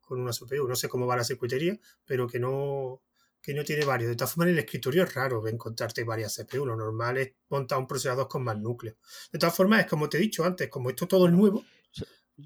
[0.00, 0.66] Con una CPU.
[0.66, 3.02] No sé cómo va la circuitería, pero que no,
[3.42, 4.08] que no tiene varios.
[4.08, 6.64] De todas formas, en el escritorio es raro encontrarte varias CPU.
[6.64, 8.96] Lo normal es montar un procesador con más núcleos.
[9.30, 11.62] De todas formas, es como te he dicho antes, como esto todo es nuevo.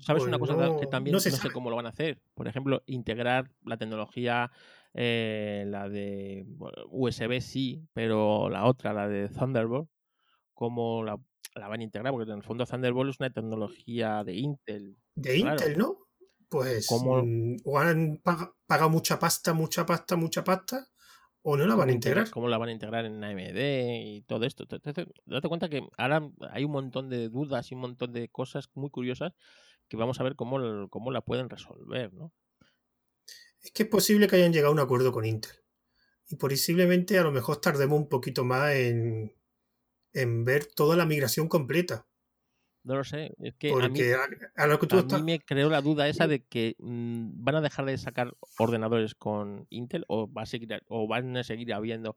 [0.01, 2.19] ¿Sabes una pues cosa que también no, sé cómo lo van a hacer?
[2.35, 4.51] Por ejemplo, integrar la tecnología,
[4.93, 6.45] eh, la de
[6.91, 9.89] USB sí, pero la otra, la de Thunderbolt,
[10.53, 11.17] ¿cómo la,
[11.55, 12.13] van a integrar?
[12.13, 14.97] Porque en el fondo Thunderbolt es una tecnología de Intel.
[15.15, 16.07] De Intel, ¿no?
[16.49, 18.21] pues mm, o han
[18.67, 20.89] pagado mucha pasta, mucha pasta, mucha pasta,
[21.43, 22.31] o no la van a integrar.
[22.31, 23.59] ¿Cómo la van a integrar en AMD
[24.05, 24.65] y todo esto?
[24.67, 28.91] Date cuenta que ahora hay un montón de dudas y un montón de cosas muy
[28.91, 29.33] curiosas
[29.89, 32.33] que vamos a ver cómo, cómo la pueden resolver, ¿no?
[33.61, 35.53] Es que es posible que hayan llegado a un acuerdo con Intel.
[36.29, 39.33] Y posiblemente a lo mejor tardemos un poquito más en,
[40.17, 42.07] en ver toda la migración completa.
[42.87, 43.35] No lo sé.
[43.41, 44.01] Es que a mí,
[44.57, 48.33] a, mí me creó la duda esa de que mm, van a dejar de sacar
[48.59, 52.17] ordenadores con Intel o, va a seguir, o van a seguir habiendo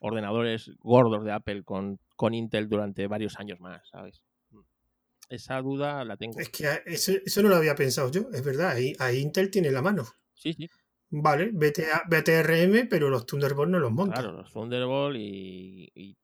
[0.00, 4.22] ordenadores gordos de Apple con, con Intel durante varios años más, ¿sabes?
[4.52, 4.60] Mm.
[5.28, 6.40] Esa duda la tengo.
[6.40, 8.70] Es que eso, no lo había pensado yo, es verdad.
[8.70, 10.06] Ahí, ahí, Intel tiene la mano.
[10.32, 10.66] Sí, sí.
[11.10, 14.22] Vale, BTRM, pero los Thunderbolt no los montan.
[14.22, 16.16] Claro, los Thunderbolt y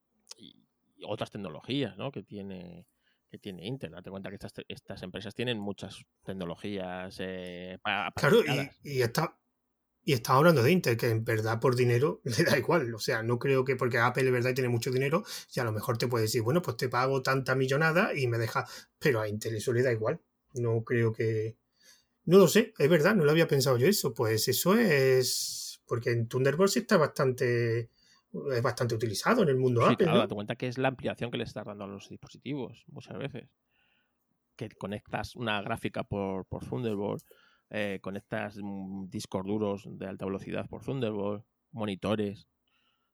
[1.05, 2.11] otras tecnologías, ¿no?
[2.13, 2.87] Que tiene
[3.33, 3.93] que tiene Intel.
[3.93, 9.39] Date cuenta que estas, estas empresas tienen muchas tecnologías eh, para, Claro, y, y, está,
[10.05, 12.95] y está hablando de Intel, que en verdad por dinero le da igual.
[12.95, 15.25] O sea, no creo que porque Apple de verdad tiene mucho dinero,
[15.55, 18.37] y a lo mejor te puede decir, bueno, pues te pago tanta millonada y me
[18.37, 18.67] deja.
[18.99, 20.21] Pero a Intel eso le da igual.
[20.53, 21.57] No creo que.
[22.25, 24.13] No lo sé, es verdad, no lo había pensado yo eso.
[24.13, 25.81] Pues eso es.
[25.87, 27.89] Porque en Thunderbolt sí está bastante
[28.55, 30.07] es bastante utilizado en el mundo sí, Apple.
[30.07, 33.19] Claro, date cuenta que es la ampliación que le estás dando a los dispositivos muchas
[33.19, 33.49] veces.
[34.57, 37.25] Que conectas una gráfica por, por Thunderbolt,
[37.71, 38.59] eh, conectas
[39.09, 42.49] discos duros de alta velocidad por Thunderbolt, monitores.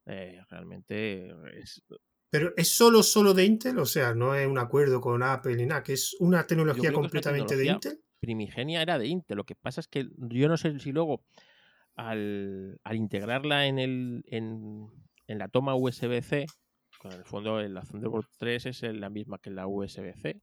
[0.07, 1.82] Eh, realmente es.
[2.31, 5.66] Pero es solo, solo de Intel, o sea, no es un acuerdo con Apple ni
[5.66, 8.01] nada, que es una tecnología completamente de Intel.
[8.20, 9.36] Primigenia era de Intel.
[9.36, 11.24] Lo que pasa es que yo no sé si luego
[11.95, 14.89] al, al integrarla en el, en,
[15.28, 16.46] en la toma USB-C,
[16.98, 20.40] con el fondo la Thunderbolt 3 es la misma que la USB-C,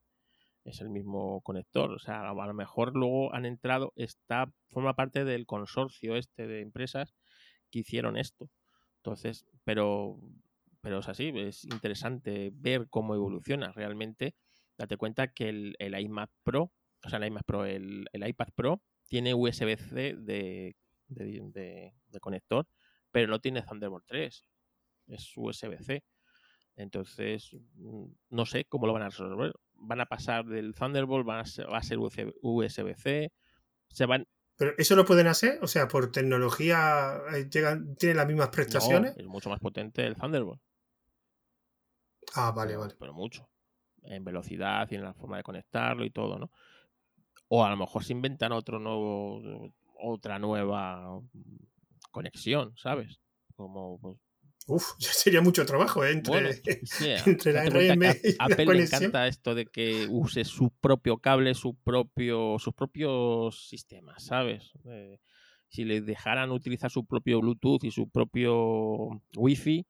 [0.64, 5.24] es el mismo conector, o sea, a lo mejor luego han entrado, está, forma parte
[5.24, 7.14] del consorcio este de empresas
[7.70, 8.48] que hicieron esto.
[8.98, 10.18] Entonces, pero,
[10.80, 14.34] pero es así, es interesante ver cómo evoluciona realmente.
[14.78, 16.72] Date cuenta que el, iMac Pro,
[17.04, 20.76] o sea, el iMac Pro, el, iPad Pro tiene USB-C de,
[21.08, 22.66] de, de conector,
[23.10, 24.44] pero no tiene Thunderbolt 3
[25.08, 26.02] es USB-C.
[26.76, 29.52] Entonces, mm, no sé cómo lo van a resolver.
[29.74, 33.32] Van a pasar del Thunderbolt, van a ser, va a ser USB-C.
[33.88, 34.26] Se van.
[34.56, 35.58] ¿Pero eso lo pueden hacer?
[35.62, 39.16] O sea, por tecnología eh, llegan, tienen las mismas prestaciones.
[39.16, 40.60] es mucho más potente el Thunderbolt.
[42.34, 42.94] Ah, vale, vale.
[42.98, 43.48] Pero mucho.
[44.02, 46.50] En velocidad y en la forma de conectarlo y todo, ¿no?
[47.48, 51.20] O a lo mejor se inventan otro nuevo, otra nueva
[52.10, 53.20] conexión, ¿sabes?
[53.54, 54.18] Como pues,
[54.66, 56.12] Uf, ya sería mucho trabajo ¿eh?
[56.12, 56.60] entre,
[57.26, 61.54] entre la RM y a Apple le encanta esto de que use su propio cable,
[61.54, 64.72] su propio, sus propios sistemas, ¿sabes?
[64.86, 65.20] Eh,
[65.68, 69.86] si le dejaran utilizar su propio Bluetooth y su propio Wi-Fi,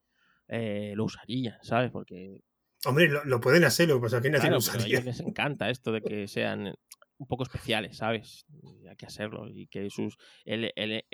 [0.48, 1.90] eh, lo usarían, ¿sabes?
[1.90, 2.42] Porque
[2.84, 4.84] Hombre, lo, pueden hacer, lo que pasa es que nadie lo usaría.
[4.84, 6.74] a ellos les encanta esto de que sean
[7.18, 8.46] un poco especiales, ¿sabes?
[8.88, 9.48] hay que hacerlo.
[9.48, 10.16] Y que sus.
[10.44, 11.04] El, el,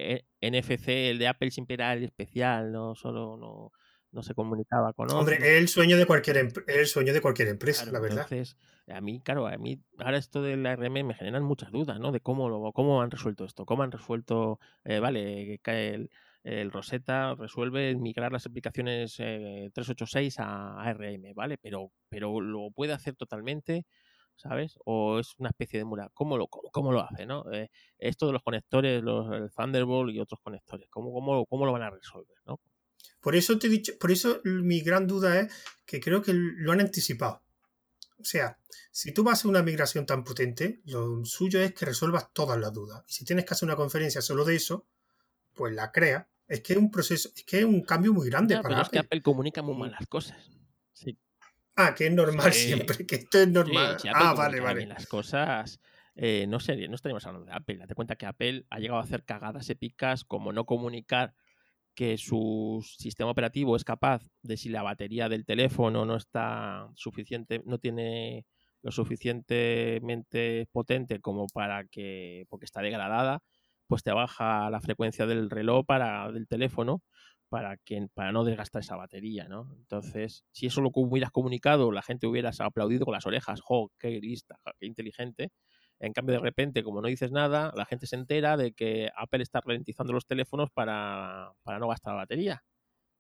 [0.40, 3.72] NFC, el de Apple siempre era el especial, no solo no,
[4.12, 5.20] no se comunicaba con otros.
[5.20, 8.26] Hombre, es el sueño de cualquier, el sueño de cualquier empresa, la verdad.
[8.30, 8.56] Entonces,
[8.88, 12.12] a mí, claro, a mí, ahora esto de la RM me generan muchas dudas, ¿no?
[12.12, 16.10] De cómo, lo, cómo han resuelto esto, cómo han resuelto, eh, vale, el,
[16.44, 21.58] el Rosetta resuelve migrar las aplicaciones 386 eh, a ARM, ¿vale?
[21.58, 23.86] Pero, pero lo puede hacer totalmente
[24.36, 24.78] ¿sabes?
[24.84, 26.10] O es una especie de mura.
[26.14, 27.44] ¿Cómo lo, cómo, lo hace, no?
[27.52, 27.68] Eh,
[27.98, 31.82] esto de los conectores, los, el Thunderbolt y otros conectores, ¿cómo, cómo, cómo lo van
[31.82, 32.60] a resolver, no?
[33.20, 35.52] Por eso te he dicho, por eso mi gran duda es
[35.86, 37.42] que creo que lo han anticipado.
[38.18, 38.59] O sea,
[38.90, 42.59] si tú vas a hacer una migración tan potente, lo suyo es que resuelvas todas
[42.59, 43.02] las dudas.
[43.09, 44.86] Y si tienes que hacer una conferencia solo de eso,
[45.54, 46.28] pues la crea.
[46.46, 48.88] Es que es un proceso, es que es un cambio muy grande para pero es
[48.88, 50.36] que Apple comunica muy mal las cosas.
[50.92, 51.18] Sí.
[51.77, 53.97] Ah, que es normal siempre, que esto es normal.
[54.15, 54.86] ah, vale, vale.
[54.86, 55.81] Las cosas,
[56.15, 57.78] eh, no sé, no estaríamos hablando de Apple.
[57.78, 61.35] Date cuenta que Apple ha llegado a hacer cagadas épicas como no comunicar
[61.94, 67.62] que su sistema operativo es capaz de si la batería del teléfono no está suficiente,
[67.66, 68.47] no tiene
[68.82, 73.40] lo suficientemente potente como para que, porque está degradada,
[73.86, 77.03] pues te baja la frecuencia del reloj para del teléfono
[77.52, 79.68] para que para no desgastar esa batería, ¿no?
[79.76, 84.20] Entonces, si eso lo hubieras comunicado, la gente hubiera aplaudido con las orejas, ¡jo, qué
[84.20, 85.50] lista, qué inteligente!
[86.00, 89.42] En cambio, de repente, como no dices nada, la gente se entera de que Apple
[89.42, 92.62] está ralentizando los teléfonos para, para no gastar batería.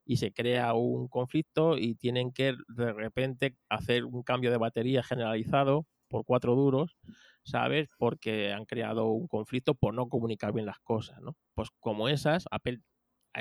[0.06, 5.02] Y se crea un conflicto y tienen que de repente hacer un cambio de batería
[5.02, 6.96] generalizado por cuatro duros,
[7.44, 7.90] ¿sabes?
[7.98, 11.36] Porque han creado un conflicto por no comunicar bien las cosas, ¿no?
[11.54, 12.80] Pues como esas, Apple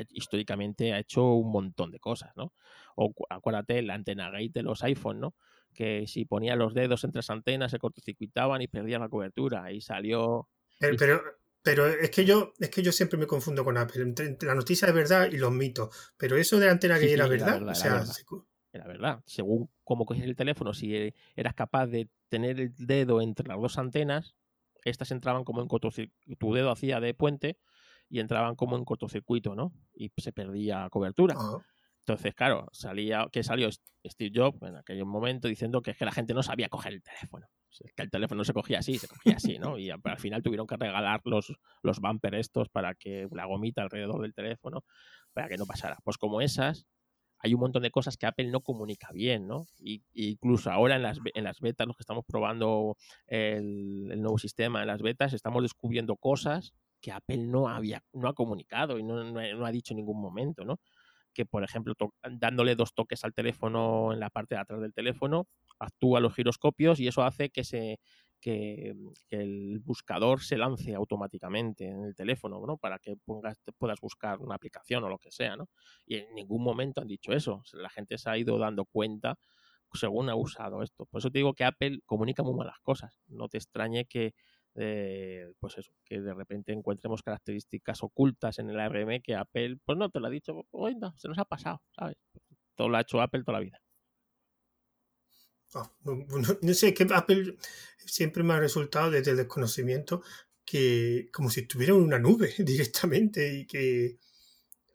[0.10, 2.54] históricamente ha hecho un montón de cosas, ¿no?
[2.96, 5.36] O acuérdate la antena gate de los iPhone, ¿no?
[5.74, 9.82] Que si ponía los dedos entre las antenas se cortocircuitaban y perdían la cobertura y
[9.82, 10.50] salió...
[10.80, 11.22] Pero,
[11.62, 14.94] pero, es que yo es que yo siempre me confundo con Apple, la noticia es
[14.94, 18.04] verdad y los mitos, pero eso de antena gate era, verdad, o sea,
[18.74, 19.22] era verdad.
[19.26, 23.78] Según cómo cogías el teléfono, si eras capaz de tener el dedo entre las dos
[23.78, 24.36] antenas,
[24.84, 27.58] estas entraban como en cortocircuito, tu dedo hacía de puente
[28.12, 29.72] y entraban como en cortocircuito, ¿no?
[29.96, 31.36] Y se perdía cobertura.
[32.00, 36.12] Entonces, claro, salía, que salió Steve Jobs en aquel momento diciendo que es que la
[36.12, 37.48] gente no sabía coger el teléfono.
[37.96, 39.78] que el teléfono no se cogía así, se cogía así, ¿no?
[39.78, 44.22] Y al final tuvieron que regalar los, los bumpers estos para que la gomita alrededor
[44.22, 44.84] del teléfono,
[45.32, 45.98] para que no pasara.
[46.04, 46.86] Pues como esas,
[47.40, 49.68] hay un montón de cosas que Apple no comunica bien, ¿no?
[49.80, 52.98] Y, incluso ahora en las, en las betas, los que estamos probando
[53.28, 58.30] el, el nuevo sistema en las betas, estamos descubriendo cosas que Apple no había, no
[58.30, 60.80] ha comunicado y no, no, ha dicho en ningún momento, ¿no?
[61.34, 65.48] Que, por ejemplo, dándole dos toques al teléfono en la parte de atrás del teléfono,
[65.80, 68.00] actúa los giroscopios y eso hace que se
[68.42, 68.96] que,
[69.30, 72.78] el buscador se lance automáticamente en el teléfono, ¿no?
[72.78, 75.70] Para que pongas, puedas buscar una aplicación o lo que sea, ¿no?
[76.06, 77.64] Y en ningún momento han dicho eso.
[77.74, 79.38] La gente se ha ido dando cuenta
[79.94, 81.06] según ha usado esto.
[81.06, 83.22] Por eso te digo que Apple comunica muy malas cosas.
[83.28, 84.34] No te extrañe que,
[84.76, 89.98] eh, pues eso, que de repente encontremos características ocultas en el ARM que Apple, pues
[89.98, 92.16] no te lo ha dicho, no, se nos ha pasado, ¿sabes?
[92.76, 93.82] Todo lo ha hecho Apple toda la vida.
[95.74, 97.58] Ah, no, sé, que Apple
[97.98, 100.22] siempre me ha resultado desde el desconocimiento
[100.66, 104.18] que como si estuviera en una nube directamente y que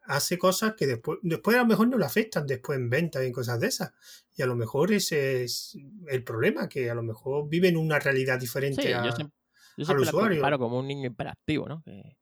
[0.04, 3.26] hace cosas que después, después a lo mejor no le afectan después en ventas y
[3.26, 3.92] en cosas de esas.
[4.34, 5.76] Y a lo mejor ese es
[6.08, 9.36] el problema, que a lo mejor vive en una realidad diferente a, yo siempre
[9.76, 11.82] la comparo como un niño hiperactivo, ¿no?
[11.82, 12.16] Que,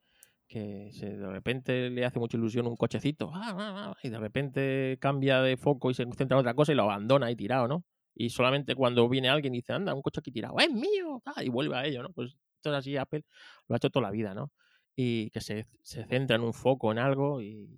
[0.49, 4.99] que de repente le hace mucha ilusión un cochecito ah, ah, ah, y de repente
[5.01, 7.85] cambia de foco y se centra en otra cosa y lo abandona ahí tirado, ¿no?
[8.15, 11.49] Y solamente cuando viene alguien y dice, anda, un coche aquí tirado, es mío, y
[11.49, 12.11] vuelve a ello, ¿no?
[12.11, 13.25] Pues esto es así, Apple
[13.67, 14.53] lo ha hecho toda la vida, ¿no?
[14.95, 17.69] Y que se, se centra en un foco, en algo, y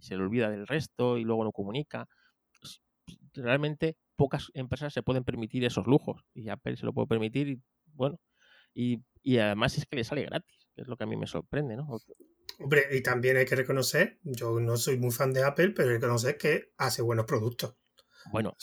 [0.00, 2.08] se le olvida del resto y luego lo comunica.
[2.58, 2.80] Pues,
[3.34, 7.62] realmente pocas empresas se pueden permitir esos lujos y Apple se lo puede permitir y
[7.92, 8.18] bueno,
[8.74, 11.26] y y además es que le sale gratis, que es lo que a mí me
[11.26, 11.88] sorprende, ¿no?
[12.60, 15.96] Hombre, y también hay que reconocer, yo no soy muy fan de Apple, pero hay
[15.96, 17.74] que reconocer que hace buenos productos.
[18.30, 18.54] Bueno,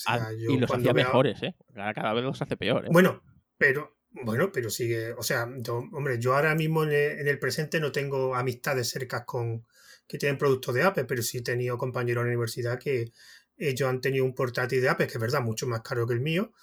[0.47, 1.55] y los hacía mejores, ¿eh?
[1.73, 2.89] Cada, vez los hace peor, ¿eh?
[2.91, 3.23] Bueno,
[3.57, 5.49] pero, bueno, pero sigue, o sea,
[5.91, 9.65] hombre, yo ahora mismo en el, presente no tengo amistades cercas con
[10.07, 13.11] que tienen productos de Apple, pero sí he tenido compañeros en la universidad que
[13.57, 16.21] ellos han tenido un portátil de Apple, que es verdad, mucho más caro que el
[16.21, 16.53] mío,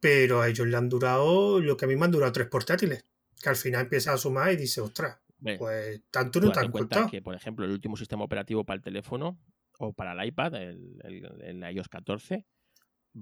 [0.00, 3.04] pero a ellos le han durado lo que a mí me han durado tres portátiles
[3.40, 5.18] que al final empieza a sumar y dice, ostras,
[5.58, 8.82] pues tanto no te han cuenta que, por ejemplo, el último sistema operativo para el
[8.82, 9.38] teléfono
[9.78, 12.46] o para el iPad, el, iOS 14,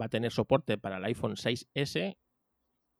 [0.00, 2.16] va a tener soporte para el iPhone 6S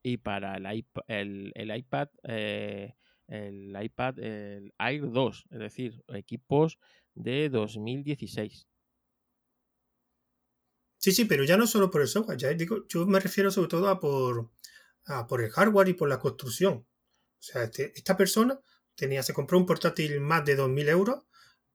[0.03, 2.95] y para el, iPad, el, iPad, eh,
[3.29, 6.79] el iPad el Air 2, es decir, equipos
[7.15, 8.69] de 2016.
[11.05, 13.69] Sí, sí, pero ya no solo por el software, ya digo, yo me refiero sobre
[13.69, 14.49] todo a por,
[15.05, 16.77] a por el hardware y por la construcción.
[16.77, 16.87] O
[17.43, 18.59] sea, este, esta persona
[18.95, 21.25] tenía, se compró un portátil más de 2.000 euros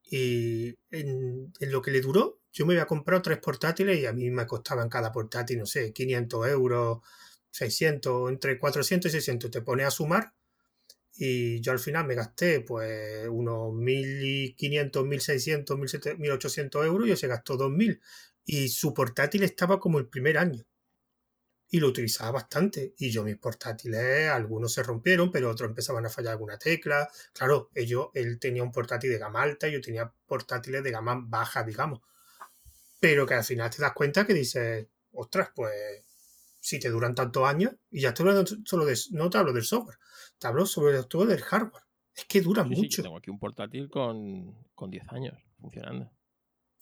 [0.04, 4.32] y en, lo que le duró, yo me había comprado tres portátiles y a mí
[4.32, 6.98] me costaban cada portátil, no sé, 500 euros,
[7.52, 9.52] 600, entre 400 y 600.
[9.52, 10.34] Te pone a sumar
[11.16, 17.58] y yo al final me gasté pues unos 1.500, 1.600, 1.800 euros y se gastó
[17.58, 18.00] 2.000.
[18.52, 20.66] Y su portátil estaba como el primer año
[21.70, 22.96] y lo utilizaba bastante.
[22.98, 27.08] Y yo mis portátiles, algunos se rompieron, pero otros empezaban a fallar alguna tecla.
[27.32, 31.22] Claro, ellos, él tenía un portátil de gama alta y yo tenía portátiles de gama
[31.28, 32.02] baja, digamos.
[33.00, 36.04] Pero que al final te das cuenta que dices, ostras, pues
[36.60, 39.64] si te duran tantos años, y ya estoy hablando solo de, no te hablo del
[39.64, 40.00] software,
[40.40, 41.84] te hablo sobre todo del hardware.
[42.16, 43.04] Es que duran mucho.
[43.04, 46.12] tengo aquí un portátil con, con 10 años funcionando.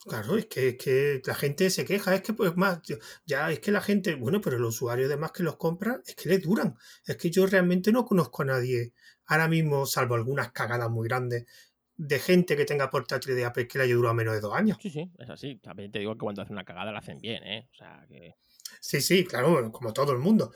[0.07, 2.79] Claro, es que, es que la gente se queja, es que pues más,
[3.25, 6.29] ya es que la gente, bueno, pero los usuarios además que los compran, es que
[6.29, 6.75] les duran.
[7.05, 8.93] Es que yo realmente no conozco a nadie
[9.25, 11.45] ahora mismo, salvo algunas cagadas muy grandes,
[11.97, 14.77] de gente que tenga portátil de Apple que le haya durado menos de dos años.
[14.81, 15.57] Sí, sí, es así.
[15.57, 17.67] También te digo que cuando hacen una cagada la hacen bien, ¿eh?
[17.73, 18.35] O sea, que...
[18.79, 20.51] Sí, sí, claro, como todo el mundo.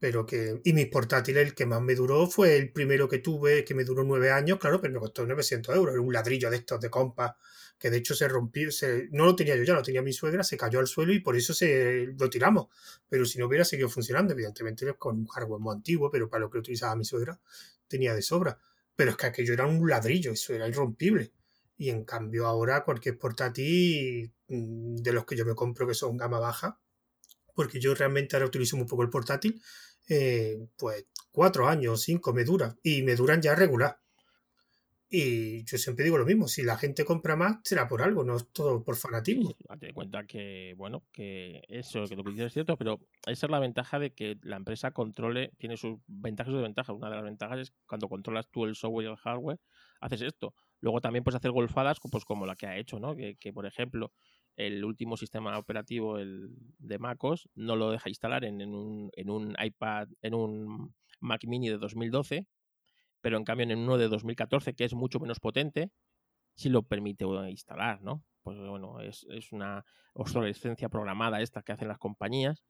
[0.00, 0.60] Pero que.
[0.64, 3.84] Y mis portátiles, el que más me duró fue el primero que tuve, que me
[3.84, 5.94] duró nueve años, claro, pero me costó 900 euros.
[5.94, 7.32] Era un ladrillo de estos de compas,
[7.80, 8.70] que de hecho se rompió.
[8.70, 11.20] Se, no lo tenía yo ya, lo tenía mi suegra, se cayó al suelo y
[11.20, 12.68] por eso se lo tiramos.
[13.08, 16.50] Pero si no hubiera seguido funcionando, evidentemente con un hardware muy antiguo, pero para lo
[16.50, 17.40] que utilizaba mi suegra,
[17.88, 18.58] tenía de sobra.
[18.94, 21.32] Pero es que aquello era un ladrillo, eso era irrompible.
[21.78, 26.18] Y en cambio ahora cualquier portátil mm, de los que yo me compro que son
[26.18, 26.78] gama baja,
[27.54, 29.60] porque yo realmente ahora utilizo muy poco el portátil,
[30.08, 33.98] eh, pues cuatro años, cinco me dura y me duran ya regular.
[35.12, 38.36] Y yo siempre digo lo mismo, si la gente compra más, será por algo, no
[38.36, 39.56] es todo por fanatismo.
[39.68, 43.50] Date cuenta que, bueno, que eso que lo que dices es cierto, pero esa es
[43.50, 46.94] la ventaja de que la empresa controle, tiene sus ventajas y desventajas.
[46.94, 49.58] Una de las ventajas es cuando controlas tú el software y el hardware,
[50.00, 50.54] haces esto.
[50.80, 53.16] Luego también puedes hacer golfadas pues como la que ha hecho, ¿no?
[53.16, 54.12] Que, que por ejemplo,
[54.54, 59.56] el último sistema operativo el de MacOS no lo deja instalar en, un, en un
[59.60, 62.46] iPad, en un Mac mini de 2012,
[63.20, 65.90] pero en cambio en uno de 2014, que es mucho menos potente,
[66.54, 68.24] sí lo permite instalar, ¿no?
[68.42, 69.84] Pues bueno, es, es una
[70.14, 72.62] obsolescencia programada esta que hacen las compañías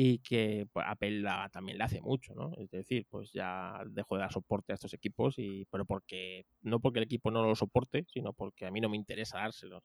[0.00, 2.52] y que pues, Apple también le hace mucho, ¿no?
[2.56, 6.78] Es decir, pues ya dejo de dar soporte a estos equipos, y, pero porque no
[6.78, 9.82] porque el equipo no lo soporte, sino porque a mí no me interesa dárselo,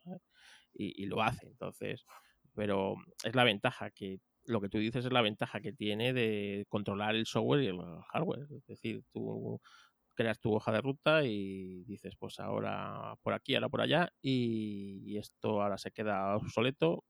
[0.73, 2.05] Y, lo hace, entonces,
[2.53, 6.65] pero es la ventaja que lo que tú dices es la ventaja que tiene de
[6.69, 7.79] controlar el software y el
[8.11, 9.59] hardware, es decir, tú
[10.13, 15.17] creas tu hoja de ruta y dices, pues ahora por aquí, ahora por allá, y
[15.17, 17.03] esto ahora se queda obsoleto,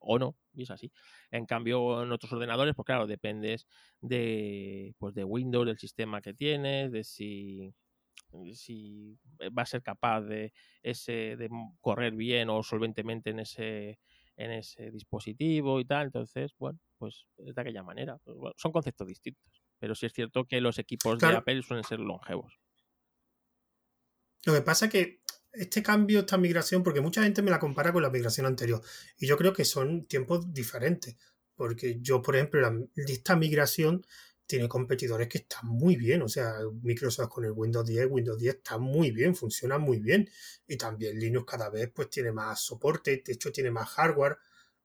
[0.00, 0.92] o no, y es así.
[1.30, 3.66] En cambio, en otros ordenadores, pues claro, dependes
[4.00, 7.74] de, pues de Windows, del sistema que tienes, de si,
[8.54, 9.18] si
[9.56, 10.52] va a ser capaz de,
[10.82, 11.48] ese, de
[11.80, 13.98] correr bien o solventemente en ese,
[14.36, 16.06] en ese dispositivo y tal.
[16.06, 18.18] Entonces, bueno, pues de aquella manera.
[18.56, 19.57] Son conceptos distintos.
[19.78, 22.58] Pero sí es cierto que los equipos de Apple suelen ser longevos.
[24.44, 25.20] Lo que pasa es que
[25.52, 28.80] este cambio, esta migración, porque mucha gente me la compara con la migración anterior,
[29.18, 31.16] y yo creo que son tiempos diferentes,
[31.54, 34.04] porque yo, por ejemplo, la, esta migración
[34.46, 38.54] tiene competidores que están muy bien, o sea, Microsoft con el Windows 10, Windows 10
[38.54, 40.28] está muy bien, funciona muy bien,
[40.66, 44.38] y también Linux cada vez pues tiene más soporte, de hecho tiene más hardware,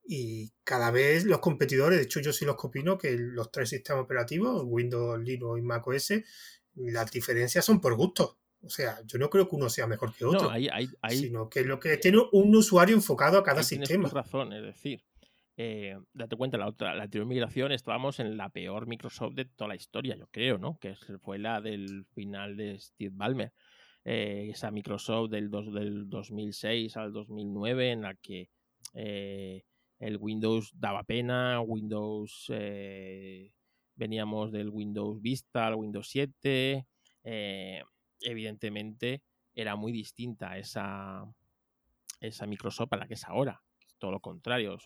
[0.05, 4.03] y cada vez los competidores, de hecho yo sí los opino que los tres sistemas
[4.03, 6.13] operativos, Windows, Linux y macOS,
[6.75, 8.37] las diferencias son por gusto.
[8.61, 10.49] O sea, yo no creo que uno sea mejor que otro,
[11.09, 13.85] sino que lo que tiene un usuario enfocado a cada sistema.
[13.85, 15.03] Tienes razón, es decir,
[15.57, 19.67] eh, date cuenta, la, otra, la anterior migración estábamos en la peor Microsoft de toda
[19.67, 20.79] la historia, yo creo, ¿no?
[20.79, 23.53] Que fue la del final de Steve Ballmer.
[24.05, 28.49] Eh, esa Microsoft del, del 2006 al 2009 en la que
[28.93, 29.63] eh,
[30.07, 32.51] el Windows daba pena, Windows
[33.95, 36.85] veníamos del Windows Vista al Windows 7,
[38.21, 39.21] evidentemente
[39.55, 41.25] era muy distinta esa,
[42.19, 43.61] esa Microsoft a la que es ahora.
[43.97, 44.77] Todo lo contrario,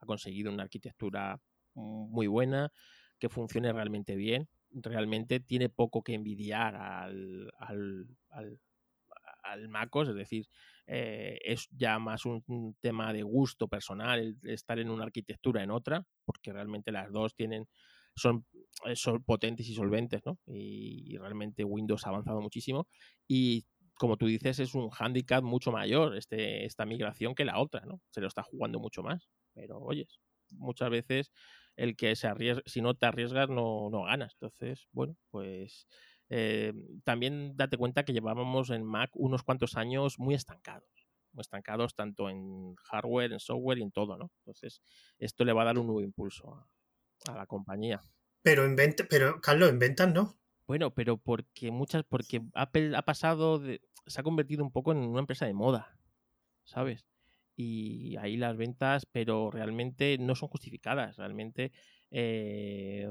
[0.00, 1.40] ha conseguido una arquitectura
[1.74, 2.72] muy buena,
[3.18, 4.48] que funcione realmente bien.
[4.70, 10.48] Realmente tiene poco que envidiar al, al, al, MacOS, es decir,
[10.86, 16.04] eh, es ya más un, tema de gusto personal estar en una arquitectura en otra,
[16.24, 17.66] porque realmente las dos tienen
[18.14, 18.46] son,
[18.86, 20.38] eh, son potentes y solventes, ¿no?
[20.46, 22.86] Y, realmente Windows ha avanzado muchísimo
[23.28, 23.64] y
[23.98, 28.00] como tú dices, es un handicap mucho mayor este, esta migración que la otra, ¿no?
[28.10, 29.30] Se lo está jugando mucho más.
[29.54, 31.32] Pero, oyes, muchas veces
[31.76, 34.34] el que se arriesga, si no te arriesgas, no, no ganas.
[34.34, 35.86] Entonces, bueno, pues
[36.28, 36.72] eh,
[37.04, 40.88] también date cuenta que llevábamos en Mac unos cuantos años muy estancados.
[41.32, 44.30] Muy estancados tanto en hardware, en software y en todo, ¿no?
[44.38, 44.82] Entonces,
[45.18, 46.68] esto le va a dar un nuevo impulso a,
[47.32, 48.02] a la compañía.
[48.42, 48.76] Pero en
[49.10, 50.38] pero Carlos, en ventas no.
[50.66, 55.20] Bueno, pero porque muchas, porque Apple ha pasado, se ha convertido un poco en una
[55.20, 55.98] empresa de moda,
[56.64, 57.06] ¿sabes?
[57.56, 61.72] Y ahí las ventas, pero realmente no son justificadas, realmente
[62.10, 63.08] eh,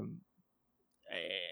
[1.12, 1.45] eh,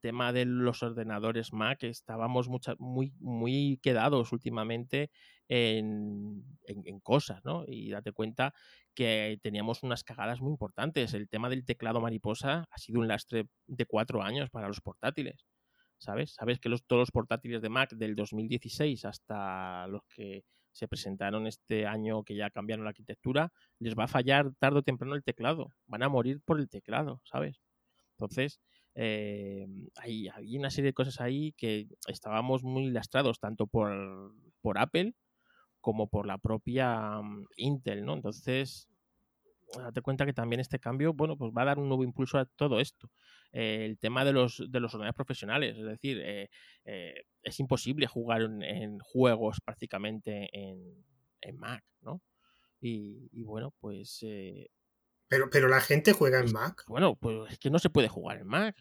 [0.00, 2.48] tema de los ordenadores Mac estábamos
[2.78, 5.10] muy, muy quedados últimamente
[5.48, 6.44] en,
[7.02, 7.64] cosas, ¿no?
[7.66, 8.52] Y date cuenta
[8.94, 11.14] que teníamos unas cagadas muy importantes.
[11.14, 15.46] El tema del teclado mariposa ha sido un lastre de cuatro años para los portátiles.
[15.98, 16.34] ¿Sabes?
[16.34, 21.46] Sabes que los, todos los portátiles de Mac del 2016 hasta los que se presentaron
[21.46, 25.24] este año que ya cambiaron la arquitectura, les va a fallar tarde o temprano el
[25.24, 25.74] teclado.
[25.86, 27.60] Van a morir por el teclado, ¿sabes?
[28.16, 28.60] Entonces,
[29.00, 29.64] eh,
[29.94, 35.14] hay, había una serie de cosas ahí que estábamos muy lastrados tanto por, por Apple
[35.80, 38.14] como por la propia mm, Intel, ¿no?
[38.14, 38.88] Entonces,
[39.76, 42.46] date cuenta que también este cambio, bueno, pues va a dar un nuevo impulso a
[42.46, 43.08] todo esto.
[43.52, 46.50] Eh, el tema de los, de los ordenadores profesionales, es decir, eh,
[46.84, 52.20] eh, es imposible jugar en, juegos prácticamente en, Mac, ¿no?
[52.80, 54.24] Y, bueno, pues...
[55.28, 56.84] pero, pero la gente juega en Mac.
[56.88, 58.76] Bueno, pues es que no se puede jugar en Mac.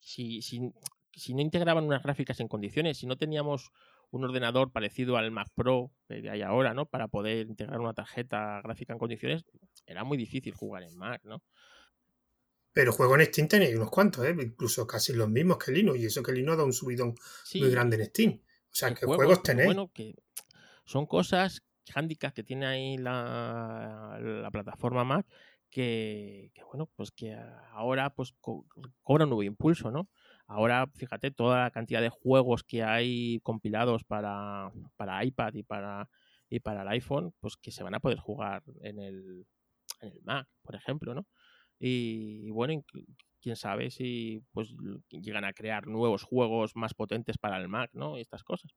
[0.00, 0.72] Si, si,
[1.12, 3.70] si no integraban unas gráficas en condiciones, si no teníamos
[4.10, 6.86] un ordenador parecido al Mac Pro que hay ahora, ¿no?
[6.86, 9.44] Para poder integrar una tarjeta gráfica en condiciones,
[9.86, 11.42] era muy difícil jugar en Mac, ¿no?
[12.72, 14.34] Pero juego en Steam tenéis unos cuantos, ¿eh?
[14.40, 17.14] incluso casi los mismos que Linux, y eso que Linux ha dado un subidón
[17.54, 18.40] muy grande en Steam.
[18.42, 19.66] O sea, ¿qué juegos, tenéis?
[19.66, 20.14] Bueno, que
[20.84, 21.62] son cosas,
[21.92, 25.26] handicaps que tiene ahí la, la plataforma Mac,
[25.70, 27.36] que, bueno, pues que
[27.72, 30.08] ahora pues cobra un nuevo impulso, ¿no?
[30.46, 36.08] Ahora, fíjate, toda la cantidad de juegos que hay compilados para, para iPad y para,
[36.48, 39.46] y para el iPhone, pues que se van a poder jugar en el,
[40.00, 41.26] en el Mac, por ejemplo, ¿no?
[41.78, 42.84] Y, bueno,
[43.40, 44.74] quién sabe si pues
[45.08, 48.18] llegan a crear nuevos juegos más potentes para el Mac, ¿no?
[48.18, 48.72] Y estas cosas.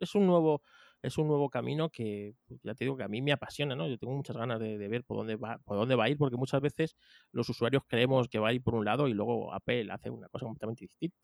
[0.00, 0.62] Es un nuevo
[1.02, 3.88] es un nuevo camino que pues, ya te digo que a mí me apasiona, ¿no?
[3.88, 6.36] Yo tengo muchas ganas de, ver por dónde va, por dónde va a ir, porque
[6.36, 6.96] muchas veces
[7.32, 10.28] los usuarios creemos que va a ir por un lado y luego Apple hace una
[10.28, 11.16] cosa completamente distinta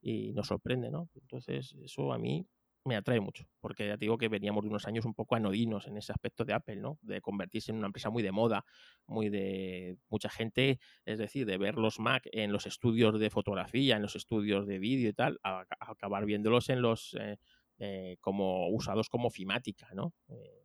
[0.00, 1.08] y nos sorprende, ¿no?
[1.14, 2.46] Entonces, eso a mí
[2.84, 5.86] me atrae mucho, porque ya te digo que veníamos de unos años un poco anodinos
[5.86, 6.98] en ese aspecto de Apple, ¿no?
[7.02, 8.64] De convertirse en una empresa muy de moda,
[9.06, 13.96] muy de mucha gente, es decir, de ver los Mac en los estudios de fotografía,
[13.96, 17.38] en los estudios de vídeo y tal, a, acabar viéndolos en los eh,
[17.78, 20.12] eh, como usados como fimática, ¿no?
[20.28, 20.64] Eh,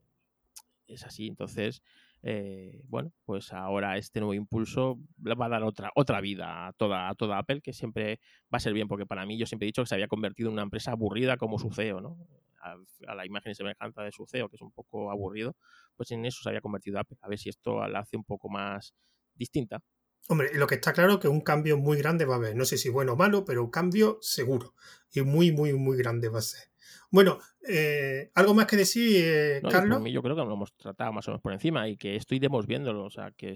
[0.88, 1.82] es así, entonces,
[2.22, 7.10] eh, bueno, pues ahora este nuevo impulso va a dar otra, otra vida a toda,
[7.10, 8.20] a toda Apple, que siempre
[8.54, 10.50] va a ser bien, porque para mí yo siempre he dicho que se había convertido
[10.50, 12.18] en una empresa aburrida como su CEO, ¿no?
[12.62, 12.78] A,
[13.14, 15.56] la imagen y semejanza de su CEO, que es un poco aburrido,
[15.98, 17.18] pues en eso se había convertido Apple.
[17.22, 18.94] A ver si esto la hace un poco más
[19.36, 19.82] distinta.
[20.30, 22.56] Hombre, lo que está claro es que un cambio muy grande va a haber.
[22.56, 24.74] No sé si bueno o malo, pero un cambio seguro.
[25.12, 26.73] Y muy, muy, muy grande va a ser.
[27.14, 27.38] Bueno,
[27.70, 30.02] eh, ¿algo más que decir, eh, Carlos?
[30.12, 32.66] yo creo que lo hemos tratado más o menos por encima y que esto iremos
[32.66, 33.06] viéndolo.
[33.06, 33.54] O sea, que,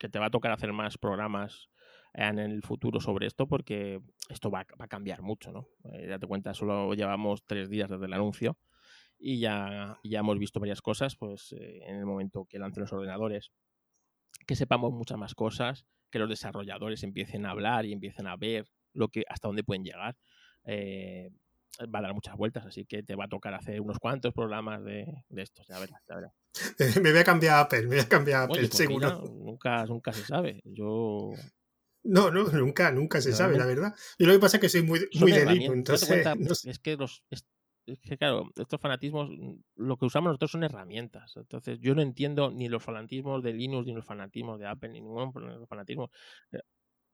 [0.00, 1.68] que te va a tocar hacer más programas
[2.12, 5.68] en el futuro sobre esto porque esto va, a cambiar mucho, ¿no?
[5.92, 8.58] Eh, ya te cuenta, solo llevamos tres días desde el anuncio
[9.16, 13.52] y ya, ya hemos visto varias cosas, pues en el momento que lancen los ordenadores,
[14.44, 18.66] que sepamos muchas más cosas, que los desarrolladores empiecen a hablar y empiecen a ver
[18.92, 20.16] lo que hasta dónde pueden llegar.
[20.64, 21.30] Eh,
[21.86, 24.82] va a dar muchas vueltas, así que te va a tocar hacer unos cuantos programas
[24.84, 26.02] de, estos, ya verás,
[27.02, 29.22] me voy a cambiar a Apple, me voy a cambiar a Apple, seguro.
[29.22, 30.60] nunca, nunca se sabe.
[30.64, 31.32] Yo.
[32.04, 33.94] No, no, nunca, nunca se sabe, la verdad.
[34.18, 36.10] Y lo que pasa es que soy muy, muy delito, entonces.
[36.64, 37.22] Es que los.
[37.30, 37.44] Es,
[38.02, 39.30] que claro, estos fanatismos,
[39.76, 41.32] lo que usamos nosotros son herramientas.
[41.36, 45.00] Entonces, yo no entiendo ni los fanatismos de Linux, ni los fanatismos de Apple, ni
[45.00, 45.32] ningún
[45.66, 46.10] fanatismo.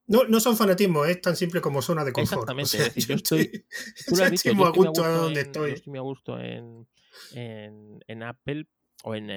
[0.06, 2.42] No, no son fanatismo, es tan simple como zona de confort.
[2.42, 3.66] Exactamente, es decir, yo estoy.
[4.06, 5.70] Tú lo has dicho, yo a gusto donde estoy.
[5.70, 6.86] Yo estoy muy a gusto en,
[7.32, 8.66] en, en Apple
[9.04, 9.30] o en,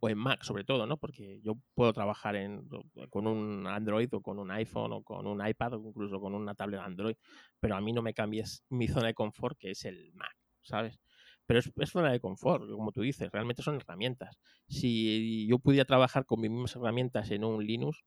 [0.00, 0.96] o en, Mac, sobre todo, ¿no?
[0.96, 2.68] Porque yo puedo trabajar en,
[3.08, 6.54] con un Android o con un iPhone o con un iPad o incluso con una
[6.54, 7.16] tablet Android,
[7.60, 10.98] pero a mí no me cambies mi zona de confort, que es el Mac, ¿sabes?
[11.46, 14.38] Pero es, es, zona de confort, como tú dices, realmente son herramientas.
[14.68, 18.04] Si yo pudiera trabajar con mis mismas herramientas en un Linux,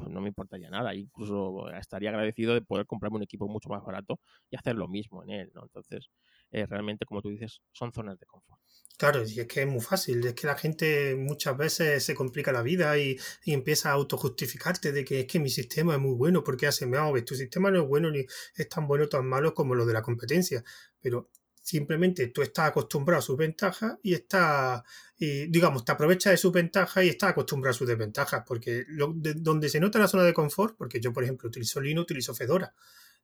[0.00, 0.94] pues no me importaría nada.
[0.94, 4.18] Incluso estaría agradecido de poder comprarme un equipo mucho más barato
[4.50, 5.62] y hacer lo mismo en él, ¿no?
[5.62, 6.08] Entonces,
[6.50, 8.60] eh, realmente, como tú dices, son zonas de confort.
[8.96, 12.52] Claro, y es que es muy fácil, es que la gente muchas veces se complica
[12.52, 16.44] la vida y, empieza a autojustificarte de que es que mi sistema es muy bueno
[16.44, 19.54] porque hace, me tu sistema no es bueno ni es tan bueno o tan malo
[19.54, 20.62] como lo de la competencia,
[21.00, 21.30] pero
[21.62, 24.82] Simplemente tú estás acostumbrado a sus ventajas y está,
[25.16, 28.42] y, digamos, te aprovechas de sus ventajas y estás acostumbrado a sus desventajas.
[28.46, 32.34] Porque donde se nota la zona de confort, porque yo, por ejemplo, utilizo Linux, utilizo
[32.34, 32.74] Fedora.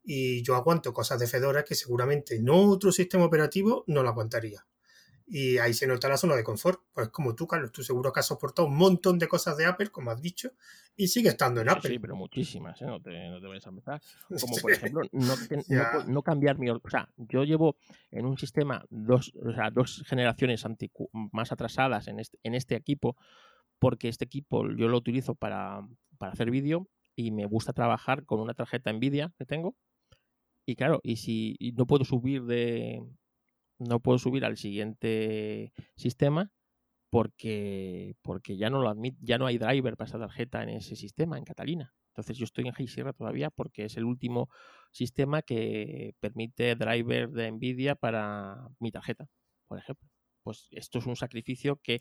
[0.04, 4.64] Y yo aguanto cosas de Fedora que seguramente no otro sistema operativo no lo aguantaría.
[5.26, 6.80] Y ahí se nota la zona de confort.
[6.92, 9.88] Pues como tú, Carlos, tú seguro que has soportado un montón de cosas de Apple,
[9.88, 10.52] como has dicho,
[10.96, 11.90] y sigue estando en Apple.
[11.90, 12.86] Sí, pero muchísimas, ¿eh?
[12.86, 14.00] no, te, no te vayas a empezar.
[14.40, 15.34] Como por ejemplo, no,
[15.68, 16.70] no, no, cambiar mi...
[16.70, 17.76] O sea, yo llevo
[18.10, 20.64] en un sistema dos, o sea, dos generaciones
[21.32, 23.16] más atrasadas en este, en este equipo,
[23.78, 25.86] porque este equipo yo lo utilizo para,
[26.18, 29.74] para hacer vídeo y me gusta trabajar con una tarjeta Nvidia que tengo.
[30.64, 33.02] Y claro, y si no puedo subir de,
[33.78, 36.52] no puedo subir al siguiente sistema
[37.10, 41.38] porque, porque ya no lo ya no hay driver para esa tarjeta en ese sistema,
[41.38, 41.94] en Catalina.
[42.10, 44.48] Entonces yo estoy en High Sierra todavía porque es el último
[44.90, 49.28] sistema que permite driver de Nvidia para mi tarjeta,
[49.68, 50.08] por ejemplo.
[50.42, 51.98] Pues esto es un sacrificio que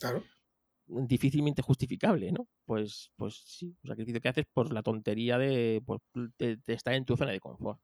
[0.86, 2.48] difícilmente justificable, ¿no?
[2.64, 5.82] Pues, pues sí, un sacrificio que haces por la tontería de,
[6.38, 7.80] de estar en tu zona de confort.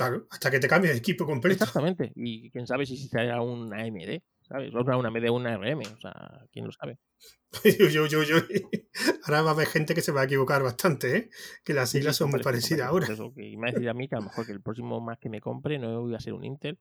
[0.00, 1.62] Claro, hasta que te cambies de equipo completo.
[1.62, 2.10] Exactamente.
[2.14, 4.74] Y quién sabe si será un AMD, ¿sabes?
[4.74, 6.98] O una AMD o una RM, o sea, quién lo sabe.
[7.92, 8.36] yo, yo, yo,
[9.24, 11.30] Ahora va a haber gente que se va a equivocar bastante, ¿eh?
[11.62, 13.12] Que las siglas son muy parecidas ahora.
[13.12, 15.02] Eso, que me va a decir a mí que a lo mejor que el próximo
[15.02, 16.78] más que me compre no iba a ser un Intel,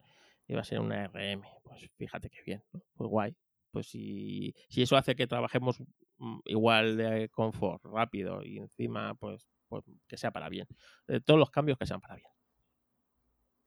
[0.48, 1.41] iba a ser una RM.
[1.64, 2.82] Pues fíjate qué bien, ¿no?
[2.96, 3.36] Pues guay.
[3.72, 5.82] Pues si, si eso hace que trabajemos
[6.20, 10.68] mm, igual de confort, rápido y encima, pues, pues que sea para bien.
[11.26, 12.30] Todos los cambios que sean para bien.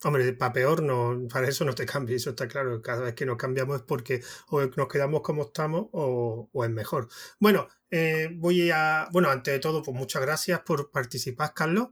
[0.05, 2.83] Hombre, para peor, no, para eso no te cambies, eso está claro.
[2.83, 7.09] Cada vez que nos cambiamos es porque o nos quedamos como estamos o, es mejor.
[7.39, 9.09] Bueno, eh, voy a.
[9.13, 11.91] Bueno, antes de todo, pues muchas gracias por participar, Carlos.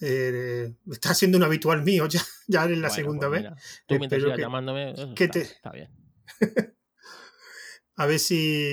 [0.00, 3.52] Eh, está siendo un habitual mío ya, ya en la segunda pues vez.
[3.86, 5.30] tú mientras llamándome, está, bien.
[5.40, 5.90] está bien.
[7.94, 8.66] a ver si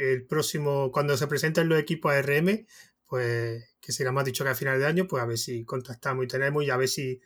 [0.00, 2.64] el próximo, cuando se presenten los equipos ARM,
[3.06, 6.24] pues que será más dicho que a final de año, pues a ver si contactamos
[6.24, 7.20] y tenemos y a ver si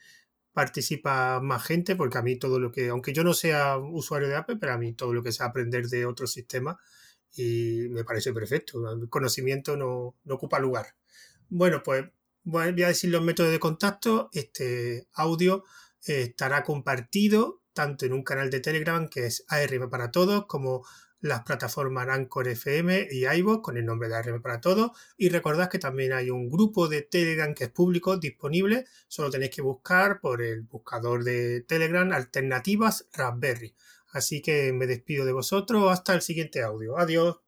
[0.53, 4.37] participa más gente, porque a mí todo lo que, aunque yo no sea usuario de
[4.37, 6.79] Apple, pero a mí todo lo que sea aprender de otro sistema
[7.35, 8.91] y me parece perfecto.
[8.93, 10.95] El conocimiento no, ocupa lugar.
[11.49, 12.05] Bueno, pues
[12.45, 14.29] voy a decir los métodos de contacto.
[14.33, 15.65] Este audio
[16.07, 20.85] eh, estará compartido tanto en un canal de Telegram que es ARM para todos, como
[21.23, 24.91] las plataformas Anchor FM y iVoox con el nombre de ARM para todos.
[25.17, 28.85] Y recordad que también hay un grupo de Telegram que es público disponible.
[29.09, 33.75] Solo tenéis que buscar por el buscador de Telegram alternativas Raspberry.
[34.11, 36.99] Así que me despido de vosotros hasta el siguiente audio.
[36.99, 37.42] Adiós.